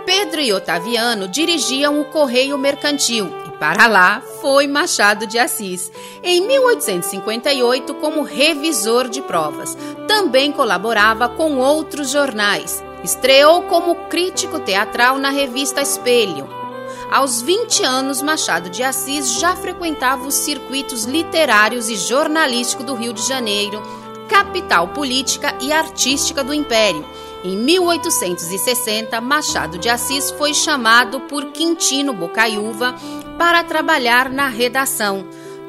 Pedro 0.08 0.42
e 0.42 0.52
Otaviano 0.52 1.28
dirigiam 1.28 2.02
o 2.02 2.06
Correio 2.06 2.58
Mercantil 2.58 3.30
e 3.48 3.52
para 3.60 3.86
lá 3.86 4.24
foi 4.42 4.66
Machado 4.66 5.28
de 5.28 5.38
Assis, 5.38 5.92
em 6.24 6.48
1858 6.48 7.94
como 7.94 8.24
revisor 8.24 9.08
de 9.08 9.22
provas. 9.22 9.78
Também 10.08 10.52
colaborava 10.52 11.30
com 11.30 11.60
outros 11.60 12.10
jornais. 12.10 12.84
Estreou 13.04 13.62
como 13.66 14.08
crítico 14.08 14.60
teatral 14.60 15.20
na 15.20 15.30
revista 15.30 15.80
Espelho, 15.80 16.50
aos 17.14 17.44
20 17.44 17.84
anos, 17.84 18.24
Machado 18.24 18.72
de 18.72 18.82
Assis 18.82 19.40
já 19.40 19.56
frequentava 19.56 20.26
os 20.26 20.34
circuitos 20.34 21.04
literários 21.04 21.88
e 21.88 21.96
jornalísticos 21.96 22.88
do 22.88 22.96
Rio 22.96 23.14
de 23.14 23.22
Janeiro, 23.28 23.80
capital 24.28 24.90
política 24.90 25.56
e 25.62 25.72
artística 25.72 26.44
do 26.44 26.54
Império. 26.54 27.06
Em 27.44 27.58
1860, 27.58 29.20
Machado 29.20 29.78
de 29.78 29.90
Assis 29.90 30.32
foi 30.32 30.54
chamado 30.54 31.20
por 31.22 31.46
Quintino 31.48 32.14
Bocaiúva 32.14 32.96
para 33.38 33.64
trabalhar 33.64 34.30
na 34.30 34.48
redação 34.48 35.28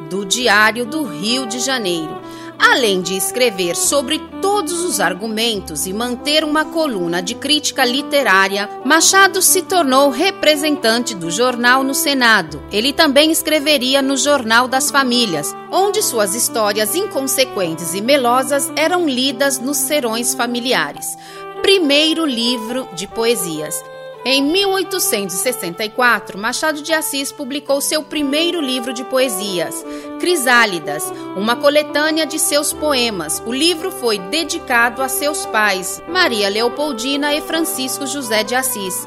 do 0.08 0.24
Diário 0.24 0.86
do 0.86 1.02
Rio 1.02 1.46
de 1.46 1.58
Janeiro. 1.58 2.20
Além 2.66 3.02
de 3.02 3.14
escrever 3.14 3.76
sobre 3.76 4.18
todos 4.40 4.82
os 4.82 4.98
argumentos 4.98 5.86
e 5.86 5.92
manter 5.92 6.42
uma 6.42 6.64
coluna 6.64 7.20
de 7.20 7.34
crítica 7.34 7.84
literária, 7.84 8.70
Machado 8.86 9.42
se 9.42 9.60
tornou 9.60 10.08
representante 10.08 11.14
do 11.14 11.30
jornal 11.30 11.84
no 11.84 11.94
Senado. 11.94 12.62
Ele 12.72 12.90
também 12.90 13.30
escreveria 13.30 14.00
no 14.00 14.16
Jornal 14.16 14.66
das 14.66 14.90
Famílias, 14.90 15.54
onde 15.70 16.02
suas 16.02 16.34
histórias 16.34 16.94
inconsequentes 16.94 17.92
e 17.92 18.00
melosas 18.00 18.72
eram 18.74 19.06
lidas 19.06 19.58
nos 19.58 19.76
serões 19.76 20.34
familiares. 20.34 21.18
Primeiro 21.60 22.24
livro 22.24 22.88
de 22.94 23.06
poesias. 23.06 23.93
Em 24.26 24.42
1864, 24.42 26.38
Machado 26.38 26.80
de 26.80 26.94
Assis 26.94 27.30
publicou 27.30 27.78
seu 27.82 28.02
primeiro 28.02 28.58
livro 28.58 28.94
de 28.94 29.04
poesias, 29.04 29.84
Crisálidas, 30.18 31.04
uma 31.36 31.56
coletânea 31.56 32.24
de 32.24 32.38
seus 32.38 32.72
poemas. 32.72 33.42
O 33.44 33.52
livro 33.52 33.90
foi 33.90 34.18
dedicado 34.18 35.02
a 35.02 35.08
seus 35.08 35.44
pais, 35.44 36.02
Maria 36.08 36.48
Leopoldina 36.48 37.34
e 37.34 37.42
Francisco 37.42 38.06
José 38.06 38.42
de 38.42 38.54
Assis. 38.54 39.06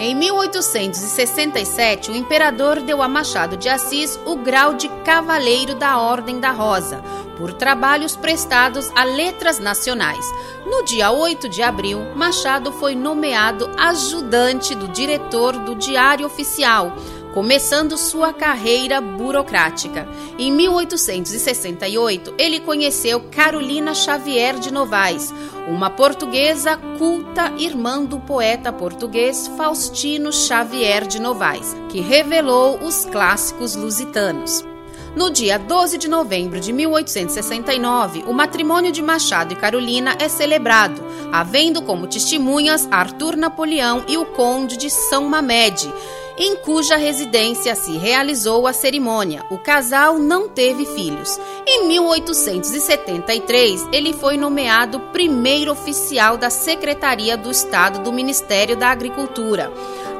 Em 0.00 0.14
1867, 0.14 2.12
o 2.12 2.14
imperador 2.14 2.80
deu 2.80 3.02
a 3.02 3.08
Machado 3.08 3.56
de 3.56 3.68
Assis 3.68 4.16
o 4.24 4.36
grau 4.36 4.74
de 4.74 4.88
Cavaleiro 5.04 5.74
da 5.74 5.98
Ordem 5.98 6.38
da 6.38 6.52
Rosa, 6.52 7.02
por 7.36 7.52
trabalhos 7.52 8.14
prestados 8.14 8.92
a 8.94 9.02
letras 9.02 9.58
nacionais. 9.58 10.24
No 10.64 10.84
dia 10.84 11.10
8 11.10 11.48
de 11.48 11.62
abril, 11.62 12.14
Machado 12.14 12.70
foi 12.70 12.94
nomeado 12.94 13.68
ajudante 13.76 14.72
do 14.72 14.86
diretor 14.86 15.58
do 15.58 15.74
Diário 15.74 16.26
Oficial 16.26 16.92
começando 17.38 17.96
sua 17.96 18.32
carreira 18.32 19.00
burocrática. 19.00 20.08
Em 20.36 20.50
1868, 20.50 22.34
ele 22.36 22.58
conheceu 22.58 23.20
Carolina 23.30 23.94
Xavier 23.94 24.58
de 24.58 24.72
Novaes, 24.72 25.32
uma 25.68 25.88
portuguesa 25.88 26.76
culta 26.98 27.52
irmã 27.56 28.04
do 28.04 28.18
poeta 28.18 28.72
português 28.72 29.46
Faustino 29.56 30.32
Xavier 30.32 31.06
de 31.06 31.20
Novaes, 31.20 31.76
que 31.88 32.00
revelou 32.00 32.80
os 32.80 33.04
clássicos 33.04 33.76
lusitanos. 33.76 34.64
No 35.14 35.30
dia 35.30 35.60
12 35.60 35.96
de 35.96 36.08
novembro 36.08 36.58
de 36.58 36.72
1869, 36.72 38.24
o 38.26 38.32
matrimônio 38.32 38.90
de 38.90 39.00
Machado 39.00 39.52
e 39.52 39.56
Carolina 39.56 40.16
é 40.18 40.28
celebrado, 40.28 41.00
havendo 41.32 41.82
como 41.82 42.08
testemunhas 42.08 42.88
Arthur 42.90 43.36
Napoleão 43.36 44.04
e 44.08 44.18
o 44.18 44.26
Conde 44.26 44.76
de 44.76 44.90
São 44.90 45.28
Mamede, 45.28 45.88
em 46.38 46.56
cuja 46.56 46.96
residência 46.96 47.74
se 47.74 47.96
realizou 47.96 48.66
a 48.66 48.72
cerimônia. 48.72 49.44
O 49.50 49.58
casal 49.58 50.18
não 50.18 50.48
teve 50.48 50.86
filhos. 50.86 51.38
Em 51.66 51.88
1873, 51.88 53.88
ele 53.92 54.12
foi 54.12 54.36
nomeado 54.36 55.00
primeiro 55.12 55.72
oficial 55.72 56.36
da 56.36 56.48
Secretaria 56.48 57.36
do 57.36 57.50
Estado 57.50 58.00
do 58.00 58.12
Ministério 58.12 58.76
da 58.76 58.90
Agricultura. 58.90 59.72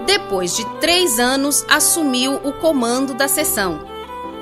Depois 0.06 0.56
de 0.56 0.64
três 0.80 1.20
anos, 1.20 1.64
assumiu 1.68 2.34
o 2.42 2.52
comando 2.52 3.14
da 3.14 3.28
seção. 3.28 3.86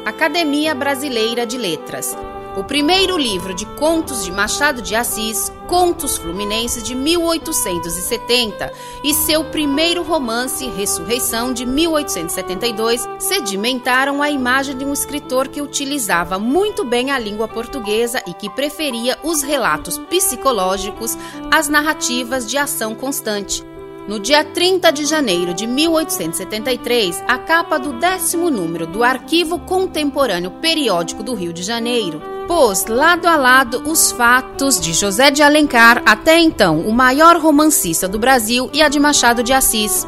Academia 0.05 0.74
Brasileira 0.74 1.45
de 1.45 1.59
Letras. 1.59 2.16
O 2.57 2.64
primeiro 2.64 3.18
livro 3.18 3.52
de 3.52 3.66
contos 3.66 4.24
de 4.24 4.32
Machado 4.32 4.80
de 4.80 4.94
Assis, 4.94 5.52
Contos 5.66 6.16
Fluminenses 6.16 6.82
de 6.82 6.94
1870, 6.94 8.72
e 9.04 9.12
seu 9.12 9.44
primeiro 9.44 10.02
romance, 10.02 10.66
Ressurreição 10.70 11.52
de 11.52 11.66
1872, 11.66 13.07
sedimentaram 13.18 14.22
a 14.22 14.30
imagem 14.30 14.74
de 14.74 14.86
um 14.86 14.92
escritor 14.94 15.48
que 15.48 15.61
utilizava 15.61 16.38
muito 16.38 16.82
bem 16.82 17.11
a 17.11 17.18
língua 17.18 17.46
portuguesa 17.46 18.22
e 18.26 18.32
que 18.32 18.48
preferia 18.48 19.18
os 19.22 19.42
relatos 19.42 19.98
psicológicos 19.98 21.14
às 21.50 21.68
narrativas 21.68 22.48
de 22.48 22.57
ação 22.57 22.94
constante. 22.94 23.62
No 24.09 24.20
dia 24.20 24.44
30 24.44 24.92
de 24.92 25.04
janeiro 25.04 25.52
de 25.52 25.66
1873, 25.66 27.24
a 27.26 27.38
capa 27.38 27.76
do 27.76 27.94
décimo 27.94 28.48
número 28.48 28.86
do 28.86 29.02
Arquivo 29.02 29.59
Contemporâneo 29.59 30.52
Periódico 30.52 31.24
do 31.24 31.34
Rio 31.34 31.52
de 31.52 31.64
Janeiro 31.64 32.22
pôs 32.46 32.86
lado 32.86 33.26
a 33.26 33.34
lado 33.34 33.82
os 33.84 34.12
fatos 34.12 34.78
de 34.78 34.92
José 34.92 35.32
de 35.32 35.42
Alencar, 35.42 36.04
até 36.07 36.38
então 36.38 36.82
o 36.82 36.92
maior 36.92 37.36
romancista 37.36 38.07
do 38.07 38.16
Brasil, 38.16 38.70
e 38.72 38.80
a 38.80 38.88
de 38.88 39.00
Machado 39.00 39.42
de 39.42 39.52
Assis. 39.52 40.07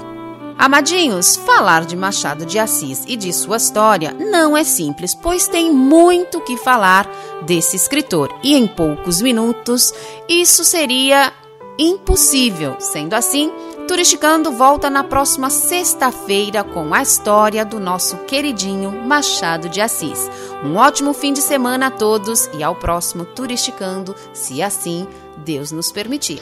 Amadinhos, 0.56 1.34
falar 1.34 1.84
de 1.84 1.96
Machado 1.96 2.46
de 2.46 2.56
Assis 2.56 3.04
e 3.04 3.16
de 3.16 3.32
sua 3.32 3.56
história 3.56 4.12
não 4.12 4.56
é 4.56 4.62
simples, 4.62 5.12
pois 5.12 5.48
tem 5.48 5.72
muito 5.72 6.40
que 6.42 6.56
falar 6.56 7.10
desse 7.44 7.74
escritor 7.74 8.32
e 8.44 8.54
em 8.54 8.68
poucos 8.68 9.20
minutos 9.20 9.92
isso 10.28 10.64
seria 10.64 11.32
impossível. 11.78 12.76
Sendo 12.80 13.14
assim, 13.14 13.52
Turisticando 13.88 14.52
volta 14.52 14.90
na 14.90 15.02
próxima 15.02 15.48
sexta-feira 15.48 16.62
com 16.62 16.92
a 16.92 17.00
história 17.00 17.64
do 17.64 17.80
nosso 17.80 18.18
queridinho 18.18 18.92
Machado 18.92 19.66
de 19.70 19.80
Assis. 19.80 20.30
Um 20.62 20.76
ótimo 20.76 21.14
fim 21.14 21.32
de 21.32 21.40
semana 21.40 21.86
a 21.86 21.90
todos 21.90 22.50
e 22.52 22.62
ao 22.62 22.74
próximo 22.74 23.24
Turisticando, 23.24 24.14
se 24.34 24.62
assim 24.62 25.06
Deus 25.38 25.72
nos 25.72 25.90
permitir. 25.90 26.38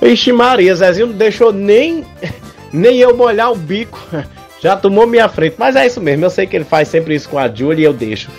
Ixi 0.00 0.32
Maria, 0.32 0.74
Zezinho 0.74 1.08
não 1.08 1.14
deixou 1.14 1.52
nem, 1.52 2.06
nem 2.72 2.96
eu 2.96 3.14
molhar 3.14 3.52
o 3.52 3.56
bico. 3.56 4.00
Já 4.58 4.74
tomou 4.74 5.06
minha 5.06 5.28
frente. 5.28 5.56
Mas 5.58 5.76
é 5.76 5.86
isso 5.86 6.00
mesmo, 6.00 6.24
eu 6.24 6.30
sei 6.30 6.46
que 6.46 6.56
ele 6.56 6.64
faz 6.64 6.88
sempre 6.88 7.14
isso 7.14 7.28
com 7.28 7.38
a 7.38 7.54
Julie 7.54 7.82
e 7.82 7.84
eu 7.84 7.92
deixo. 7.92 8.30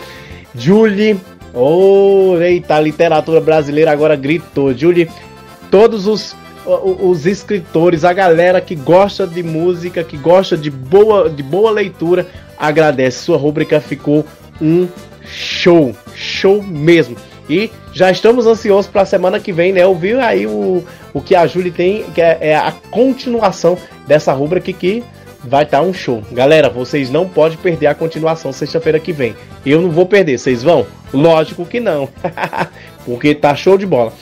Julie, 0.55 1.21
oh, 1.53 2.35
eita, 2.41 2.77
a 2.77 2.81
literatura 2.81 3.39
brasileira 3.39 3.91
agora 3.91 4.15
gritou. 4.15 4.73
Julie, 4.73 5.07
todos 5.69 6.07
os 6.07 6.35
os 6.77 7.25
escritores, 7.25 8.03
a 8.03 8.13
galera 8.13 8.61
que 8.61 8.75
gosta 8.75 9.25
de 9.25 9.41
música, 9.43 10.03
que 10.03 10.17
gosta 10.17 10.57
de 10.57 10.69
boa, 10.69 11.29
de 11.29 11.43
boa 11.43 11.71
leitura, 11.71 12.27
agradece. 12.57 13.25
Sua 13.25 13.37
rúbrica 13.37 13.79
ficou 13.81 14.25
um 14.61 14.87
show, 15.25 15.95
show 16.13 16.61
mesmo. 16.61 17.15
E 17.49 17.71
já 17.93 18.11
estamos 18.11 18.45
ansiosos 18.45 18.89
para 18.89 19.01
a 19.01 19.05
semana 19.05 19.39
que 19.39 19.51
vem, 19.51 19.73
né? 19.73 19.85
Ouvir 19.85 20.19
aí 20.19 20.45
o, 20.45 20.83
o 21.13 21.21
que 21.21 21.33
a 21.33 21.47
Julie 21.47 21.71
tem, 21.71 22.03
que 22.13 22.21
é, 22.21 22.37
é 22.41 22.55
a 22.55 22.71
continuação 22.91 23.75
dessa 24.07 24.31
rúbrica 24.31 24.71
que 24.71 25.03
vai 25.43 25.63
estar 25.63 25.79
tá 25.79 25.83
um 25.83 25.93
show. 25.93 26.21
Galera, 26.31 26.69
vocês 26.69 27.09
não 27.09 27.27
podem 27.27 27.57
perder 27.57 27.87
a 27.87 27.95
continuação 27.95 28.51
sexta-feira 28.51 28.99
que 28.99 29.11
vem. 29.11 29.35
Eu 29.65 29.81
não 29.81 29.89
vou 29.89 30.05
perder, 30.05 30.37
vocês 30.37 30.61
vão? 30.61 30.85
Lógico 31.13 31.65
que 31.65 31.79
não. 31.79 32.07
Porque 33.05 33.33
tá 33.33 33.55
show 33.55 33.77
de 33.77 33.85
bola. 33.85 34.13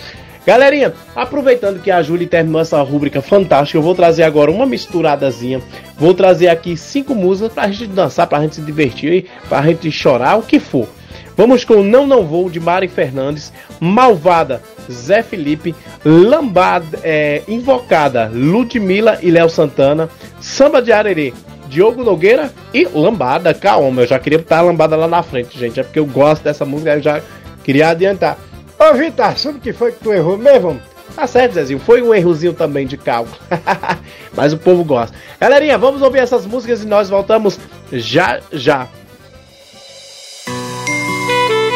Galerinha, 0.48 0.93
aproveitando 1.14 1.82
que 1.82 1.91
a 1.91 2.02
Júlia 2.02 2.26
terminou 2.26 2.62
essa 2.62 2.82
rúbrica 2.82 3.22
fantástica, 3.22 3.78
eu 3.78 3.82
vou 3.82 3.93
trazer 3.93 4.24
agora 4.24 4.50
uma 4.50 4.66
misturadazinha. 4.66 5.62
Vou 5.98 6.14
trazer 6.14 6.48
aqui 6.48 6.78
cinco 6.78 7.14
músicas 7.14 7.52
pra 7.52 7.68
gente 7.68 7.88
dançar, 7.88 8.28
pra 8.28 8.39
gente 8.39 8.56
se 8.56 8.62
divertir, 8.62 9.26
pra 9.50 9.62
gente 9.62 9.91
chorar, 9.91 10.38
o 10.38 10.41
que 10.41 10.58
for. 10.58 10.88
Vamos 11.36 11.66
com 11.66 11.84
Não 11.84 12.08
Não 12.08 12.26
Vou, 12.26 12.50
de 12.50 12.62
Mari 12.62 12.88
Fernandes, 12.88 13.52
Malvada, 13.78 14.62
Zé 14.89 15.22
Felipe, 15.22 15.76
Lambada, 16.06 16.98
é, 17.04 17.41
Invocada, 17.45 18.32
Ludmilla 18.34 19.20
e 19.22 19.30
Léo 19.30 19.50
Santana, 19.50 20.10
Samba 20.39 20.82
de 20.82 20.93
Arerê, 20.93 21.34
Diogo 21.68 22.06
Nogueira 22.06 22.54
e 22.74 22.86
Lambada, 22.86 23.54
Calma. 23.54 24.04
Eu 24.04 24.08
já 24.08 24.18
queria 24.18 24.39
botar 24.39 24.60
a 24.60 24.62
Lambada 24.62 24.95
lá 24.95 25.10
na 25.10 25.22
frente, 25.22 25.60
gente, 25.60 25.78
é 25.78 25.84
porque 25.84 26.00
eu 26.00 26.06
gosto 26.06 26.43
dessa 26.43 26.64
música, 26.64 26.95
eu 26.95 27.02
já 27.02 27.22
queria 27.66 27.89
adiantar. 27.89 28.38
Ô 28.80 28.93
Vitor, 28.93 29.38
sabe 29.38 29.57
o 29.57 29.61
que 29.61 29.73
foi 29.73 29.91
que 29.91 30.03
tu 30.03 30.13
errou 30.13 30.38
mesmo? 30.38 30.80
Tá 31.15 31.25
certo, 31.25 31.53
Zezinho. 31.53 31.80
Foi 31.80 32.01
um 32.01 32.13
errozinho 32.13 32.53
também 32.53 32.86
de 32.86 32.95
cálculo. 32.95 33.36
Mas 34.36 34.53
o 34.53 34.57
povo 34.57 34.84
gosta. 34.84 35.17
Galerinha, 35.39 35.78
vamos 35.78 36.01
ouvir 36.01 36.19
essas 36.19 36.45
músicas 36.45 36.84
e 36.84 36.86
nós 36.88 37.09
voltamos 37.09 37.59
já 37.91 38.39
já. 38.51 38.88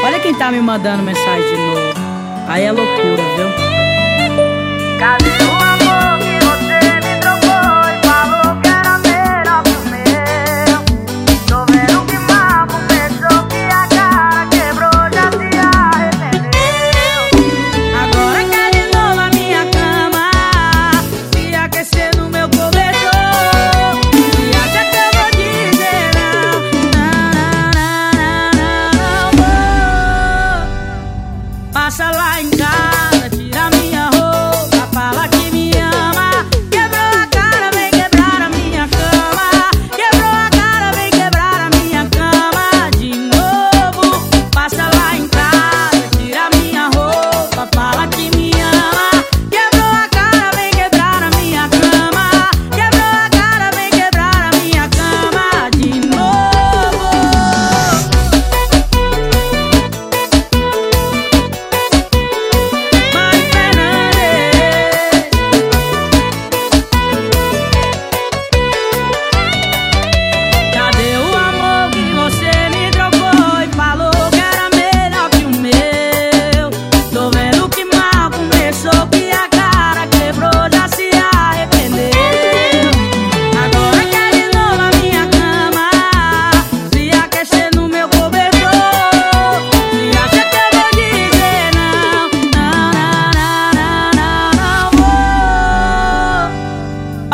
Olha 0.03 0.19
quem 0.19 0.33
tá 0.35 0.51
me 0.51 0.59
mandando 0.59 1.01
mensagem 1.03 1.47
de 1.47 1.57
novo. 1.57 1.93
Aí 2.47 2.63
é 2.63 2.71
loucura, 2.71 3.23
viu? 3.35 3.61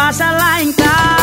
Cadê 0.07 0.23
o 0.23 1.16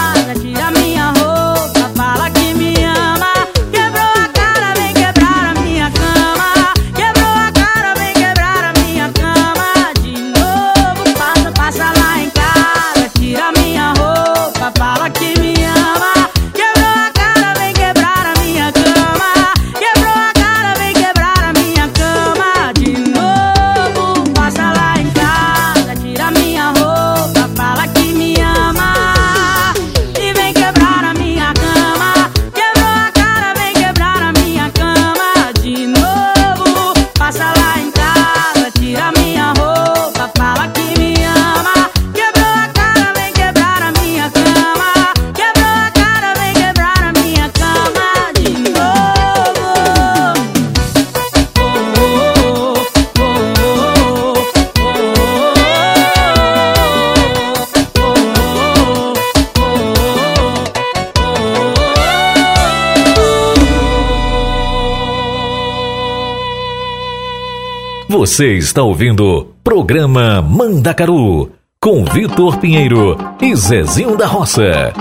Você 68.24 68.54
está 68.54 68.82
ouvindo 68.82 69.54
programa 69.62 70.40
Mandacaru 70.40 71.52
com 71.78 72.06
Vitor 72.06 72.56
Pinheiro 72.56 73.18
e 73.38 73.54
Zezinho 73.54 74.16
da 74.16 74.26
Roça. 74.26 74.94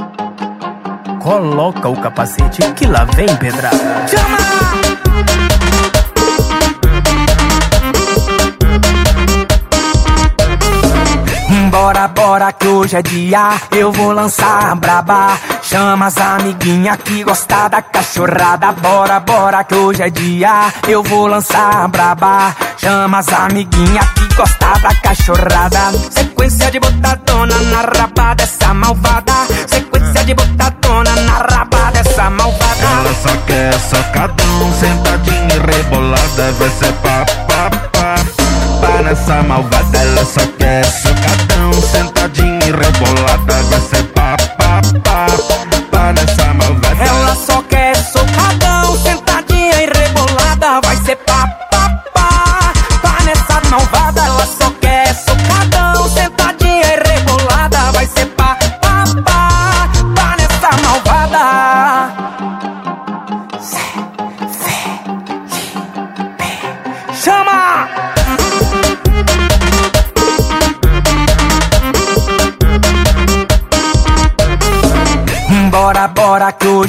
Coloca 1.21 1.87
o 1.87 1.95
capacete 1.95 2.61
que 2.73 2.85
lá 2.85 3.05
vem 3.05 3.33
pedrada. 3.37 4.05
Chama! 4.09 4.37
Bora, 11.71 12.07
bora 12.09 12.51
que 12.51 12.67
hoje 12.67 12.97
é 12.97 13.01
dia, 13.01 13.51
eu 13.71 13.89
vou 13.93 14.11
lançar 14.11 14.75
braba. 14.75 15.39
Chama 15.73 16.05
as 16.05 16.17
amiguinha 16.19 16.95
que 16.97 17.23
gosta 17.23 17.67
da 17.67 17.81
cachorrada. 17.81 18.71
Bora, 18.73 19.19
bora 19.21 19.63
que 19.63 19.73
hoje 19.73 20.03
é 20.03 20.09
dia, 20.11 20.71
eu 20.87 21.01
vou 21.01 21.25
lançar 21.25 21.87
braba. 21.87 22.55
Chama 22.77 23.17
as 23.17 23.33
amiguinha 23.33 24.01
que 24.13 24.35
gosta 24.35 24.71
da 24.83 24.93
cachorrada. 25.01 25.91
Sequência 26.11 26.69
de 26.69 26.79
botadona 26.79 27.59
na 27.71 27.81
raba 27.81 28.35
dessa 28.35 28.71
malvada. 28.71 29.33
Sequência 29.65 30.23
de 30.23 30.35
botadona 30.35 31.15
na 31.15 31.37
raba 31.39 31.91
dessa 31.91 32.29
malvada. 32.29 32.83
Ela 32.99 33.13
só 33.15 33.35
quer 33.47 33.73
socadão, 33.79 34.73
sentadinha 34.79 35.55
e 35.55 35.75
rebolada, 35.75 36.51
vai 36.51 36.69
ser 36.69 36.93
pá, 37.01 37.25
pá, 37.47 37.69
pá. 37.91 38.15
Pá 38.79 39.01
nessa 39.01 39.41
malvada, 39.41 39.97
ela 39.97 40.23
só 40.23 40.45
quer 40.59 40.85
socadão, 40.85 41.52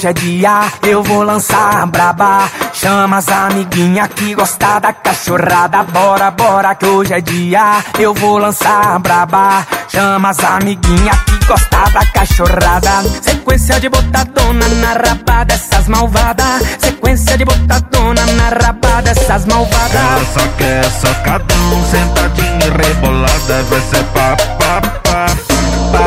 hoje 0.05 0.09
é 0.09 0.13
dia, 0.13 0.61
eu 0.83 1.03
vou 1.03 1.23
lançar 1.23 1.87
braba. 1.87 2.51
Chama 2.73 3.19
as 3.19 3.29
amiguinha 3.29 4.07
que 4.09 4.35
gosta 4.35 4.79
da 4.79 4.93
cachorrada. 4.93 5.83
Bora, 5.85 6.31
bora 6.31 6.75
que 6.75 6.85
hoje 6.85 7.15
é 7.15 7.21
dia, 7.21 7.83
eu 7.99 8.13
vou 8.13 8.39
lançar 8.39 8.99
braba. 8.99 9.67
Chama 9.89 10.31
as 10.31 10.45
amiguinha 10.45 11.13
que 11.27 11.47
gosta 11.47 11.85
da 11.93 12.05
cachorrada. 12.07 13.03
Sequência 13.23 13.81
de 13.81 13.89
botadona 13.89 14.69
na 14.69 14.93
raba 14.93 15.45
dessas 15.45 15.89
malvadas. 15.89 16.63
Sequência 16.79 17.39
de 17.39 17.45
botadona 17.45 18.27
na 18.37 18.49
raba 18.51 19.03
dessas 19.03 19.47
malvadas. 19.47 19.95
Ela 19.95 20.25
só 20.35 20.49
quer 20.59 20.85
socadão, 20.91 21.85
sentadinha 21.91 22.73
rebolada, 22.77 23.63
vai 23.71 23.81
ser 23.81 24.05
pá, 24.13 24.37
pá, 24.59 24.81
pá. 25.03 25.27
Pá 25.27 25.54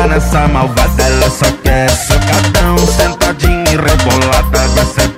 nessa 0.06 0.46
malvada, 0.48 1.02
ela 1.02 1.30
só 1.30 1.46
quer 1.62 1.90
socadão, 1.90 2.78
sentadinha 2.78 3.64
e 3.64 3.76
rebolada, 3.76 4.68
vai 4.68 4.84
ser 4.84 5.17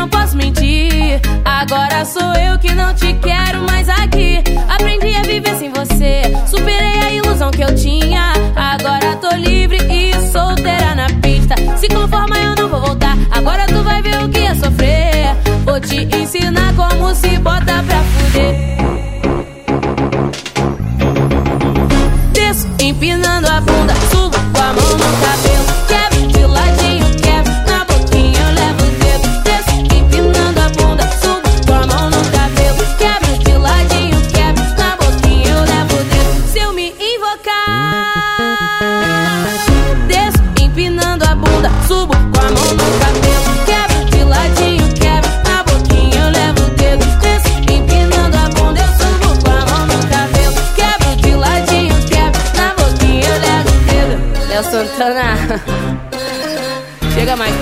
Não 0.00 0.08
posso 0.08 0.34
mentir. 0.34 1.20
Agora 1.44 2.06
sou 2.06 2.32
eu 2.34 2.58
que 2.58 2.74
não 2.74 2.94
te 2.94 3.12
quero 3.14 3.62
mais 3.64 3.86
aqui. 3.86 4.42
Aprendi 4.66 5.14
a 5.14 5.22
viver 5.22 5.54
sem 5.56 5.70
você. 5.70 6.22
Superei 6.46 7.00
a 7.02 7.12
ilusão 7.12 7.50
que 7.50 7.62
eu 7.62 7.74
tinha. 7.74 8.32
Agora 8.56 9.16
tô 9.16 9.28
livre 9.36 9.76
e 9.76 10.14
solteira 10.32 10.94
na 10.94 11.06
pista. 11.20 11.54
Se 11.76 11.86
conforma, 11.88 12.38
eu 12.38 12.54
não 12.56 12.68
vou 12.70 12.80
voltar. 12.80 13.14
Agora 13.30 13.66
tu 13.66 13.82
vai 13.82 14.00
ver 14.00 14.24
o 14.24 14.28
que 14.30 14.40
é 14.40 14.54
sofrer. 14.54 15.36
Vou 15.66 15.78
te 15.78 16.08
ensinar 16.16 16.74
como 16.74 17.14
se 17.14 17.36
bota 17.38 17.84
pra 17.86 18.02
fuder. 18.02 18.79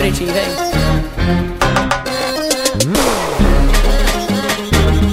Pretinho, 0.09 0.33
vem. 0.33 0.49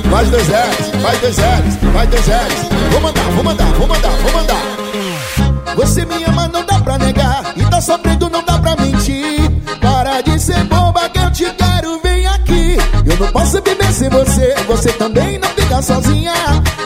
Mais 0.09 0.29
dois 0.29 0.47
L's, 0.47 1.01
mais 1.01 1.19
dois 1.19 1.37
L's, 1.37 1.93
mais 1.93 2.09
dois 2.09 2.27
L's. 2.27 2.91
Vou 2.91 3.01
mandar, 3.01 3.23
vou 3.23 3.43
mandar, 3.43 3.65
vou 3.73 3.87
mandar, 3.87 4.11
vou 4.11 4.31
mandar. 4.31 5.75
Você 5.75 6.05
me 6.05 6.23
ama, 6.23 6.47
não 6.47 6.65
dá 6.65 6.79
pra 6.79 6.97
negar. 6.97 7.53
E 7.57 7.65
tá 7.65 7.81
sofrendo, 7.81 8.29
não 8.29 8.43
dá 8.43 8.57
pra 8.57 8.75
mentir. 8.77 9.51
Para 9.81 10.21
de 10.21 10.39
ser 10.39 10.63
boba 10.63 11.09
que 11.09 11.19
eu 11.19 11.31
te 11.31 11.45
quero, 11.51 11.99
vem 12.01 12.25
aqui. 12.27 12.77
Eu 13.05 13.17
não 13.17 13.27
posso 13.33 13.61
viver 13.61 13.91
sem 13.91 14.09
você, 14.09 14.55
você 14.65 14.93
também 14.93 15.37
não 15.37 15.49
fica 15.49 15.81
sozinha. 15.81 16.33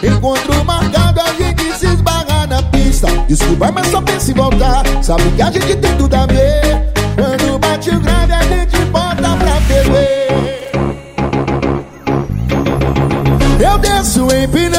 Encontro 0.01 0.65
marcado, 0.65 1.21
a 1.21 1.33
gente 1.33 1.77
se 1.77 1.85
esbarra 1.85 2.47
na 2.47 2.63
pista. 2.63 3.07
Desculpa, 3.27 3.71
mas 3.71 3.87
só 3.87 4.01
pensa 4.01 4.31
em 4.31 4.33
voltar. 4.33 4.83
Sabe 5.03 5.29
que 5.35 5.41
a 5.41 5.51
gente 5.51 5.75
tem 5.75 5.97
tudo 5.97 6.15
a 6.15 6.25
ver. 6.25 6.68
way 14.29 14.45
been 14.45 14.78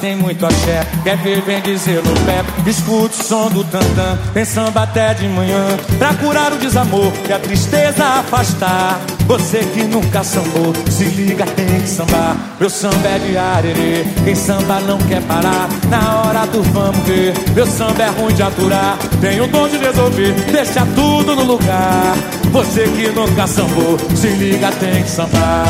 Tem 0.00 0.16
muito 0.16 0.44
axé, 0.44 0.86
quer 1.02 1.16
ver, 1.18 1.42
vem 1.42 1.60
dizer 1.60 2.02
no 2.02 2.14
pé. 2.20 2.44
Escute 2.66 3.20
o 3.20 3.24
som 3.24 3.48
do 3.50 3.64
tantã, 3.64 4.18
tem 4.32 4.44
samba 4.44 4.82
até 4.82 5.14
de 5.14 5.28
manhã. 5.28 5.76
Pra 5.98 6.14
curar 6.14 6.52
o 6.52 6.58
desamor 6.58 7.12
e 7.28 7.32
a 7.32 7.38
tristeza 7.38 8.04
afastar. 8.04 9.00
Você 9.26 9.58
que 9.58 9.84
nunca 9.84 10.24
sambou, 10.24 10.72
se 10.90 11.04
liga, 11.04 11.44
tem 11.44 11.80
que 11.80 11.88
sambar. 11.88 12.36
Meu 12.58 12.70
samba 12.70 13.08
é 13.08 13.18
de 13.18 13.36
arerê, 13.36 14.06
quem 14.24 14.34
samba 14.34 14.80
não 14.80 14.98
quer 14.98 15.20
parar. 15.22 15.68
Na 15.88 16.22
hora 16.22 16.46
do 16.46 16.62
vamos 16.62 17.06
ver, 17.06 17.34
meu 17.54 17.66
samba 17.66 18.04
é 18.04 18.08
ruim 18.08 18.34
de 18.34 18.42
aturar. 18.42 18.96
Tem 19.20 19.40
o 19.40 19.46
dom 19.46 19.68
de 19.68 19.76
resolver, 19.76 20.32
deixa 20.50 20.86
tudo 20.94 21.34
no 21.36 21.44
lugar. 21.44 22.16
Você 22.50 22.84
que 22.84 23.08
nunca 23.08 23.46
sambou, 23.46 23.98
se 24.16 24.28
liga, 24.28 24.70
tem 24.72 25.02
que 25.02 25.10
sambar. 25.10 25.66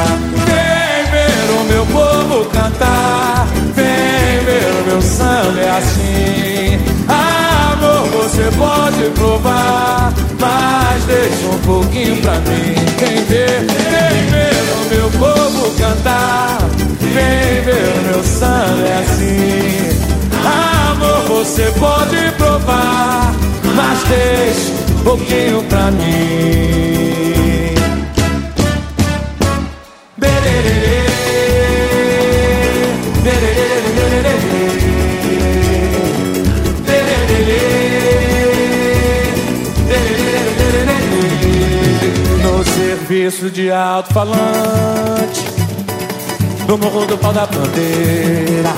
Vem 0.47 1.11
ver 1.11 1.61
o 1.61 1.65
meu 1.65 1.87
povo 1.87 2.45
cantar, 2.51 3.38
meu 4.89 5.02
samba 5.02 5.60
é 5.60 5.70
assim. 5.70 6.78
Amor, 7.09 8.09
você 8.09 8.51
pode 8.56 9.10
provar, 9.10 10.12
mas 10.40 11.05
deixa 11.05 11.47
um 11.47 11.59
pouquinho 11.59 12.16
pra 12.23 12.35
mim. 12.40 12.74
Vem 12.98 13.24
ver, 13.24 13.66
vem 13.66 14.27
ver 14.31 14.56
o 14.73 14.85
meu 14.94 15.10
povo 15.19 15.74
cantar, 15.78 16.59
vem 17.01 17.62
ver 17.65 17.98
o 17.98 18.02
meu 18.09 18.24
samba 18.24 18.86
é 18.86 19.05
assim. 19.05 19.89
Amor, 20.90 21.44
você 21.44 21.70
pode 21.78 22.32
provar, 22.39 23.35
mas 23.77 24.02
deixa 24.05 24.73
um 24.94 25.05
pouquinho 25.05 25.62
pra 25.65 25.90
mim. 25.90 27.57
De 43.59 43.72
alto-falante 43.72 45.43
No 46.68 46.78
morro 46.78 47.05
do 47.06 47.18
pau 47.18 47.32
da 47.32 47.44
bandeira. 47.44 48.72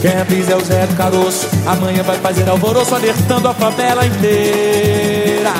Quem 0.00 0.18
avisa 0.18 0.52
é 0.52 0.56
o 0.56 0.64
Zé 0.64 0.86
do 0.86 0.96
Caroço 0.96 1.46
Amanhã 1.66 2.02
vai 2.02 2.16
fazer 2.16 2.48
alvoroço 2.48 2.94
Alertando 2.94 3.48
a 3.48 3.52
favela 3.52 4.06
inteira. 4.06 5.52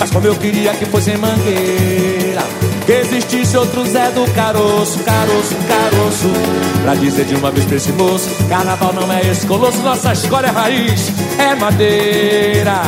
Mas 0.00 0.10
como 0.10 0.26
eu 0.26 0.34
queria 0.34 0.74
que 0.74 0.84
fosse 0.86 1.12
em 1.12 1.16
Mangueira 1.16 2.42
Que 2.84 2.92
existisse 2.92 3.56
outro 3.56 3.86
Zé 3.86 4.10
do 4.10 4.28
Caroço 4.34 4.98
Caroço, 5.04 5.54
caroço. 5.68 6.32
Pra 6.82 6.96
dizer 6.96 7.24
de 7.24 7.36
uma 7.36 7.52
vez 7.52 7.66
pra 7.66 7.76
esse 7.76 7.92
moço 7.92 8.28
Carnaval 8.48 8.92
não 8.94 9.12
é 9.12 9.20
esse 9.30 9.46
colosso 9.46 9.78
Nossa 9.82 10.12
escola 10.12 10.48
é 10.48 10.50
raiz, 10.50 11.12
é 11.38 11.54
madeira. 11.54 12.82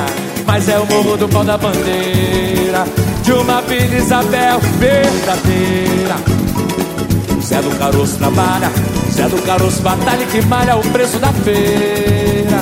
Mas 0.45 0.69
é 0.69 0.77
o 0.77 0.87
morro 0.87 1.17
do 1.17 1.29
pau 1.29 1.45
da 1.45 1.57
bandeira 1.57 2.85
De 3.31 3.35
uma 3.35 3.61
Vila 3.61 3.95
Isabel 3.95 4.59
verdadeira. 4.81 6.17
Zé 7.41 7.63
do 7.63 7.71
Caroço 7.79 8.19
trabalha 8.19 8.73
Zé 9.13 9.29
do 9.29 9.41
Caroço 9.43 9.81
batalha 9.83 10.27
que 10.27 10.45
malha 10.47 10.75
o 10.75 10.81
preço 10.91 11.17
da 11.21 11.29
feira. 11.29 12.61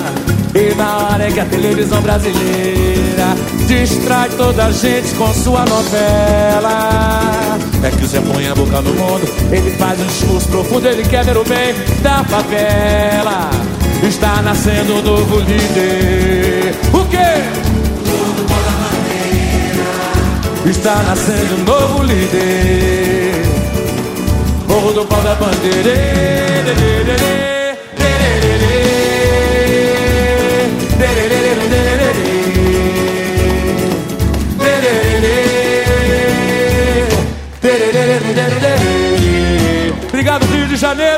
E 0.55 0.75
na 0.75 0.99
hora 0.99 1.27
é 1.27 1.31
que 1.31 1.41
a 1.41 1.47
televisão 1.47 2.03
brasileira 2.03 3.35
Distrai 3.67 4.29
toda 4.37 4.67
a 4.67 4.71
gente 4.71 5.15
com 5.15 5.33
sua 5.33 5.65
novela. 5.65 7.57
É 7.83 7.91
que 7.91 8.05
o 8.05 8.07
Zé 8.07 8.21
põe 8.21 8.47
a 8.47 8.55
boca 8.55 8.83
no 8.83 8.93
mundo 8.93 9.27
Ele 9.51 9.71
faz 9.79 9.99
um 9.99 10.05
discurso 10.05 10.49
profundo 10.49 10.87
Ele 10.87 11.03
quer 11.09 11.25
ver 11.25 11.39
o 11.39 11.45
bem 11.45 11.75
da 12.03 12.23
favela. 12.25 13.49
Está 14.07 14.43
nascendo 14.43 14.97
um 14.97 15.03
novo 15.03 15.39
líder. 15.39 16.75
O 16.93 17.07
quê? 17.07 17.68
Está 20.71 21.03
nascendo 21.03 21.55
um 21.55 21.65
novo 21.65 22.03
líder 22.03 23.43
Morro 24.69 24.93
do 24.93 25.07
pau 25.07 25.23
da 25.23 25.35
bandeira 25.35 26.29
Obrigado, 40.09 40.45
Rio 40.47 40.67
de 40.67 40.77
Janeiro! 40.77 41.18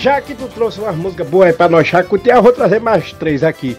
Já 0.00 0.18
que 0.18 0.34
tu 0.34 0.48
trouxe 0.48 0.80
umas 0.80 0.96
músicas 0.96 1.28
boas 1.28 1.48
aí 1.48 1.52
pra 1.52 1.68
nós 1.68 1.86
chacotear, 1.86 2.38
eu 2.38 2.42
vou 2.42 2.52
trazer 2.52 2.80
mais 2.80 3.12
três 3.12 3.44
aqui. 3.44 3.76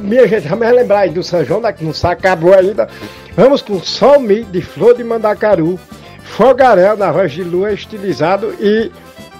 Minha 0.00 0.26
gente, 0.28 0.46
vamos 0.46 0.64
relembrar 0.64 1.00
aí 1.00 1.10
do 1.10 1.20
São 1.20 1.44
João, 1.44 1.60
né, 1.60 1.72
que 1.72 1.84
não 1.84 1.92
se 1.92 2.06
acabou 2.06 2.54
ainda. 2.54 2.88
Vamos 3.36 3.60
com 3.60 3.80
Sol 3.80 4.20
Mi, 4.20 4.44
de 4.44 4.62
Flor 4.62 4.96
de 4.96 5.02
Mandacaru, 5.02 5.78
Fogaréu, 6.22 6.96
na 6.96 7.10
voz 7.10 7.32
de 7.32 7.42
lua, 7.42 7.72
estilizado 7.72 8.54
e 8.60 8.92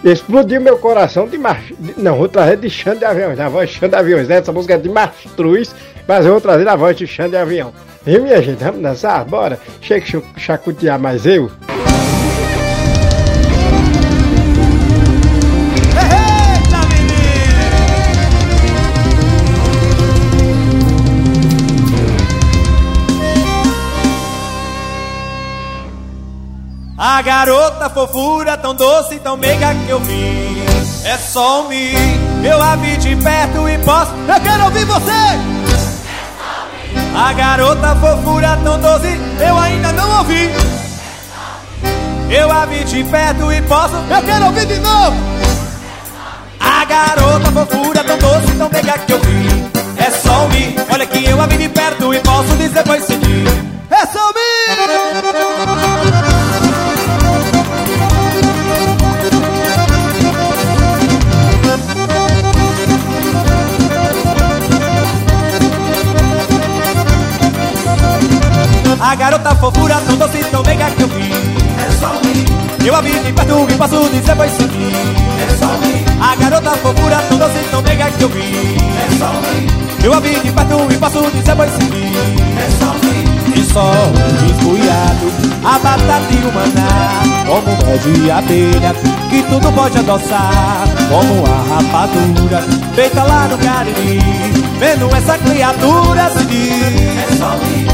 explodiu 0.03 0.61
meu 0.61 0.77
coração 0.77 1.29
de 1.29 1.39
marcha. 1.39 1.73
Não, 1.97 2.17
vou 2.17 2.29
trazer 2.29 2.57
de 2.57 2.69
Xande 2.69 2.99
de 2.99 3.05
Aviões, 3.05 3.39
na 3.39 3.49
voz 3.49 3.71
de 3.71 3.77
Xande 3.77 3.91
de 3.91 3.97
Aviões. 3.97 4.29
Essa 4.29 4.51
música 4.51 4.75
é 4.75 4.79
de 4.79 4.89
Mastruz, 4.89 5.73
mas 6.07 6.27
eu 6.27 6.33
vou 6.33 6.41
trazer 6.41 6.65
na 6.65 6.75
voz 6.75 6.97
de 6.97 7.07
Xande 7.07 7.31
de 7.31 7.37
Avião. 7.37 7.73
E 8.05 8.19
minha 8.19 8.43
gente, 8.43 8.65
vamos 8.65 8.83
dançar? 8.83 9.25
Bora? 9.25 9.57
Chega 9.81 10.05
chacotear 10.37 10.99
mais 10.99 11.27
eu. 11.27 11.49
A 27.19 27.23
garota 27.23 27.91
fofura 27.91 28.57
tão 28.57 28.73
doce, 28.73 29.19
tão 29.19 29.37
meiga 29.37 29.75
que 29.75 29.91
eu 29.91 29.99
vi 29.99 30.63
É 31.03 31.19
só 31.19 31.63
um 31.63 31.69
mim, 31.69 31.93
eu 32.45 32.63
a 32.63 32.77
vi 32.77 32.97
de 32.97 33.17
perto 33.17 33.69
e 33.69 33.77
posso 33.79 34.13
Eu 34.29 34.41
quero 34.41 34.65
ouvir 34.67 34.85
você! 34.85 35.11
A 37.17 37.33
garota 37.33 37.97
fofura 37.97 38.57
tão 38.63 38.81
doce, 38.81 39.21
eu 39.41 39.59
ainda 39.59 39.91
não 39.95 40.19
ouvi 40.19 40.49
Eu 42.31 42.53
a 42.53 42.65
vi 42.67 42.85
de 42.85 43.03
perto 43.03 43.53
e 43.53 43.63
posso 43.63 43.97
Eu 43.97 44.23
quero 44.23 44.47
ouvir 44.47 44.67
de 44.67 44.79
novo! 44.79 45.17
A 46.61 46.85
garota 46.85 47.51
fofura 47.51 48.05
tão 48.05 48.19
doce, 48.19 48.55
tão 48.57 48.71
meiga 48.71 48.97
que 48.97 49.13
eu 49.13 49.19
vi 49.19 49.71
É 49.97 50.09
só 50.13 50.45
um 50.45 50.49
mim, 50.51 50.77
olha 50.89 51.05
que 51.05 51.29
eu 51.29 51.41
a 51.41 51.47
vi 51.49 51.57
de 51.57 51.69
perto 51.69 52.15
e 52.15 52.21
posso 52.21 52.57
dizer 52.57 52.85
pois 52.85 53.03
seguir 53.03 53.45
É 53.91 54.07
só 54.07 54.21
um 54.21 54.35
mim! 54.35 56.18
A 69.01 69.15
garota 69.15 69.55
fofura 69.55 69.95
tão 70.07 70.17
doce, 70.17 70.39
tão 70.51 70.61
meiga 70.65 70.91
que 70.91 71.03
eu 71.03 71.09
vi 71.09 71.31
É 71.31 71.91
só 72.01 72.15
mim. 72.15 72.45
Eu 72.85 72.97
a 72.97 73.01
vi 73.01 73.13
de 73.13 73.33
perto 73.33 73.67
e 73.71 73.75
posso 73.77 74.09
dizer 74.11 74.35
pois 74.35 74.51
seguir 74.51 74.93
É 75.41 75.57
só 75.57 75.67
mim. 75.79 76.05
A 76.21 76.35
garota 76.35 76.71
fofura 76.79 77.17
tão 77.29 77.39
doce, 77.39 77.61
tão 77.71 77.81
meiga 77.83 78.11
que 78.11 78.25
eu 78.25 78.29
vi 78.29 78.41
É 78.41 79.19
só 79.19 79.33
mim. 79.35 79.67
Eu 80.03 80.15
a 80.15 80.19
vi 80.19 80.41
de 80.41 80.51
perto 80.51 80.89
e 80.91 80.97
posso 80.97 81.31
dizer 81.31 81.55
pois 81.55 81.71
seguir 81.71 82.13
É 82.59 82.71
só 82.81 82.93
mim. 82.95 83.39
E 83.55 83.65
só 83.73 83.83
um 83.83 84.47
esbuiado 84.51 85.33
A 85.65 85.79
batata 85.79 86.33
e 86.33 86.45
o 86.45 86.53
maná 86.53 87.47
Como 87.47 87.77
mel 87.77 87.99
de 87.99 88.31
abelha 88.33 88.95
Que 89.31 89.43
tudo 89.43 89.73
pode 89.73 89.99
adoçar 89.99 90.85
Como 91.09 91.45
a 91.47 91.77
rapadura 91.77 92.65
Feita 92.97 93.23
lá 93.23 93.47
no 93.47 93.59
Cariri 93.59 94.19
Vendo 94.79 95.09
essa 95.17 95.39
criatura 95.39 96.31
se 96.31 96.45
diz. 96.47 97.33
É 97.33 97.37
só 97.37 97.51
mim 97.57 97.89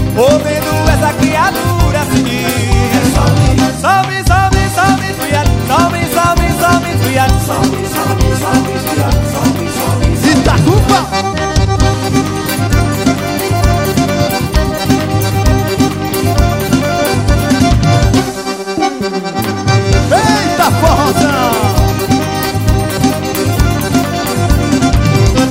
essa 1.04 1.12
criatura 1.14 2.04
se 2.06 2.22
diz 2.22 2.46
É 2.46 3.02
só 3.14 3.24
mim 3.34 3.80
Salve, 3.80 4.24
salve, 4.26 4.70
salve, 4.70 5.10
esfriado 5.10 5.50
Salve, 5.68 6.06
salve, 6.06 6.52
salve, 6.58 6.90
esfriado 6.92 7.40
Salve, 7.40 7.86
salve, 7.86 7.86
salve, 7.86 8.32
esfriado 8.32 8.36
Salve, 8.40 8.73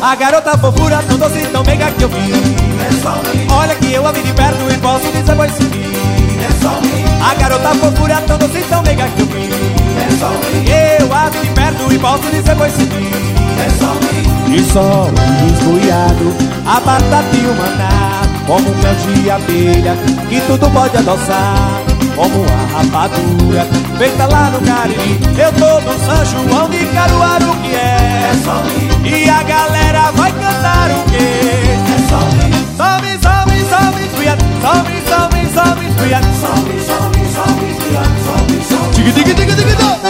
A 0.04 0.16
garota 0.16 0.58
fofura 0.58 1.02
tão 1.08 1.18
doce, 1.18 1.48
tão 1.48 1.64
meiga 1.64 1.90
que 1.92 2.04
eu 2.04 2.10
vi. 2.10 2.18
É 2.20 3.02
só 3.02 3.12
mim 3.12 3.48
Olha 3.50 3.74
que 3.74 3.94
eu 3.94 4.06
a 4.06 4.12
vi 4.12 4.22
de 4.22 4.34
perto 4.34 4.70
e 4.70 4.78
posso 4.80 5.10
dizer 5.14 5.34
pois 5.34 5.54
É 5.54 5.64
mim 5.64 7.06
A 7.24 7.34
garota 7.36 7.70
fofura 7.70 8.22
tão 8.28 8.38
doce, 8.38 8.60
tão 8.70 8.84
meiga 8.84 9.08
que 9.08 9.22
eu 9.22 9.26
vi. 9.28 9.50
É 9.96 10.20
só 10.20 10.28
mim 10.28 11.00
Eu 11.00 11.14
a 11.14 11.30
vi 11.30 11.40
de 11.40 11.54
perto 11.54 11.94
e 11.94 12.00
posso 12.00 12.30
dizer 12.30 12.54
pois 12.58 12.74
É 12.74 12.84
mim 12.84 14.58
E 14.58 14.74
só 14.74 15.08
um 15.08 15.48
esgoiado 15.48 16.36
A 16.66 16.82
batata 16.82 17.38
e 17.38 17.48
o 17.48 17.56
maná 17.56 18.24
Como 18.46 18.72
um 18.72 18.76
mel 18.82 18.96
de 18.96 19.32
abelha 19.32 19.96
Que 20.28 20.42
tudo 20.42 20.70
pode 20.72 20.98
adoçar 20.98 21.93
como 22.16 22.46
a 22.46 22.78
rapadura 22.78 23.68
feita 23.98 24.26
lá 24.28 24.50
no 24.50 24.62
Cariri. 24.62 25.20
Eu 25.38 25.52
tô 25.54 25.82
no 25.82 26.00
São 26.00 26.26
João 26.26 26.70
de 26.70 26.86
Caruaru 26.88 27.56
que 27.62 27.76
é. 27.76 28.30
É 28.32 28.34
só. 28.44 28.64
E 29.04 29.30
a 29.30 29.44
galera 29.44 30.12
vai 30.12 30.32
cantar 30.32 30.92
o 30.92 31.04
quê? 31.12 31.18
É 31.18 32.10
só 32.10 32.18
mim. 32.18 32.54
Salve, 32.78 33.20
salve, 33.22 33.66
salve, 33.66 34.06
esfriado. 34.06 34.44
Salve, 34.62 35.02
salve, 35.08 35.50
salve, 35.54 35.86
esfriado. 35.88 36.28
Salve, 36.42 36.80
salve, 36.82 37.26
salve, 37.34 37.72
esfriado. 37.72 38.10
Salve, 38.26 38.64
salve. 38.64 38.94
Diga, 38.96 39.12
diga, 39.12 39.34
diga, 39.34 39.56
diga, 39.56 39.76
diga. 39.76 40.03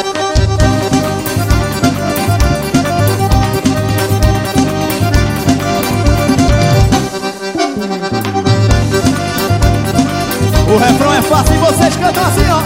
O 10.73 10.77
refrão 10.77 11.13
é 11.13 11.21
fácil 11.21 11.53
e 11.53 11.57
vocês 11.59 11.95
cantam 11.97 12.23
assim, 12.25 12.49
ó. 12.49 12.59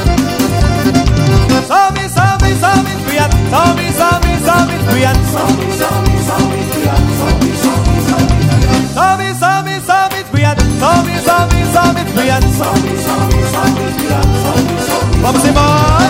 Salve, 1.68 2.08
salve, 2.08 2.56
salve, 2.56 2.90
esfriado. 2.96 3.36
Salve, 3.50 3.92
salve, 3.92 4.40
salve, 4.46 4.76
esfriado. 4.76 5.20
Salve, 5.30 5.74
salve, 5.78 6.24
salve, 6.24 6.60
esfriado. 6.62 7.02
Salve, 7.18 7.52
salve, 7.58 8.02
salve. 8.08 8.38
Salve, 8.94 9.34
salve, 9.36 9.82
salve, 9.86 10.22
esfriado. 10.22 10.62
Salve, 10.80 11.20
salve, 11.22 11.66
salve, 11.74 12.02
esfriado. 12.02 12.48
Salve. 12.54 12.88
Vamos 15.22 15.44
embora. 15.44 16.08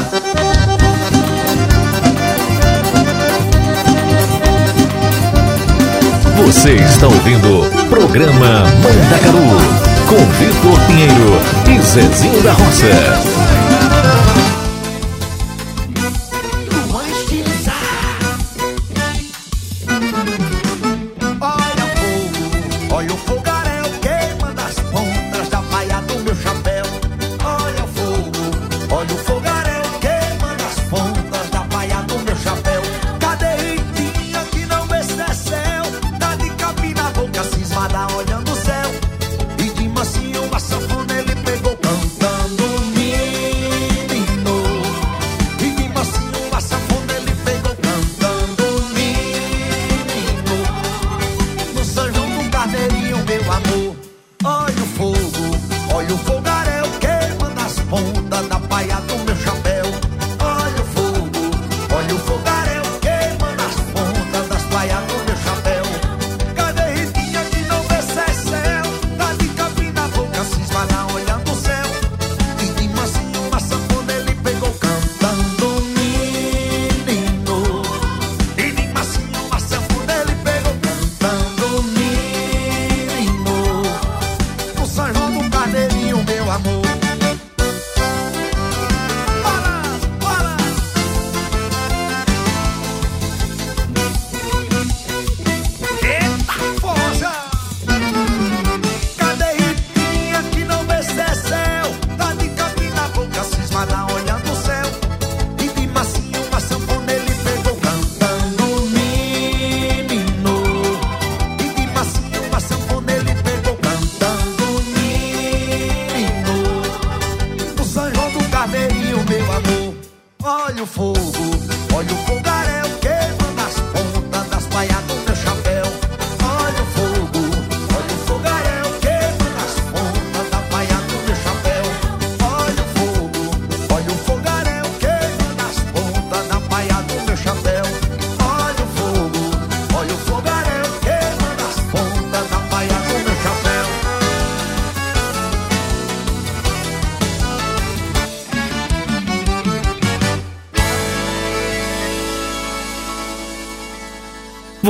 Você 6.45 6.75
está 6.75 7.07
ouvindo 7.07 7.61
o 7.61 7.85
programa 7.89 8.63
Mandacaru 8.83 9.87
com 10.07 10.15
Vitor 10.15 10.79
Pinheiro 10.87 11.41
Zezinho 11.87 12.41
da 12.43 12.51
Roça. 12.51 13.66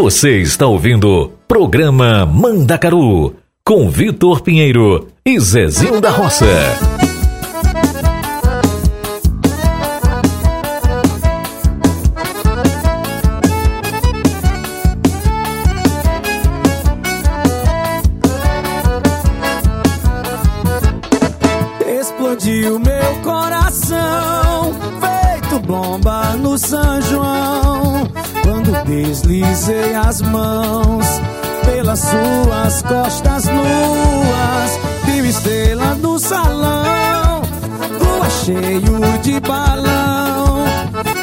Você 0.09 0.37
está 0.37 0.65
ouvindo 0.65 1.33
Programa 1.49 2.25
Mandacaru 2.25 3.35
com 3.61 3.89
Vitor 3.89 4.39
Pinheiro 4.39 5.09
e 5.25 5.37
Zezinho 5.37 5.99
da 5.99 6.09
Roça. 6.09 6.45
Explodiu 21.99 22.79
meu 22.79 23.15
coração, 23.25 24.73
feito 25.01 25.59
bomba 25.67 26.37
no 26.37 26.57
São 26.57 27.01
João. 27.01 28.26
Quando 28.47 28.71
deslizei 28.85 29.93
as 29.93 30.21
mãos 30.21 31.05
pelas 31.65 31.99
suas 31.99 32.81
costas 32.81 33.43
nuas, 33.43 34.79
vi 35.03 35.19
uma 35.19 35.27
estrela 35.27 35.95
no 35.95 36.17
salão, 36.17 37.41
lua 37.99 38.29
cheio 38.29 39.19
de 39.21 39.37
balão, 39.41 40.63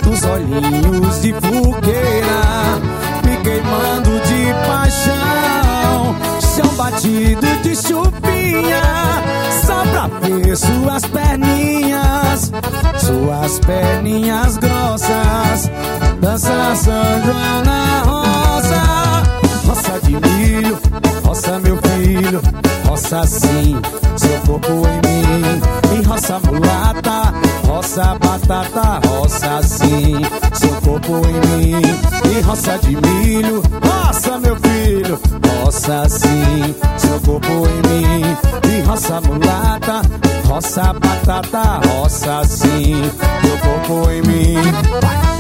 nos 0.05 0.23
olhinhos 0.23 1.23
de 1.23 1.33
fogueira, 1.33 2.43
me 3.25 3.37
queimando 3.39 4.21
de 4.21 4.53
paixão, 4.67 6.17
chão 6.55 6.75
batido 6.77 7.47
de 7.63 7.75
chupinha, 7.75 8.83
só 9.65 9.83
pra 9.83 10.09
ver 10.29 10.55
suas 10.59 11.07
perninhas, 11.07 12.53
suas 12.99 13.59
perninhas 13.61 14.59
grossas, 14.59 15.71
dança 16.25 16.75
São 16.75 17.23
João 17.23 17.63
na 17.67 18.03
roça, 18.03 18.83
roça 19.67 20.01
de 20.01 20.13
milho, 20.13 20.79
roça 21.23 21.59
meu 21.59 21.77
filho, 21.77 22.41
roça 22.89 23.27
sim, 23.27 23.77
seu 24.17 24.41
corpo 24.47 24.73
em 24.89 25.01
mim, 25.07 25.99
e 25.99 26.03
roça 26.07 26.41
mulata, 26.41 27.35
roça 27.67 28.17
batata, 28.19 29.07
roça 29.07 29.63
sim, 29.65 30.15
seu 30.55 30.75
corpo 30.81 31.21
em 31.29 31.41
mim, 31.47 31.83
e 32.35 32.41
roça 32.41 32.79
de 32.79 32.97
milho, 32.97 33.63
roça 33.85 34.39
meu 34.39 34.57
filho, 34.57 35.21
roça 35.63 36.09
sim, 36.09 36.75
seu 36.97 37.21
corpo 37.21 37.69
em 37.69 37.89
mim, 37.89 38.37
e 38.73 38.81
roça 38.87 39.21
mulata, 39.21 40.01
roça 40.49 40.95
batata, 40.95 41.81
roça 41.87 42.45
sim, 42.47 43.11
meu 43.43 43.59
corpo 43.59 44.11
em 44.11 44.23
mim. 44.23 45.34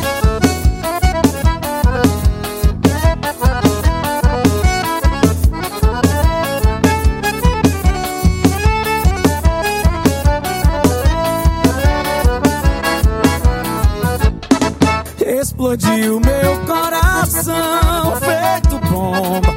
Explodiu 15.64 16.20
meu 16.20 16.58
coração, 16.66 18.16
feito 18.20 18.78
bomba 18.86 19.54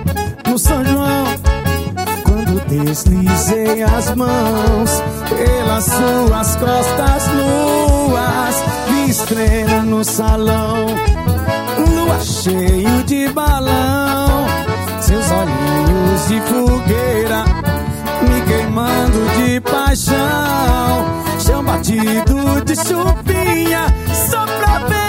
no 0.50 0.58
São 0.58 0.86
João. 0.86 1.26
Quando 2.24 2.66
deslizei 2.66 3.84
as 3.84 4.16
mãos 4.16 5.04
pelas 5.36 5.84
suas 5.84 6.56
costas 6.56 7.28
nuas, 7.34 8.56
vi 8.88 9.10
estrela 9.12 9.82
no 9.82 10.02
salão, 10.06 10.86
lua 11.90 12.20
cheio 12.22 13.04
de 13.04 13.28
balão, 13.28 14.48
seus 15.02 15.26
olhinhos 15.30 16.28
de 16.30 16.40
fogueira 16.40 17.44
me 18.22 18.42
queimando 18.48 19.36
de 19.36 19.60
paixão, 19.60 20.16
chão 21.38 21.62
batido 21.66 22.64
de 22.64 22.76
chupinha, 22.78 23.94
só 24.30 24.46
pra 24.46 24.88
ver 24.88 25.07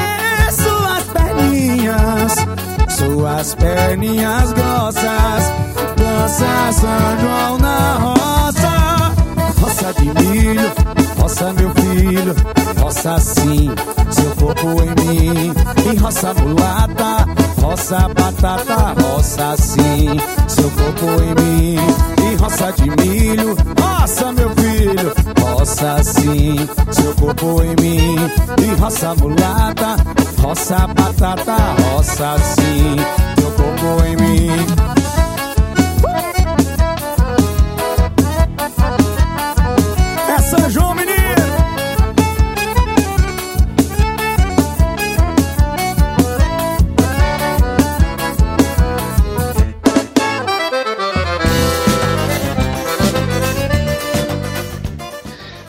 suas 2.88 3.54
perninhas 3.54 4.52
grossas, 4.52 5.52
dança 5.96 6.72
São 6.72 7.20
João 7.20 7.58
na 7.58 7.94
roça, 7.94 9.12
roça 9.60 9.92
de 9.94 10.24
milho, 10.24 10.72
roça 11.20 11.52
meu 11.52 11.70
filho, 11.74 12.34
roça 12.80 13.18
sim, 13.18 13.70
seu 14.10 14.30
corpo 14.36 14.66
em 14.82 15.04
mim, 15.04 15.54
e 15.92 15.96
roça 15.96 16.34
mulata, 16.34 17.26
roça 17.68 18.08
batata, 18.08 18.94
roça 19.02 19.54
sim, 19.58 20.16
seu 20.48 20.70
corpo 20.70 21.04
em 21.22 21.34
mim, 21.34 21.76
e 22.24 22.34
roça 22.36 22.72
de 22.72 22.90
milho, 23.02 23.54
roça 23.78 24.32
meu 24.32 24.50
filho, 24.54 25.12
roça 25.38 26.02
sim, 26.02 26.56
seu 26.90 27.14
corpo 27.14 27.62
em 27.62 27.76
mim, 27.82 28.16
e 28.62 28.80
roça 28.80 29.14
mulata, 29.16 29.96
roça 30.40 30.86
batata, 30.86 31.56
roça 31.92 32.38
sim, 32.38 32.96
seu 33.38 33.50
corpo 33.52 34.04
em 34.06 34.16
mim. 34.16 35.07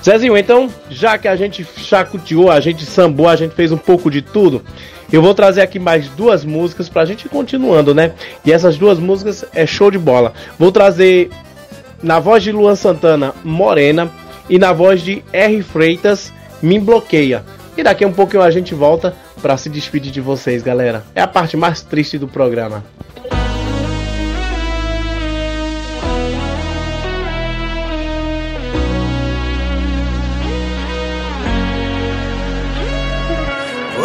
Zezinho, 0.10 0.36
então, 0.36 0.70
já 0.90 1.18
que 1.18 1.28
a 1.28 1.36
gente 1.36 1.66
chacoteou, 1.78 2.50
a 2.50 2.60
gente 2.60 2.84
sambou, 2.84 3.30
a 3.30 3.36
gente 3.36 3.54
fez 3.54 3.72
um 3.72 3.78
pouco 3.78 4.10
de 4.10 4.24
tudo, 4.24 4.64
eu 5.12 5.22
vou 5.22 5.36
trazer 5.36 5.62
aqui 5.62 5.78
mais 5.78 6.08
duas 6.10 6.44
músicas 6.44 6.90
pra 6.90 7.06
gente 7.06 7.26
ir 7.26 7.30
continuando, 7.30 7.94
né? 7.94 8.14
E 8.44 8.52
essas 8.52 8.76
duas 8.76 8.98
músicas 8.98 9.46
é 9.54 9.68
show 9.68 9.92
de 9.92 10.00
bola. 10.00 10.34
Vou 10.58 10.72
trazer 10.72 11.30
na 12.02 12.20
voz 12.20 12.42
de 12.42 12.52
Luan 12.52 12.76
Santana, 12.76 13.36
Morena, 13.44 14.10
e 14.50 14.58
na 14.58 14.74
voz 14.74 15.02
de 15.02 15.24
R. 15.32 15.62
Freitas, 15.62 16.34
Me 16.60 16.80
Bloqueia. 16.80 17.44
E 17.78 17.84
daqui 17.84 18.04
a 18.04 18.08
um 18.08 18.14
pouquinho 18.14 18.42
a 18.42 18.50
gente 18.50 18.74
volta 18.74 19.14
pra 19.42 19.58
se 19.58 19.70
despedir 19.70 20.12
de 20.12 20.22
vocês, 20.22 20.64
galera. 20.64 21.04
É 21.14 21.22
a 21.22 21.28
parte 21.28 21.56
mais 21.56 21.82
triste 21.82 22.18
do 22.18 22.28
programa. 22.28 22.84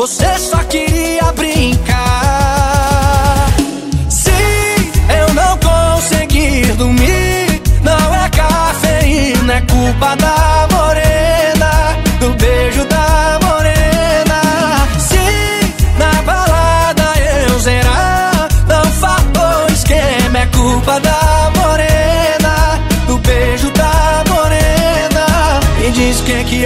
Você 0.00 0.38
só 0.38 0.56
queria 0.64 1.30
brincar. 1.32 1.98
Se 4.08 4.30
eu 4.30 5.34
não 5.34 5.58
conseguir 5.58 6.72
dormir, 6.76 7.60
não 7.84 8.14
é 8.14 8.30
cafeína, 8.30 9.56
é 9.56 9.60
culpa 9.60 10.16
da 10.16 10.29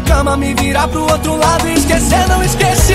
cama 0.00 0.36
Me 0.36 0.54
virar 0.54 0.88
pro 0.88 1.02
outro 1.02 1.36
lado 1.36 1.68
e 1.68 1.74
esquecer, 1.74 2.28
não 2.28 2.42
esqueci. 2.42 2.94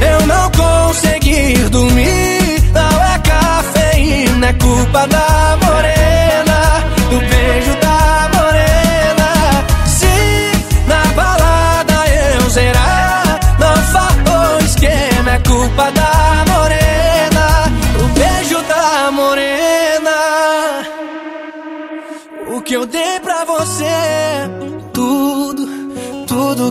Eu 0.00 0.26
não 0.26 0.50
consegui 0.50 1.54
dormir. 1.70 2.62
Não 2.72 3.04
é 3.04 3.18
cafeína, 3.18 4.48
é 4.48 4.52
culpa 4.52 5.06
da 5.08 5.58
morena 5.64 6.84
Do 7.10 7.18
beijo 7.18 7.74
da 7.80 8.30
morena. 8.36 9.64
Se 9.86 10.86
na 10.86 11.12
balada 11.14 12.04
eu 12.06 12.50
zerar 12.50 13.40
Não 13.58 13.76
falou 13.76 14.58
esquema, 14.60 15.30
é 15.32 15.38
culpa 15.40 15.90
da 15.90 16.02
morena 16.02 16.47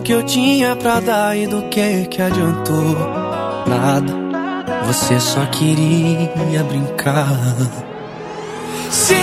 que 0.07 0.13
eu 0.13 0.23
tinha 0.23 0.73
pra 0.73 1.01
dar 1.01 1.37
e 1.37 1.45
do 1.47 1.63
que 1.63 2.05
que 2.05 2.21
adiantou? 2.21 2.95
Nada, 3.67 4.13
você 4.85 5.19
só 5.19 5.45
queria 5.47 6.63
brincar. 6.63 7.27
Se 8.89 9.17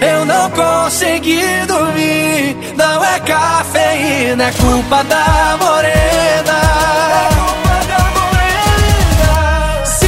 eu 0.00 0.24
não 0.24 0.50
consegui 0.52 1.42
dormir, 1.68 2.56
não 2.78 3.04
é 3.04 3.20
cafeína, 3.20 4.44
é 4.44 4.52
culpa 4.52 5.04
da 5.04 5.58
morena. 5.60 6.60
Se 9.84 10.06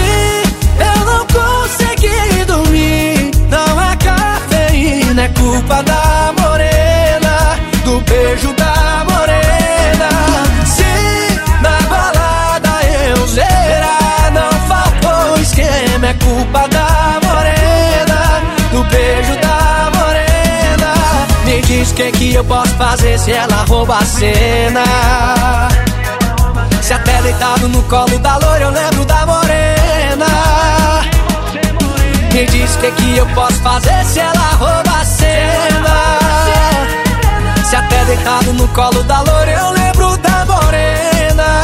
eu 0.89 1.05
não 1.05 1.27
consegui 1.27 2.45
dormir, 2.47 3.31
não 3.51 3.83
é 3.83 3.97
cafeína, 3.97 5.23
é 5.25 5.29
culpa 5.29 5.83
da 5.83 6.33
morena, 6.41 7.59
do 7.85 8.01
beijo 8.01 8.58
do 18.79 18.85
beijo 18.85 19.35
da 19.41 19.91
morena. 19.99 20.95
Me 21.45 21.61
diz 21.63 21.91
o 21.91 21.95
que 21.95 22.13
que 22.13 22.35
eu 22.35 22.45
posso 22.45 22.75
fazer 22.75 23.19
se 23.19 23.33
ela 23.33 23.65
rouba 23.69 23.99
a 23.99 24.05
cena. 24.05 24.85
Se 26.83 26.93
até 26.93 27.21
deitado 27.23 27.69
no 27.69 27.83
colo 27.83 28.19
da 28.19 28.37
loira 28.39 28.65
eu 28.65 28.71
lembro 28.71 29.05
da 29.05 29.27
morena 29.27 30.27
Me 32.33 32.47
diz 32.47 32.77
o 32.77 32.79
que 32.79 32.91
que 32.93 33.19
eu 33.19 33.27
posso 33.35 33.61
fazer 33.61 34.05
se 34.07 34.21
ela 34.21 34.55
rouba 34.55 34.91
a 34.99 35.05
cena 35.05 36.19
Se 37.63 37.77
até 37.77 38.05
deitado 38.07 38.55
no 38.55 38.67
colo 38.69 39.03
da 39.03 39.21
loira 39.21 39.53
eu 39.53 39.71
lembro 39.73 40.17
da 40.17 40.47
morena 40.47 41.61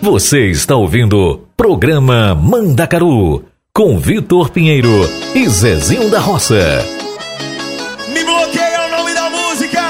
Você 0.00 0.50
está 0.50 0.76
ouvindo 0.76 1.40
Programa 1.56 2.36
Mandacaru 2.36 3.42
com 3.78 3.96
Vitor 3.96 4.50
Pinheiro 4.50 5.08
e 5.36 5.48
Zezinho 5.48 6.10
da 6.10 6.18
Roça. 6.18 6.84
Me 8.08 8.24
bloqueia 8.24 8.86
o 8.86 8.90
nome 8.90 9.14
da 9.14 9.30
música. 9.30 9.80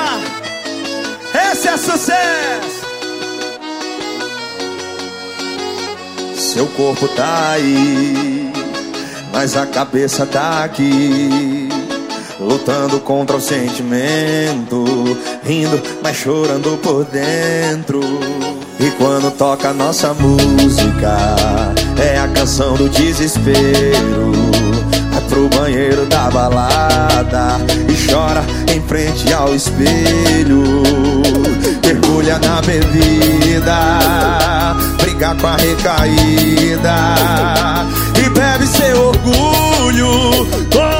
Esse 1.32 1.69
é 1.69 1.77
sucesso. 1.78 2.86
Seu 6.36 6.66
corpo 6.66 7.09
tá 7.09 7.52
aí, 7.52 8.52
mas 9.32 9.56
a 9.56 9.65
cabeça 9.65 10.27
tá 10.27 10.65
aqui. 10.65 11.70
Lutando 12.39 13.01
contra 13.01 13.39
o 13.39 13.40
sentimento, 13.40 14.85
rindo, 15.43 15.81
mas 16.02 16.15
chorando 16.15 16.77
por 16.82 17.06
dentro. 17.06 18.01
E 18.78 18.90
quando 18.98 19.31
toca 19.31 19.73
nossa 19.73 20.12
música, 20.12 21.09
é 22.00 22.18
a 22.18 22.28
canção 22.28 22.74
do 22.74 22.88
desespero. 22.88 24.32
Vai 25.10 25.20
pro 25.28 25.48
banheiro 25.48 26.06
da 26.06 26.30
balada 26.30 27.58
e 27.88 28.10
chora 28.10 28.44
em 28.72 28.80
frente 28.82 29.32
ao 29.32 29.54
espelho. 29.54 30.82
Mergulha 31.84 32.38
na 32.38 32.60
bebida, 32.62 33.76
briga 35.00 35.34
com 35.34 35.46
a 35.46 35.56
recaída 35.56 36.94
e 38.24 38.30
bebe 38.30 38.66
seu 38.66 39.08
orgulho 39.08 40.97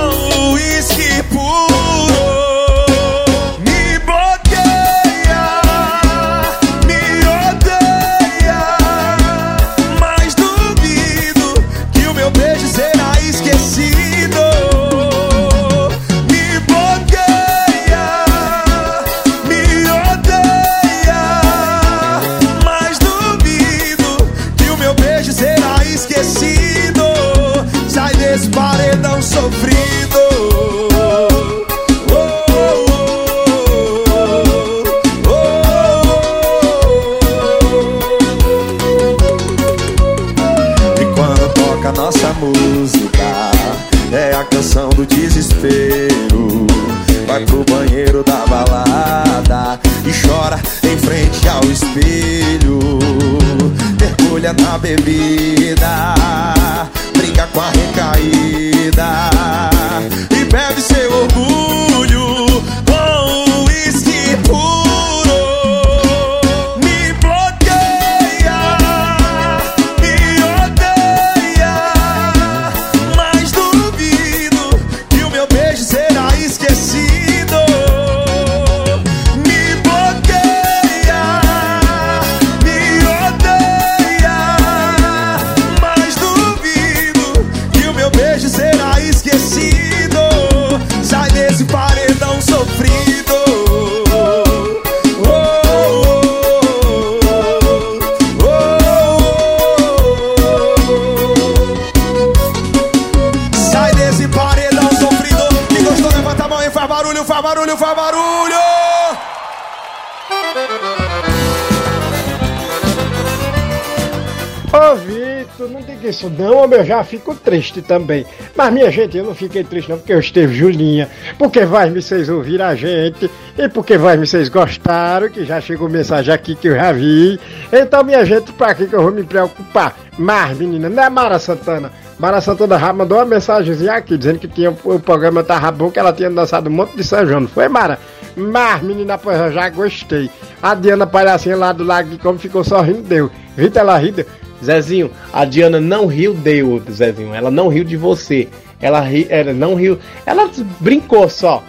já 116.89 117.05
fico 117.05 117.35
triste 117.35 117.83
também. 117.83 118.27
Mas, 118.57 118.73
minha 118.73 118.91
gente, 118.91 119.17
eu 119.17 119.25
não 119.25 119.35
fiquei 119.35 119.63
triste 119.63 119.91
não, 119.91 119.99
porque 119.99 120.13
eu 120.13 120.19
esteve 120.19 120.55
Julinha, 120.55 121.09
porque 121.39 121.65
vai 121.65 121.91
vocês 121.91 122.29
ouvir 122.29 122.61
a 122.61 122.75
gente, 122.75 123.31
e 123.57 123.69
porque 123.69 123.97
vai 123.99 124.17
vocês 124.17 124.49
gostaram, 124.49 125.29
que 125.29 125.45
já 125.45 125.61
chegou 125.61 125.89
mensagem 125.89 126.33
aqui 126.33 126.55
que 126.55 126.69
eu 126.69 126.75
já 126.75 126.91
vi. 126.91 127.39
Então, 127.73 128.03
minha 128.03 128.25
gente, 128.25 128.53
pra 128.53 128.75
que 128.75 128.93
eu 128.93 129.03
vou 129.03 129.13
me 129.13 129.23
preocupar? 129.23 129.97
Mas, 130.19 130.57
menina, 130.57 130.89
não 130.89 131.03
é 131.03 131.11
Mara 131.11 131.39
Santana. 131.39 131.93
Mara 132.19 132.41
Santana 132.41 132.79
já 132.79 132.93
mandou 132.93 133.19
uma 133.19 133.25
mensagenzinha 133.25 133.93
aqui, 133.93 134.17
dizendo 134.17 134.39
que 134.41 134.49
tinha, 134.49 134.71
o 134.71 134.99
programa 134.99 135.45
tava 135.45 135.71
bom, 135.71 135.91
que 135.91 135.99
ela 135.99 136.13
tinha 136.13 136.31
dançado 136.31 136.69
um 136.69 136.73
monte 136.73 136.97
de 136.97 137.05
São 137.05 137.25
João, 137.25 137.41
não 137.41 137.49
foi, 137.49 137.69
Mara? 137.69 137.99
Mas, 138.37 138.83
menina, 138.83 139.19
pois 139.19 139.39
eu 139.39 139.53
já 139.53 139.69
gostei. 139.69 140.31
A 140.63 140.75
Diana 140.75 141.07
Palhacinha 141.07 141.57
lá 141.57 141.73
do 141.73 141.85
Lago 141.85 142.11
de 142.11 142.19
Como 142.19 142.39
ficou 142.39 142.65
sorrindo, 142.65 143.03
deu. 143.03 143.31
Rita, 143.57 143.81
ela 143.81 143.97
ri, 143.99 144.11
deu. 144.13 144.27
Zezinho, 144.63 145.11
a 145.33 145.45
Diana 145.45 145.81
não 145.81 146.07
riu 146.07 146.35
deu, 146.35 146.83
Zezinho. 146.91 147.35
Ela 147.35 147.51
não 147.51 147.69
riu 147.69 147.85
de 147.85 147.97
você. 147.97 148.49
Ela, 148.81 149.01
ri, 149.01 149.27
ela 149.29 149.53
não 149.53 149.75
riu. 149.75 149.99
Ela 150.25 150.51
brincou 150.81 151.29
só. 151.29 151.63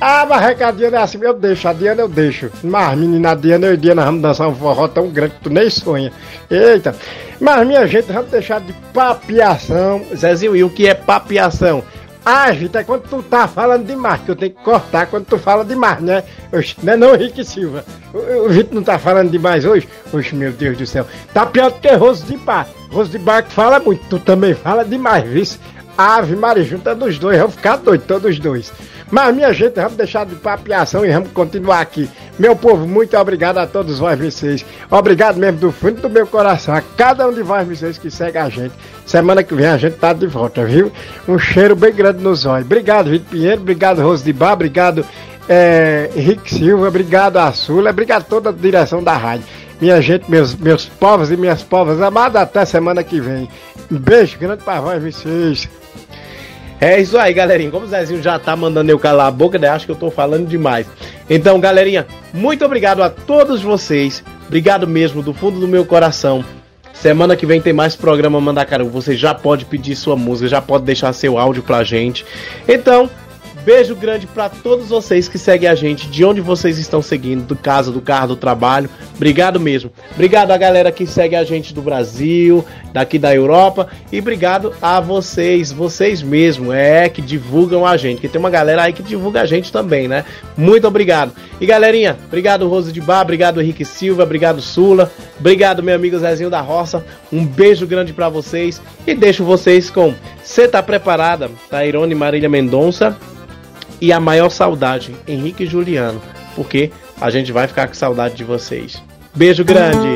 Ah, 0.00 0.24
mas 0.28 0.44
é 0.44 0.54
que 0.54 0.62
a 0.62 0.70
Diana 0.70 0.98
é 0.98 1.02
assim, 1.02 1.18
eu 1.20 1.34
deixo, 1.34 1.66
a 1.66 1.72
Diana 1.72 2.02
eu 2.02 2.08
deixo. 2.08 2.50
Mas, 2.62 2.96
menina, 2.96 3.32
a 3.32 3.34
Diana 3.34 3.66
eu 3.66 3.72
e 3.72 3.74
a 3.74 3.76
Diana 3.76 4.04
vamos 4.04 4.22
dançar 4.22 4.48
um 4.48 4.54
forró 4.54 4.86
tão 4.86 5.08
grande 5.08 5.34
que 5.34 5.40
tu 5.40 5.50
nem 5.50 5.68
sonha. 5.68 6.12
Eita. 6.48 6.94
Mas, 7.40 7.66
minha 7.66 7.86
gente, 7.86 8.12
vamos 8.12 8.30
deixar 8.30 8.60
de 8.60 8.72
papiação. 8.92 10.04
Zezinho, 10.14 10.54
e 10.54 10.62
o 10.62 10.70
que 10.70 10.86
é 10.86 10.94
papiação? 10.94 11.82
Ah, 12.30 12.52
Vitor, 12.52 12.82
é 12.82 12.84
quando 12.84 13.08
tu 13.08 13.22
tá 13.22 13.48
falando 13.48 13.86
demais, 13.86 14.20
que 14.20 14.30
eu 14.30 14.36
tenho 14.36 14.52
que 14.52 14.62
cortar 14.62 15.06
quando 15.06 15.24
tu 15.24 15.38
fala 15.38 15.64
demais, 15.64 15.98
né? 16.02 16.22
Oxe, 16.52 16.76
não 16.82 16.92
é 16.92 16.96
não, 16.98 17.14
Henrique 17.14 17.42
Silva? 17.42 17.82
O, 18.12 18.18
o 18.18 18.74
não 18.74 18.82
tá 18.82 18.98
falando 18.98 19.30
demais 19.30 19.64
hoje? 19.64 19.88
Oxe, 20.12 20.34
meu 20.34 20.52
Deus 20.52 20.76
do 20.76 20.86
céu. 20.86 21.06
Tá 21.32 21.46
pior 21.46 21.70
do 21.70 21.80
que 21.80 21.90
Roso 21.94 22.26
de 22.26 22.36
Bar. 22.36 22.68
Roso 22.92 23.12
de 23.12 23.18
Bar 23.18 23.44
que 23.44 23.52
fala 23.54 23.80
muito, 23.80 24.04
tu 24.10 24.18
também 24.18 24.52
fala 24.52 24.84
demais, 24.84 25.24
viu? 25.24 25.42
Ave 25.96 26.36
Maria, 26.36 26.62
junta 26.64 26.94
dos 26.94 27.18
dois, 27.18 27.38
vamos 27.38 27.54
ficar 27.54 27.76
doidos, 27.76 28.06
todos 28.06 28.30
os 28.30 28.38
dois. 28.38 28.70
Mas, 29.10 29.34
minha 29.34 29.52
gente, 29.52 29.74
vamos 29.74 29.96
deixar 29.96 30.26
de 30.26 30.34
papiação 30.34 31.04
e 31.04 31.12
vamos 31.12 31.30
continuar 31.32 31.80
aqui. 31.80 32.08
Meu 32.38 32.54
povo, 32.54 32.86
muito 32.86 33.16
obrigado 33.16 33.58
a 33.58 33.66
todos 33.66 33.98
vós 33.98 34.18
vocês. 34.18 34.64
Obrigado 34.90 35.38
mesmo 35.38 35.58
do 35.58 35.72
fundo 35.72 36.02
do 36.02 36.10
meu 36.10 36.26
coração 36.26 36.74
a 36.74 36.80
cada 36.80 37.26
um 37.26 37.32
de 37.32 37.42
vós 37.42 37.66
vocês 37.66 37.98
que 37.98 38.10
segue 38.10 38.38
a 38.38 38.48
gente. 38.48 38.74
Semana 39.06 39.42
que 39.42 39.54
vem 39.54 39.66
a 39.66 39.78
gente 39.78 39.96
tá 39.96 40.12
de 40.12 40.26
volta, 40.26 40.64
viu? 40.64 40.92
Um 41.26 41.38
cheiro 41.38 41.74
bem 41.74 41.92
grande 41.92 42.22
nos 42.22 42.44
olhos. 42.44 42.66
Obrigado, 42.66 43.10
Vitor 43.10 43.28
Pinheiro. 43.30 43.60
Obrigado, 43.62 44.02
Rose 44.02 44.22
de 44.22 44.32
Bar. 44.32 44.52
Obrigado, 44.52 45.04
é, 45.48 46.10
Henrique 46.14 46.54
Silva. 46.54 46.88
Obrigado, 46.88 47.38
a 47.38 47.50
Sula. 47.52 47.90
Obrigado 47.90 48.22
a 48.22 48.24
toda 48.24 48.50
a 48.50 48.52
direção 48.52 49.02
da 49.02 49.16
rádio. 49.16 49.46
Minha 49.80 50.00
gente, 50.02 50.30
meus, 50.30 50.54
meus 50.54 50.86
povos 50.86 51.30
e 51.30 51.36
minhas 51.36 51.62
povas 51.62 52.02
amadas, 52.02 52.42
até 52.42 52.64
semana 52.64 53.02
que 53.02 53.20
vem. 53.20 53.48
Um 53.90 53.96
beijo 53.96 54.36
grande 54.38 54.62
para 54.62 54.80
vós 54.80 55.02
vocês. 55.02 55.68
É 56.80 57.00
isso 57.00 57.18
aí, 57.18 57.32
galerinha. 57.34 57.70
Como 57.70 57.86
o 57.86 57.88
Zezinho 57.88 58.22
já 58.22 58.38
tá 58.38 58.54
mandando 58.54 58.90
eu 58.90 58.98
calar 58.98 59.26
a 59.26 59.30
boca, 59.30 59.58
né? 59.58 59.68
acho 59.68 59.86
que 59.86 59.92
eu 59.92 59.96
tô 59.96 60.10
falando 60.10 60.46
demais. 60.46 60.86
Então, 61.28 61.58
galerinha, 61.58 62.06
muito 62.32 62.64
obrigado 62.64 63.02
a 63.02 63.10
todos 63.10 63.60
vocês. 63.62 64.22
Obrigado 64.46 64.86
mesmo, 64.86 65.22
do 65.22 65.34
fundo 65.34 65.58
do 65.58 65.66
meu 65.66 65.84
coração. 65.84 66.44
Semana 66.92 67.36
que 67.36 67.46
vem 67.46 67.60
tem 67.60 67.72
mais 67.72 67.94
programa 67.94 68.40
Mandacaru. 68.40 68.88
Você 68.88 69.16
já 69.16 69.34
pode 69.34 69.64
pedir 69.64 69.94
sua 69.94 70.16
música, 70.16 70.48
já 70.48 70.62
pode 70.62 70.84
deixar 70.84 71.12
seu 71.12 71.36
áudio 71.36 71.62
pra 71.62 71.84
gente. 71.84 72.24
Então, 72.66 73.10
beijo 73.64 73.94
grande 73.94 74.26
para 74.26 74.48
todos 74.48 74.88
vocês 74.88 75.28
que 75.28 75.38
seguem 75.38 75.68
a 75.68 75.74
gente, 75.74 76.08
de 76.08 76.24
onde 76.24 76.40
vocês 76.40 76.78
estão 76.78 77.02
seguindo, 77.02 77.44
do 77.44 77.56
casa, 77.56 77.92
do 77.92 78.00
carro, 78.00 78.28
do 78.28 78.36
trabalho. 78.36 78.88
Obrigado 79.16 79.60
mesmo. 79.60 79.90
Obrigado 80.12 80.50
a 80.50 80.56
galera 80.56 80.90
que 80.90 81.06
segue 81.06 81.36
a 81.36 81.44
gente 81.44 81.74
do 81.74 81.82
Brasil, 81.82 82.64
daqui 82.92 83.18
da 83.18 83.34
Europa 83.34 83.88
e 84.10 84.18
obrigado 84.18 84.74
a 84.80 85.00
vocês, 85.00 85.70
vocês 85.70 86.22
mesmo, 86.22 86.72
é 86.72 87.08
que 87.08 87.20
divulgam 87.20 87.86
a 87.86 87.96
gente, 87.96 88.20
que 88.20 88.28
tem 88.28 88.38
uma 88.38 88.50
galera 88.50 88.82
aí 88.82 88.92
que 88.92 89.02
divulga 89.02 89.42
a 89.42 89.46
gente 89.46 89.70
também, 89.70 90.08
né? 90.08 90.24
Muito 90.56 90.86
obrigado. 90.86 91.32
E 91.60 91.66
galerinha, 91.66 92.16
obrigado 92.26 92.68
Rose 92.68 92.92
de 92.92 93.00
Bar, 93.00 93.22
obrigado 93.22 93.60
Henrique 93.60 93.84
Silva, 93.84 94.22
obrigado 94.22 94.60
Sula, 94.60 95.10
obrigado 95.38 95.82
meu 95.82 95.94
amigo 95.94 96.18
Zezinho 96.18 96.50
da 96.50 96.60
Roça. 96.60 97.04
Um 97.32 97.44
beijo 97.44 97.86
grande 97.86 98.12
para 98.12 98.28
vocês 98.28 98.80
e 99.06 99.14
deixo 99.14 99.44
vocês 99.44 99.90
com 99.90 100.14
Cê 100.42 100.66
tá 100.66 100.82
preparada? 100.82 101.50
Tairone 101.70 102.14
Marília 102.14 102.48
Mendonça 102.48 103.16
e 104.00 104.12
a 104.12 104.20
maior 104.20 104.50
saudade, 104.50 105.14
Henrique 105.26 105.64
e 105.64 105.66
Juliano, 105.66 106.20
porque 106.54 106.90
a 107.20 107.30
gente 107.30 107.52
vai 107.52 107.66
ficar 107.66 107.88
com 107.88 107.94
saudade 107.94 108.34
de 108.34 108.44
vocês. 108.44 109.02
Beijo 109.34 109.64
grande! 109.64 110.14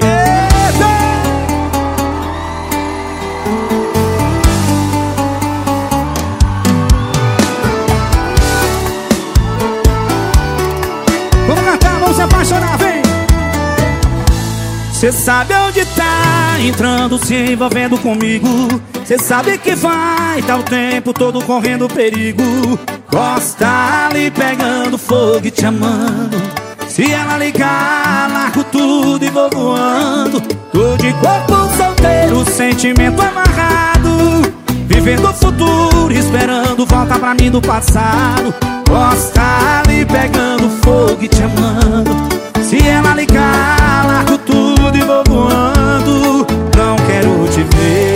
Vamos 11.46 11.64
cantar, 11.64 12.00
vamos 12.00 12.16
se 12.16 12.22
apaixonar, 12.22 12.78
vem! 12.78 13.02
Cê 14.92 15.10
sabe 15.10 15.52
onde 15.54 15.84
tá 15.96 16.56
entrando, 16.60 17.18
se 17.18 17.34
envolvendo 17.34 17.98
comigo. 17.98 18.46
Cê 19.04 19.18
sabe 19.18 19.58
que 19.58 19.74
vai, 19.74 20.40
tá 20.42 20.56
o 20.56 20.62
tempo 20.62 21.12
todo 21.12 21.44
correndo 21.44 21.88
perigo. 21.88 22.42
Gosta 23.12 24.08
ali 24.08 24.30
pegando 24.30 24.96
fogo 24.96 25.42
e 25.44 25.50
te 25.50 25.66
amando. 25.66 26.40
Se 26.88 27.12
ela 27.12 27.36
ligar, 27.36 28.30
largo 28.32 28.64
tudo 28.64 29.22
e 29.22 29.28
vou 29.28 29.50
voando. 29.50 30.40
Tô 30.40 30.96
de 30.96 31.12
corpo 31.14 31.76
solteiro, 31.76 32.42
sentimento 32.50 33.20
amarrado. 33.20 34.50
Vivendo 34.86 35.28
o 35.28 35.34
futuro, 35.34 36.10
esperando 36.10 36.86
volta 36.86 37.18
pra 37.18 37.34
mim 37.34 37.50
do 37.50 37.60
passado. 37.60 38.54
Gosta 38.88 39.42
ali 39.84 40.06
pegando 40.06 40.70
fogo 40.82 41.18
e 41.20 41.28
te 41.28 41.42
amando. 41.42 42.16
Se 42.62 42.78
ela 42.88 43.14
ligar, 43.14 44.06
largo 44.06 44.38
tudo 44.38 44.96
e 44.96 45.02
vou 45.02 45.22
voando. 45.28 46.46
Não 46.74 46.96
quero 47.06 47.46
te 47.48 47.62
ver 47.76 48.11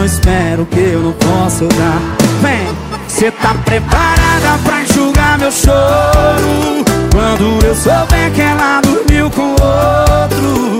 não 0.00 0.06
espero 0.06 0.64
que 0.64 0.80
eu 0.80 1.00
não 1.00 1.12
possa 1.12 1.66
dar. 1.66 2.00
Vem, 2.40 2.66
cê 3.06 3.30
tá 3.30 3.54
preparada 3.66 4.58
pra 4.64 4.82
enxugar 4.82 5.38
meu 5.38 5.52
choro? 5.52 6.84
Quando 7.12 7.66
eu 7.66 7.74
souber 7.74 8.32
que 8.32 8.40
ela 8.40 8.80
dormiu 8.80 9.28
com 9.30 9.50
outro, 9.50 10.78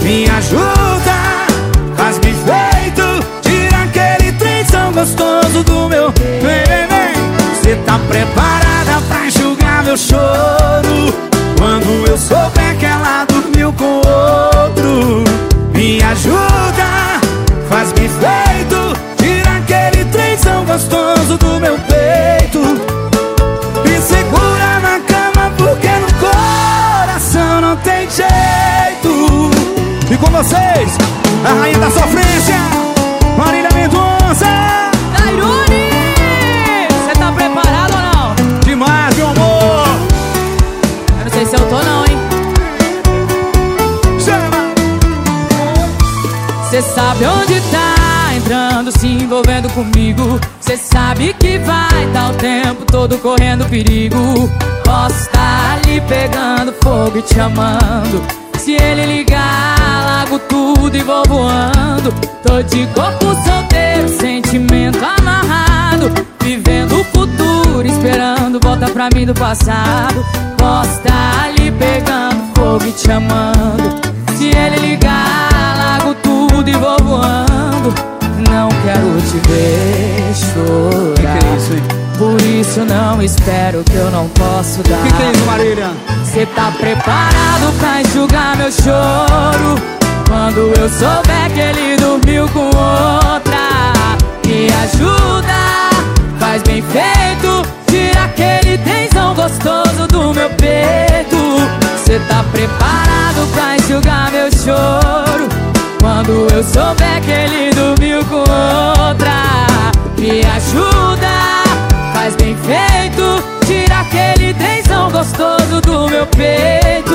me 0.00 0.26
ajuda, 0.30 1.18
faz-me 1.96 2.32
feito, 2.32 3.26
tira 3.42 3.82
aquele 3.82 4.32
trenzão 4.38 4.90
gostoso 4.92 5.62
do 5.64 5.88
meu. 5.90 6.10
Vem, 6.12 6.40
vem, 6.40 6.86
vem, 6.88 7.62
cê 7.62 7.76
tá 7.84 7.98
preparada 8.08 9.02
pra 9.06 9.26
enxugar 9.26 9.84
meu 9.84 9.98
choro? 9.98 11.12
Quando 11.58 12.08
eu 12.08 12.16
souber 12.16 12.78
que 12.78 12.86
ela 12.86 13.26
dormiu 13.26 13.70
com 13.74 13.96
outro, 13.96 15.24
me 15.74 16.02
ajuda, 16.02 17.20
faz-me 17.82 18.08
feito, 18.08 18.96
tira 19.16 19.56
aquele 19.56 20.04
trenzão 20.04 20.64
gostoso 20.64 21.36
do 21.36 21.60
meu 21.60 21.76
peito. 21.78 22.60
Me 23.84 24.00
segura 24.00 24.78
na 24.80 25.00
cama 25.00 25.52
porque 25.56 25.88
no 25.88 26.12
coração 26.20 27.60
não 27.60 27.76
tem 27.78 28.08
jeito. 28.08 29.50
E 30.12 30.16
com 30.16 30.30
vocês, 30.30 30.96
a 31.44 31.60
rainha 31.60 31.78
da 31.78 31.90
sofrência, 31.90 32.56
Marília 33.36 33.70
Mendonça. 33.74 34.46
Tairone! 35.16 35.91
Cê 46.72 46.80
sabe 46.80 47.26
onde 47.26 47.60
tá 47.70 48.34
entrando, 48.34 48.98
se 48.98 49.06
envolvendo 49.06 49.68
comigo. 49.74 50.40
Cê 50.58 50.74
sabe 50.78 51.34
que 51.34 51.58
vai 51.58 52.06
tá 52.14 52.30
o 52.30 52.32
tempo 52.32 52.86
todo 52.86 53.18
correndo 53.18 53.68
perigo. 53.68 54.50
Posso 54.82 55.28
tá 55.28 55.74
ali 55.74 56.00
pegando 56.08 56.72
fogo 56.82 57.18
e 57.18 57.20
te 57.20 57.38
amando. 57.38 58.24
Se 58.56 58.72
ele 58.72 59.04
ligar, 59.04 59.76
largo 60.06 60.38
tudo 60.38 60.96
e 60.96 61.02
vou 61.02 61.22
voando. 61.28 62.10
Tô 62.42 62.62
de 62.62 62.86
corpo 62.94 63.36
solteiro, 63.44 64.08
sentimento 64.08 64.98
amarrado. 65.04 66.10
Vivendo 66.42 66.98
o 66.98 67.04
futuro, 67.04 67.86
esperando 67.86 68.58
volta 68.62 68.88
pra 68.88 69.10
mim 69.14 69.26
do 69.26 69.34
passado. 69.34 70.24
Posso 70.56 71.02
tá 71.02 71.44
ali 71.44 71.70
pegando 71.70 72.50
fogo 72.56 72.86
e 72.86 72.92
te 72.92 73.12
amando. 73.12 74.00
Se 74.38 74.46
ele 74.46 74.76
ligar, 74.76 75.51
tudo 76.62 76.70
e 76.70 76.72
vou 76.74 76.96
voando. 77.02 77.94
Não 78.48 78.68
quero 78.84 79.20
te 79.22 79.48
ver 79.48 80.32
chorar. 80.34 81.14
Que 81.16 81.22
que 81.22 81.46
é 81.46 81.56
isso, 81.56 81.72
hein? 81.72 81.82
Por 82.18 82.40
isso 82.40 82.84
não 82.84 83.20
espero 83.20 83.82
que 83.84 83.94
eu 83.94 84.10
não 84.10 84.28
posso 84.28 84.82
dar. 84.84 85.02
Que 85.02 85.12
que 85.12 85.22
é 85.22 85.30
isso, 85.32 85.44
Marília? 85.44 85.90
Cê 86.24 86.46
tá 86.46 86.72
preparado 86.78 87.78
pra 87.78 88.00
enxugar 88.00 88.56
meu 88.56 88.70
choro? 88.70 89.82
Quando 90.28 90.72
eu 90.78 90.88
souber 90.88 91.50
que 91.52 91.60
ele 91.60 91.96
dormiu 91.96 92.48
com 92.50 92.66
outra, 92.66 93.82
me 94.46 94.68
ajuda, 94.84 95.90
faz 96.38 96.62
bem 96.62 96.82
feito, 96.82 97.68
tira 97.88 98.24
aquele 98.24 98.78
tensão 98.78 99.34
gostoso 99.34 100.06
do 100.08 100.32
meu 100.32 100.48
peito. 100.50 101.36
Cê 102.04 102.20
tá 102.28 102.44
preparado 102.52 103.46
pra 103.52 103.76
enxugar 103.76 104.30
meu 104.30 104.50
choro? 104.52 105.61
Quando 106.02 106.48
eu 106.52 106.64
souber 106.64 107.22
que 107.22 107.30
ele 107.30 107.70
dormiu 107.76 108.24
com 108.24 108.40
outra, 108.40 109.44
me 110.18 110.40
ajuda, 110.40 111.62
faz 112.12 112.34
bem 112.34 112.56
feito, 112.56 113.40
tira 113.64 114.00
aquele 114.00 114.52
tensão 114.52 115.12
gostoso 115.12 115.80
do 115.80 116.08
meu 116.08 116.26
peito. 116.26 117.14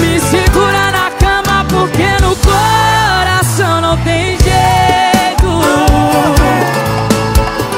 Me 0.00 0.18
segura 0.18 0.90
na 0.90 1.12
cama 1.12 1.64
porque 1.68 2.20
no 2.20 2.34
coração 2.34 3.80
não 3.80 3.96
tem 3.98 4.36
jeito. 4.40 5.46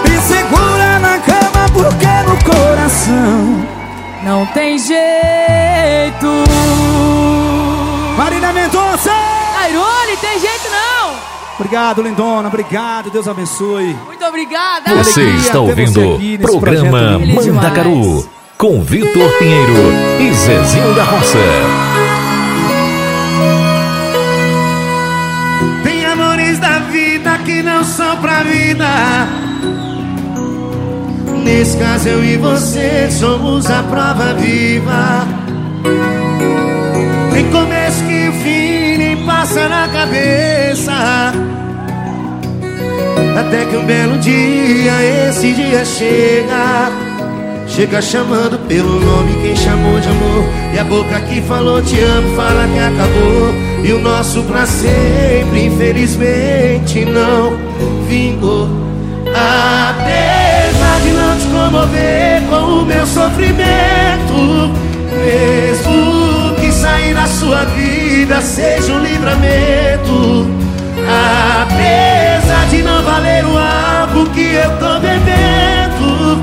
Me 0.09 0.20
segura 0.23 0.98
na 1.01 1.19
cama 1.19 1.69
porque 1.70 2.06
no 2.27 2.36
coração 2.51 3.66
Não 4.23 4.47
tem 4.47 4.78
jeito. 4.78 6.44
Marília 8.16 8.55
Mendonça! 8.55 9.41
Airone, 9.62 10.16
tem 10.20 10.40
jeito 10.40 10.68
não. 10.70 11.14
Obrigado, 11.55 12.02
lindona. 12.02 12.48
Obrigado. 12.48 13.10
Deus 13.10 13.28
abençoe. 13.28 13.97
Muito 14.06 14.24
obrigada. 14.24 14.93
Você 14.97 15.20
Alegria 15.20 15.40
está 15.40 15.60
ouvindo 15.60 16.18
nesse 16.18 16.39
programa. 16.39 17.18
Mandacaru 17.18 18.28
com 18.59 18.82
Vitor 18.82 19.30
Pinheiro 19.39 19.72
e 20.20 20.34
Zezinho 20.34 20.94
da 20.94 21.05
Roça. 21.05 21.39
Tem 25.84 26.05
amores 26.06 26.59
da 26.59 26.78
vida 26.80 27.39
que 27.44 27.62
não 27.62 27.84
são 27.84 28.16
pra 28.16 28.43
vida. 28.43 28.89
Nesse 31.44 31.76
caso 31.76 32.09
eu 32.09 32.24
e 32.24 32.36
você 32.36 33.09
somos 33.10 33.70
a 33.70 33.82
prova 33.84 34.34
viva. 34.34 35.26
Nem 37.32 37.51
começo 37.51 38.05
que 38.05 38.28
o 38.28 38.32
fim 38.43 38.81
passa 39.43 39.69
na 39.69 39.89
cabeça. 39.89 40.93
Até 43.36 43.64
que 43.64 43.77
um 43.77 43.85
belo 43.85 44.16
dia, 44.19 45.28
esse 45.28 45.52
dia 45.52 45.85
chega. 45.85 46.93
Chega 47.66 48.01
chamando 48.01 48.56
pelo 48.69 49.01
nome 49.01 49.43
quem 49.43 49.56
chamou 49.56 49.98
de 49.98 50.09
amor. 50.09 50.44
E 50.73 50.78
a 50.78 50.85
boca 50.85 51.20
que 51.23 51.40
falou 51.43 51.82
te 51.82 51.98
amo, 51.98 52.36
fala 52.36 52.69
que 52.69 52.78
acabou. 52.78 53.52
E 53.82 53.93
o 53.93 54.01
nosso 54.01 54.44
pra 54.44 54.64
sempre, 54.64 55.66
infelizmente, 55.66 57.05
não 57.05 57.59
vingou. 58.09 58.69
Apesar 59.27 61.01
de 61.02 61.10
não 61.10 61.36
te 61.36 61.47
comover 61.47 62.43
com 62.48 62.82
o 62.82 62.86
meu 62.86 63.05
sofrimento, 63.06 64.70
mesmo 65.24 66.55
que 66.60 66.70
sair 66.70 67.12
da 67.12 67.27
sua 67.27 67.64
vida 67.64 67.81
seja 68.40 68.93
um 68.93 69.01
livramento. 69.01 70.47
Apesar 71.62 72.66
de 72.70 72.82
não 72.82 73.03
valer 73.03 73.44
o 73.44 73.59
álcool 73.59 74.31
que 74.31 74.55
eu 74.55 74.70
tô 74.78 75.01
bebendo, 75.01 76.43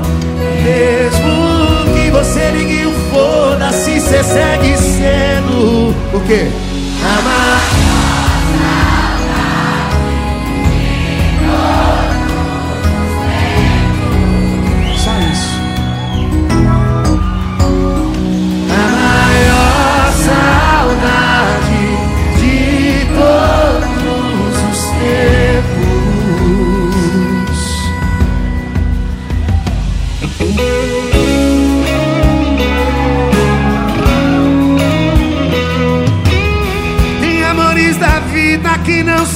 mesmo 0.62 1.94
que 1.94 2.10
você 2.10 2.50
ligue 2.50 2.86
o 2.86 2.92
foda-se, 3.10 4.00
cê 4.00 4.22
segue 4.22 4.76
sendo 4.76 5.94
o 6.12 6.20
quê? 6.26 6.48
Amar. 7.18 7.79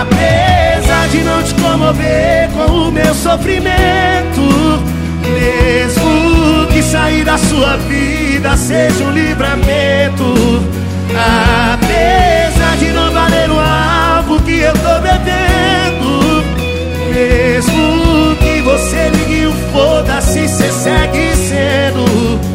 Apesar 0.00 1.08
de 1.08 1.18
não 1.18 1.42
te 1.42 1.54
comover 1.54 2.48
com 2.50 2.88
o 2.88 2.92
meu 2.92 3.14
sofrimento, 3.14 4.42
mesmo 5.22 6.66
que 6.72 6.82
sair 6.82 7.24
da 7.24 7.36
sua 7.38 7.76
vida 7.76 8.56
seja 8.56 9.04
um 9.04 9.10
livramento. 9.10 10.62
Apesar 11.74 12.76
de 12.78 12.90
não 12.90 13.10
valer 13.12 13.50
o 13.50 13.58
álcool 13.58 14.40
que 14.40 14.60
eu 14.60 14.72
tô 14.72 15.00
bebendo, 15.00 16.44
mesmo 17.12 18.36
que 18.36 18.60
você 18.62 19.10
ligue 19.10 19.46
o 19.46 19.52
foda-se, 19.72 20.48
cê 20.48 20.70
segue 20.70 21.36
sendo 21.36 22.53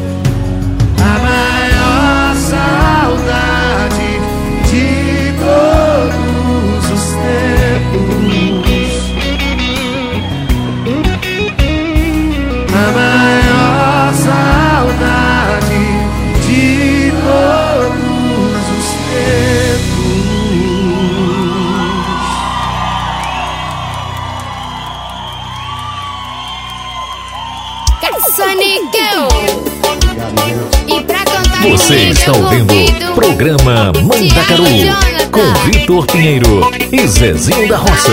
Você 31.62 31.96
está 32.10 32.32
ouvindo 32.32 32.68
convido 32.68 33.14
programa 33.14 33.92
Mandacaru 33.94 34.66
Jonathan. 34.66 35.30
com 35.32 35.54
Vitor 35.70 36.06
Pinheiro 36.08 36.62
e 36.92 37.06
Zezinho 37.06 37.68
da 37.68 37.78
Roça. 37.78 38.12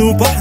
no 0.00 0.14
bar. 0.14 0.39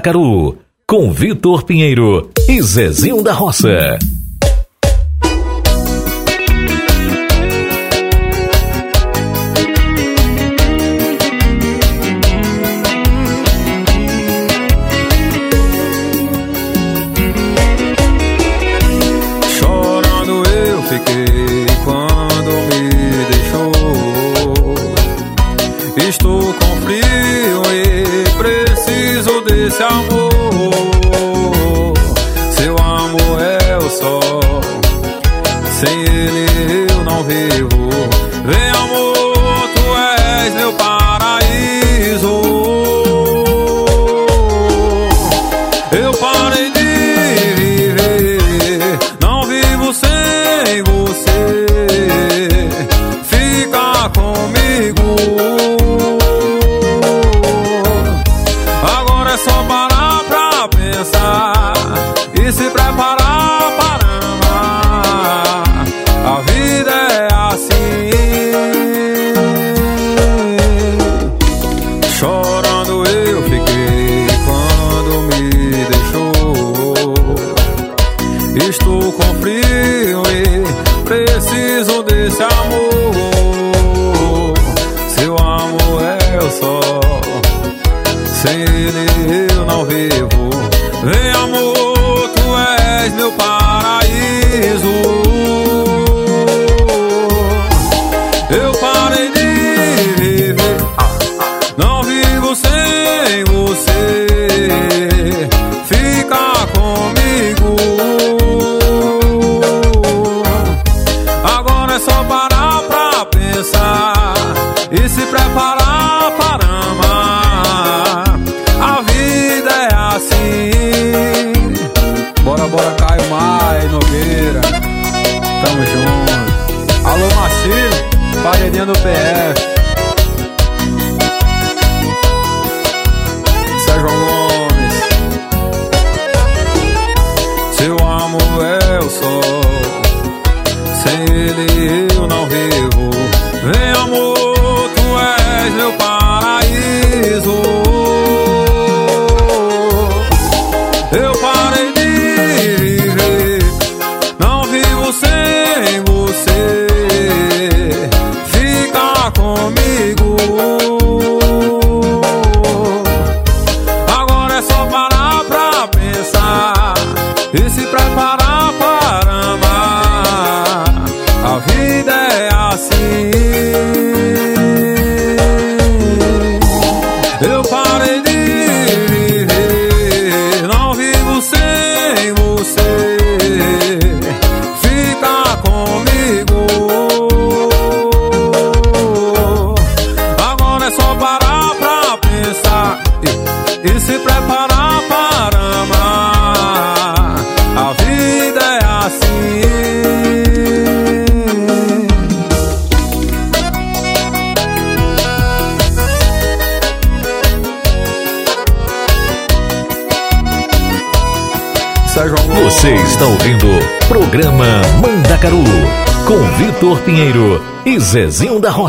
Caru, 0.00 0.58
com 0.86 1.12
Vitor 1.12 1.62
Pinheiro 1.62 2.30
e 2.48 2.60
Zezinho 2.62 3.22
da 3.22 3.32
Roça. 3.32 3.98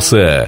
Носа. 0.02 0.48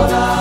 돌아 0.00 0.39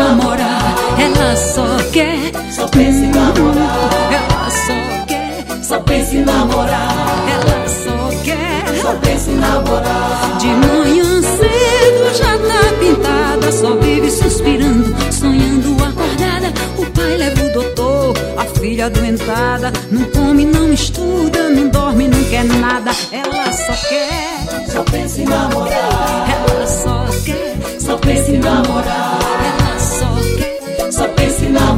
namorar. 0.00 0.74
Ela 0.98 1.36
só 1.36 1.66
quer, 1.92 2.32
só 2.50 2.66
pensa 2.68 3.04
em 3.04 3.10
namorar. 3.10 3.90
Ela 4.18 4.50
só 4.50 5.04
quer, 5.06 5.62
só 5.62 5.80
pensa 5.80 6.14
em 6.16 6.24
namorar. 6.24 7.28
Ela 7.34 7.68
só 7.68 8.22
quer, 8.24 8.82
só 8.82 8.92
pensa 8.94 9.30
em 9.30 9.36
namorar. 9.36 10.38
De 10.38 10.46
manhã 10.46 11.04
cedo 11.22 12.14
já 12.18 12.38
tá 12.48 12.62
pintada, 12.80 13.52
só 13.52 13.76
vive 13.76 14.10
suspirando, 14.10 14.94
sonhando 15.12 15.76
acordada. 15.84 16.52
O 16.78 16.86
pai 16.86 17.16
leva 17.18 17.44
o 17.44 17.52
doutor, 17.52 18.14
a 18.38 18.44
filha 18.58 18.86
adoentada. 18.86 19.72
Não 19.90 20.04
come, 20.04 20.46
não 20.46 20.72
estuda, 20.72 21.50
não 21.50 21.68
dorme, 21.68 22.08
não 22.08 22.24
quer 22.24 22.44
nada. 22.44 22.90
Ela 23.12 23.52
só 23.52 23.88
quer, 23.88 24.66
só 24.72 24.82
pensa 24.84 25.20
em 25.20 25.24
namorar. 25.26 26.26
Ela 26.30 26.66
só 26.66 27.06
quer, 27.24 27.56
só 27.78 27.96
pensa 27.98 28.30
em 28.30 28.38
namorar 28.38 29.59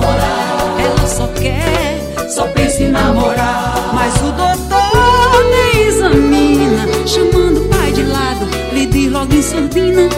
namorar. 0.02 0.80
Ela 0.80 1.06
só 1.06 1.26
quer, 1.28 2.28
só 2.28 2.46
pensa 2.48 2.82
em 2.82 2.90
namorar. 2.90 3.92
Mas 3.94 4.14
o 4.16 4.32
doutor 4.32 5.44
nem 5.50 5.86
examina, 5.86 6.86
chamando 7.06 7.64
o 7.64 7.68
pai 7.68 7.92
de 7.92 8.02
lado, 8.04 8.46
lhe 8.72 8.86
diz 8.86 9.10
logo 9.10 9.32
em 9.32 9.42
surdina 9.42 10.08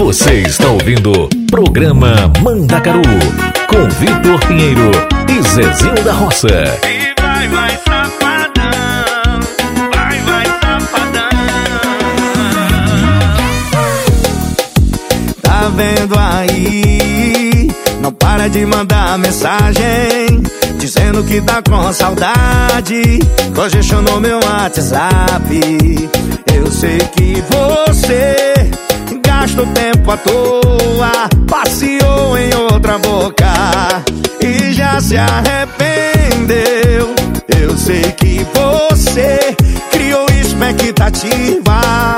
Você 0.00 0.40
está 0.40 0.66
ouvindo 0.66 1.28
Programa 1.50 2.32
Mandacaru 2.40 3.02
com 3.68 3.86
Vitor 4.00 4.40
Pinheiro 4.46 4.90
e 5.28 5.42
Zezinho 5.46 6.02
da 6.02 6.14
Roça. 6.14 6.48
E 6.48 7.20
vai, 7.20 7.48
vai, 7.48 7.78
safadão. 7.86 9.40
Vai, 9.94 10.18
vai, 10.20 10.46
safadão. 10.46 11.30
Tá 15.42 15.70
vendo 15.76 16.18
aí? 16.18 17.70
Não 18.00 18.10
para 18.10 18.48
de 18.48 18.64
mandar 18.64 19.18
mensagem. 19.18 20.42
Dizendo 20.78 21.22
que 21.24 21.42
tá 21.42 21.60
com 21.62 21.92
saudade. 21.92 23.18
Congestionou 23.54 24.18
meu 24.18 24.40
WhatsApp. 24.42 26.10
Eu 26.54 26.72
sei 26.72 26.98
que 27.14 27.44
você 27.50 28.50
gasta 29.40 29.62
o 29.62 29.66
tempo 29.66 29.89
tempo 30.10 30.12
à 30.12 30.16
toa 30.16 31.28
Passeou 31.46 32.36
em 32.38 32.54
outra 32.54 32.98
boca 32.98 33.46
E 34.40 34.72
já 34.72 35.00
se 35.00 35.16
arrependeu. 35.16 37.14
Eu 37.60 37.76
sei 37.76 38.02
que 38.12 38.46
você 38.54 39.56
Criou 39.90 40.26
expectativa 40.40 42.14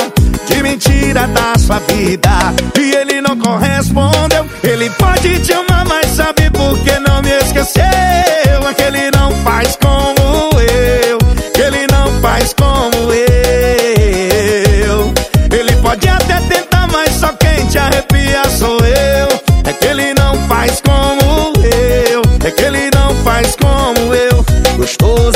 De 0.47 0.63
mentira 0.63 1.27
da 1.29 1.59
sua 1.59 1.79
vida 1.81 2.31
E 2.79 2.95
ele 2.95 3.21
não 3.21 3.37
correspondeu. 3.39 4.47
Ele 4.63 4.89
pode 4.91 5.41
te 5.41 5.53
amar, 5.53 5.85
mas 5.87 6.07
sabe 6.11 6.51
por 6.51 6.79
que 6.79 6.99
não? 7.01 7.12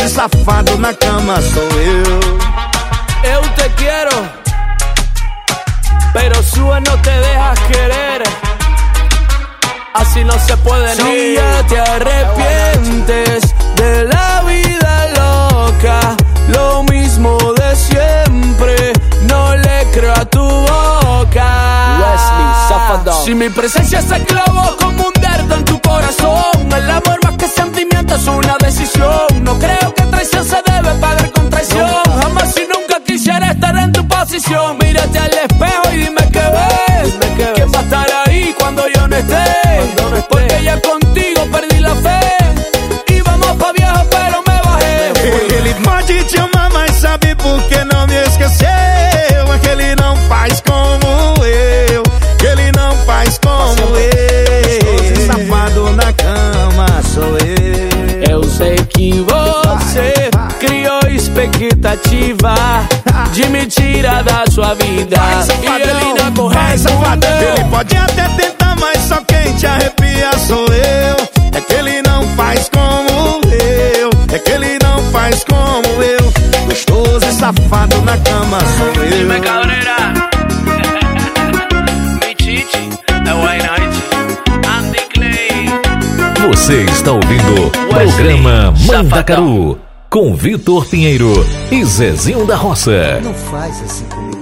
Esse 0.07 0.15
safado 0.15 0.79
na 0.79 0.95
cama 0.95 1.35
sou 1.43 1.65
eu. 1.81 2.21
Eu 3.25 3.43
te 3.57 3.69
quero, 3.71 4.29
pero 6.13 6.41
sua 6.45 6.79
não 6.79 6.97
te 6.99 7.11
dejas 7.11 7.59
querer. 7.67 8.23
Así 9.95 10.23
no 10.23 10.39
se 10.39 10.57
puede 10.59 10.95
Si 10.95 11.35
ya 11.35 11.63
te 11.65 11.81
arrepientes 11.81 13.53
de 13.75 14.05
la 14.05 14.43
vida 14.43 15.09
loca, 15.19 15.99
lo 16.51 16.85
mismo 16.85 17.37
de 17.55 17.75
siempre, 17.75 18.93
no 19.29 19.57
le 19.57 19.91
creo 19.93 20.13
a 20.13 20.25
tu 20.25 20.45
boca. 20.45 21.99
Wesley, 22.01 23.25
Si 23.25 23.35
mi 23.35 23.51
presencia 23.51 24.01
se 24.01 24.23
clavó 24.23 24.77
como 24.77 25.09
un 25.09 25.21
dardo 25.21 25.57
en 25.57 25.65
tu 25.65 25.81
corazón, 25.81 26.73
el 26.77 26.91
amor 26.91 27.19
más 27.25 27.37
que 27.37 27.49
sentimiento 27.49 28.15
es 28.15 28.27
una 28.29 28.57
decisión, 28.61 29.27
no 29.43 29.59
creo 29.59 29.96
contigo 40.83 41.47
perdí 41.53 41.81
la 41.81 41.95
fe. 41.97 42.21
E 43.09 43.23
vamos 43.23 43.57
pra 43.57 43.73
viejo, 43.73 44.07
pero 44.11 44.43
me 44.47 44.61
bajé. 44.65 45.13
Ele 45.59 45.75
pode 45.85 46.25
te 46.25 46.39
amar, 46.39 46.71
mas 46.73 46.93
sabe 46.97 47.35
por 47.37 47.61
que 47.69 47.85
não 47.85 48.07
me 48.07 48.17
esqueceu? 48.25 48.67
É 48.69 49.59
que 49.61 49.69
ele 49.69 49.95
não 49.97 50.17
faz 50.29 50.61
como 50.61 51.45
eu. 51.45 52.03
Que 52.39 52.47
ele 52.47 52.73
não 52.73 52.95
faz 53.07 53.39
como 53.39 53.97
eu. 53.97 55.27
Safado 55.27 55.91
na 55.97 56.13
cama 56.13 56.87
sou 57.15 57.37
eu. 57.39 58.33
Eu 58.33 58.45
sei 58.45 58.77
que 58.77 59.21
você 59.23 60.31
criou 60.59 61.01
expectativa 61.11 62.55
de 63.33 63.47
me 63.49 63.67
tirar 63.67 64.23
da 64.23 64.45
sua 64.51 64.75
vida. 64.75 65.17
E 65.63 65.67
ele 65.83 66.15
não 66.19 66.49
Vai, 66.49 66.77
corresponde. 66.77 66.79
safadão. 67.01 67.55
Ele 67.57 67.65
pode 67.65 67.97
até 67.97 68.29
tentar, 68.29 68.56
te 69.57 69.67
arrepia 69.67 70.31
sou 70.47 70.67
eu. 70.67 71.17
É 71.53 71.61
que 71.61 71.75
ele 71.75 72.03
não 72.03 72.23
faz 72.37 72.69
como 72.69 73.41
eu. 73.53 74.11
É 74.33 74.39
que 74.39 74.51
ele 74.53 74.79
não 74.83 74.99
faz 75.11 75.45
como 75.45 76.03
eu. 76.03 76.33
Gostoso 76.67 77.27
e 77.27 77.33
safado 77.33 78.03
na 78.03 78.19
cama 78.19 78.59
sou 78.77 79.03
eu. 79.05 79.11
Dime 79.11 79.41
cabrera. 79.41 79.97
É 83.29 83.35
White 83.35 83.67
Night. 83.67 83.95
Andy 84.69 85.01
Clay. 85.13 86.49
Você 86.49 86.83
está 86.85 87.11
ouvindo 87.13 87.67
o 87.67 87.71
programa 87.89 88.73
Mandacaru 88.87 89.81
com 90.09 90.35
Vitor 90.37 90.87
Pinheiro 90.87 91.45
e 91.71 91.85
Zezinho 91.85 92.47
da 92.47 92.55
Roça. 92.57 93.21
Não 93.23 93.35
faz 93.35 93.83
assim 93.83 94.05
comigo, 94.05 94.36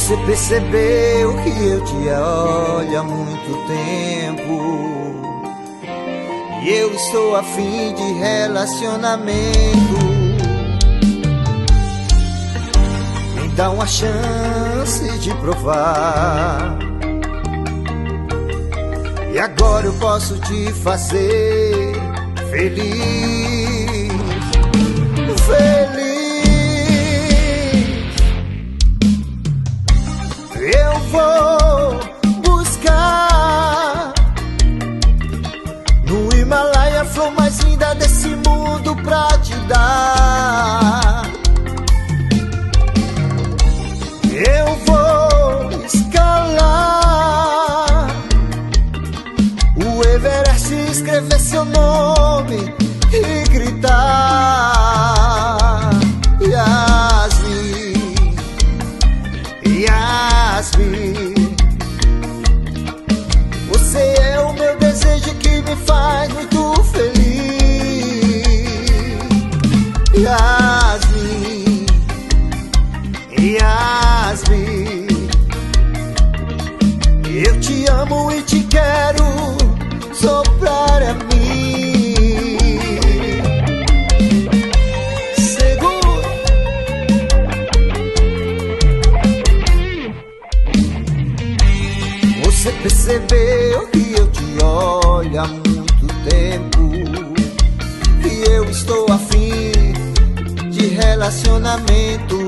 Você 0.00 0.16
percebeu 0.24 1.36
que 1.42 1.50
eu 1.68 1.84
te 1.84 1.94
olho 2.08 2.98
há 2.98 3.02
muito 3.02 3.66
tempo. 3.68 5.20
E 6.62 6.68
eu 6.70 6.92
estou 6.94 7.36
afim 7.36 7.94
de 7.94 8.12
relacionamento. 8.14 9.30
Me 13.36 13.48
dá 13.54 13.70
uma 13.70 13.86
chance 13.86 15.18
de 15.18 15.34
provar. 15.34 16.78
E 19.34 19.38
agora 19.38 19.86
eu 19.86 19.92
posso 19.94 20.40
te 20.40 20.72
fazer 20.72 21.92
feliz. 22.50 24.10
Feliz. 25.46 26.09
Eu 30.60 30.92
vou 31.08 31.98
buscar 32.42 34.12
no 36.04 36.36
Himalaia 36.36 37.00
a 37.00 37.04
flor 37.06 37.30
mais 37.32 37.58
linda 37.60 37.94
desse 37.94 38.28
mundo 38.28 38.94
pra 38.96 39.26
te 39.38 39.54
dar. 39.68 41.22
Eu 44.34 44.76
vou 44.84 45.70
escalar 45.86 47.06
o 49.76 50.04
Everest, 50.04 50.74
escrever 50.74 51.40
seu 51.40 51.64
nome 51.64 52.74
e 53.10 53.48
gritar. 53.48 53.80
Yasmin, 56.42 57.09
faz 65.90 66.32
muito 66.32 66.84
feliz. 66.84 67.20
Yasmin, 70.14 71.86
Yasmin. 73.56 75.08
Eu 77.44 77.60
te 77.60 77.86
amo 77.90 78.30
e 78.30 78.42
te 78.42 78.62
quero 78.64 79.24
soprar 80.12 81.02
a 81.02 81.14
mim. 81.14 81.30
Você 92.44 92.72
percebeu 92.82 93.88
que 93.88 94.12
eu 94.18 94.30
te 94.30 94.62
olho 94.62 95.40
muito 95.42 95.69
tempo 96.28 96.92
E 98.24 98.50
eu 98.50 98.64
estou 98.70 99.06
afim 99.10 99.72
de 100.70 100.86
relacionamento. 100.88 102.38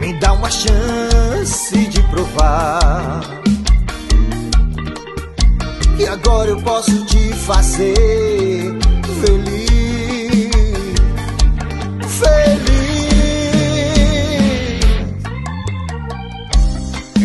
Me 0.00 0.12
dá 0.14 0.32
uma 0.32 0.50
chance 0.50 1.86
de 1.86 2.02
provar 2.04 3.20
E 5.98 6.06
agora 6.06 6.50
eu 6.50 6.60
posso 6.62 7.04
te 7.06 7.32
fazer 7.32 8.78
feliz 9.20 9.68
Feliz. 12.18 12.68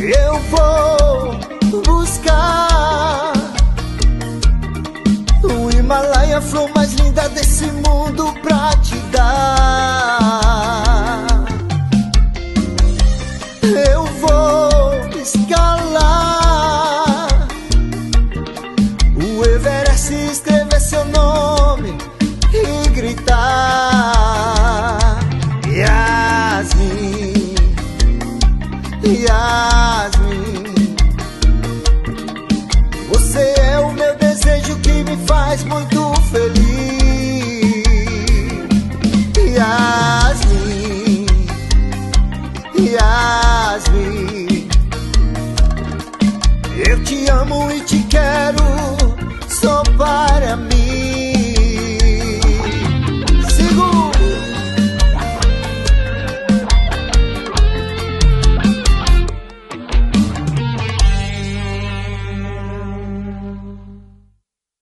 Eu 0.01 0.39
vou 0.51 1.84
buscar 1.84 2.72
a 6.34 6.41
flor 6.41 6.69
mais 6.73 6.93
linda 6.93 7.30
desse 7.30 7.65
mundo 7.65 8.34
pra 8.41 8.76
te 8.77 8.95
dar. 9.11 9.27
Eu 13.61 14.03
vou 14.05 15.22
escalar 15.22 16.47
o 19.15 19.45
Everest, 19.45 20.14
escrever 20.14 20.81
seu 20.81 21.05
nome 21.05 21.95
e 22.51 22.89
gritar. 22.89 23.39
Yasmin. 25.68 27.53
Yasmin 29.05 30.95
Você 33.10 33.53
é 33.60 33.80
o 33.80 33.91
meu 33.91 34.15
desejo 34.15 34.77
que 34.80 35.03
me 35.03 35.18
faz 35.27 35.64
muito 35.64 36.02
feliz 36.34 36.72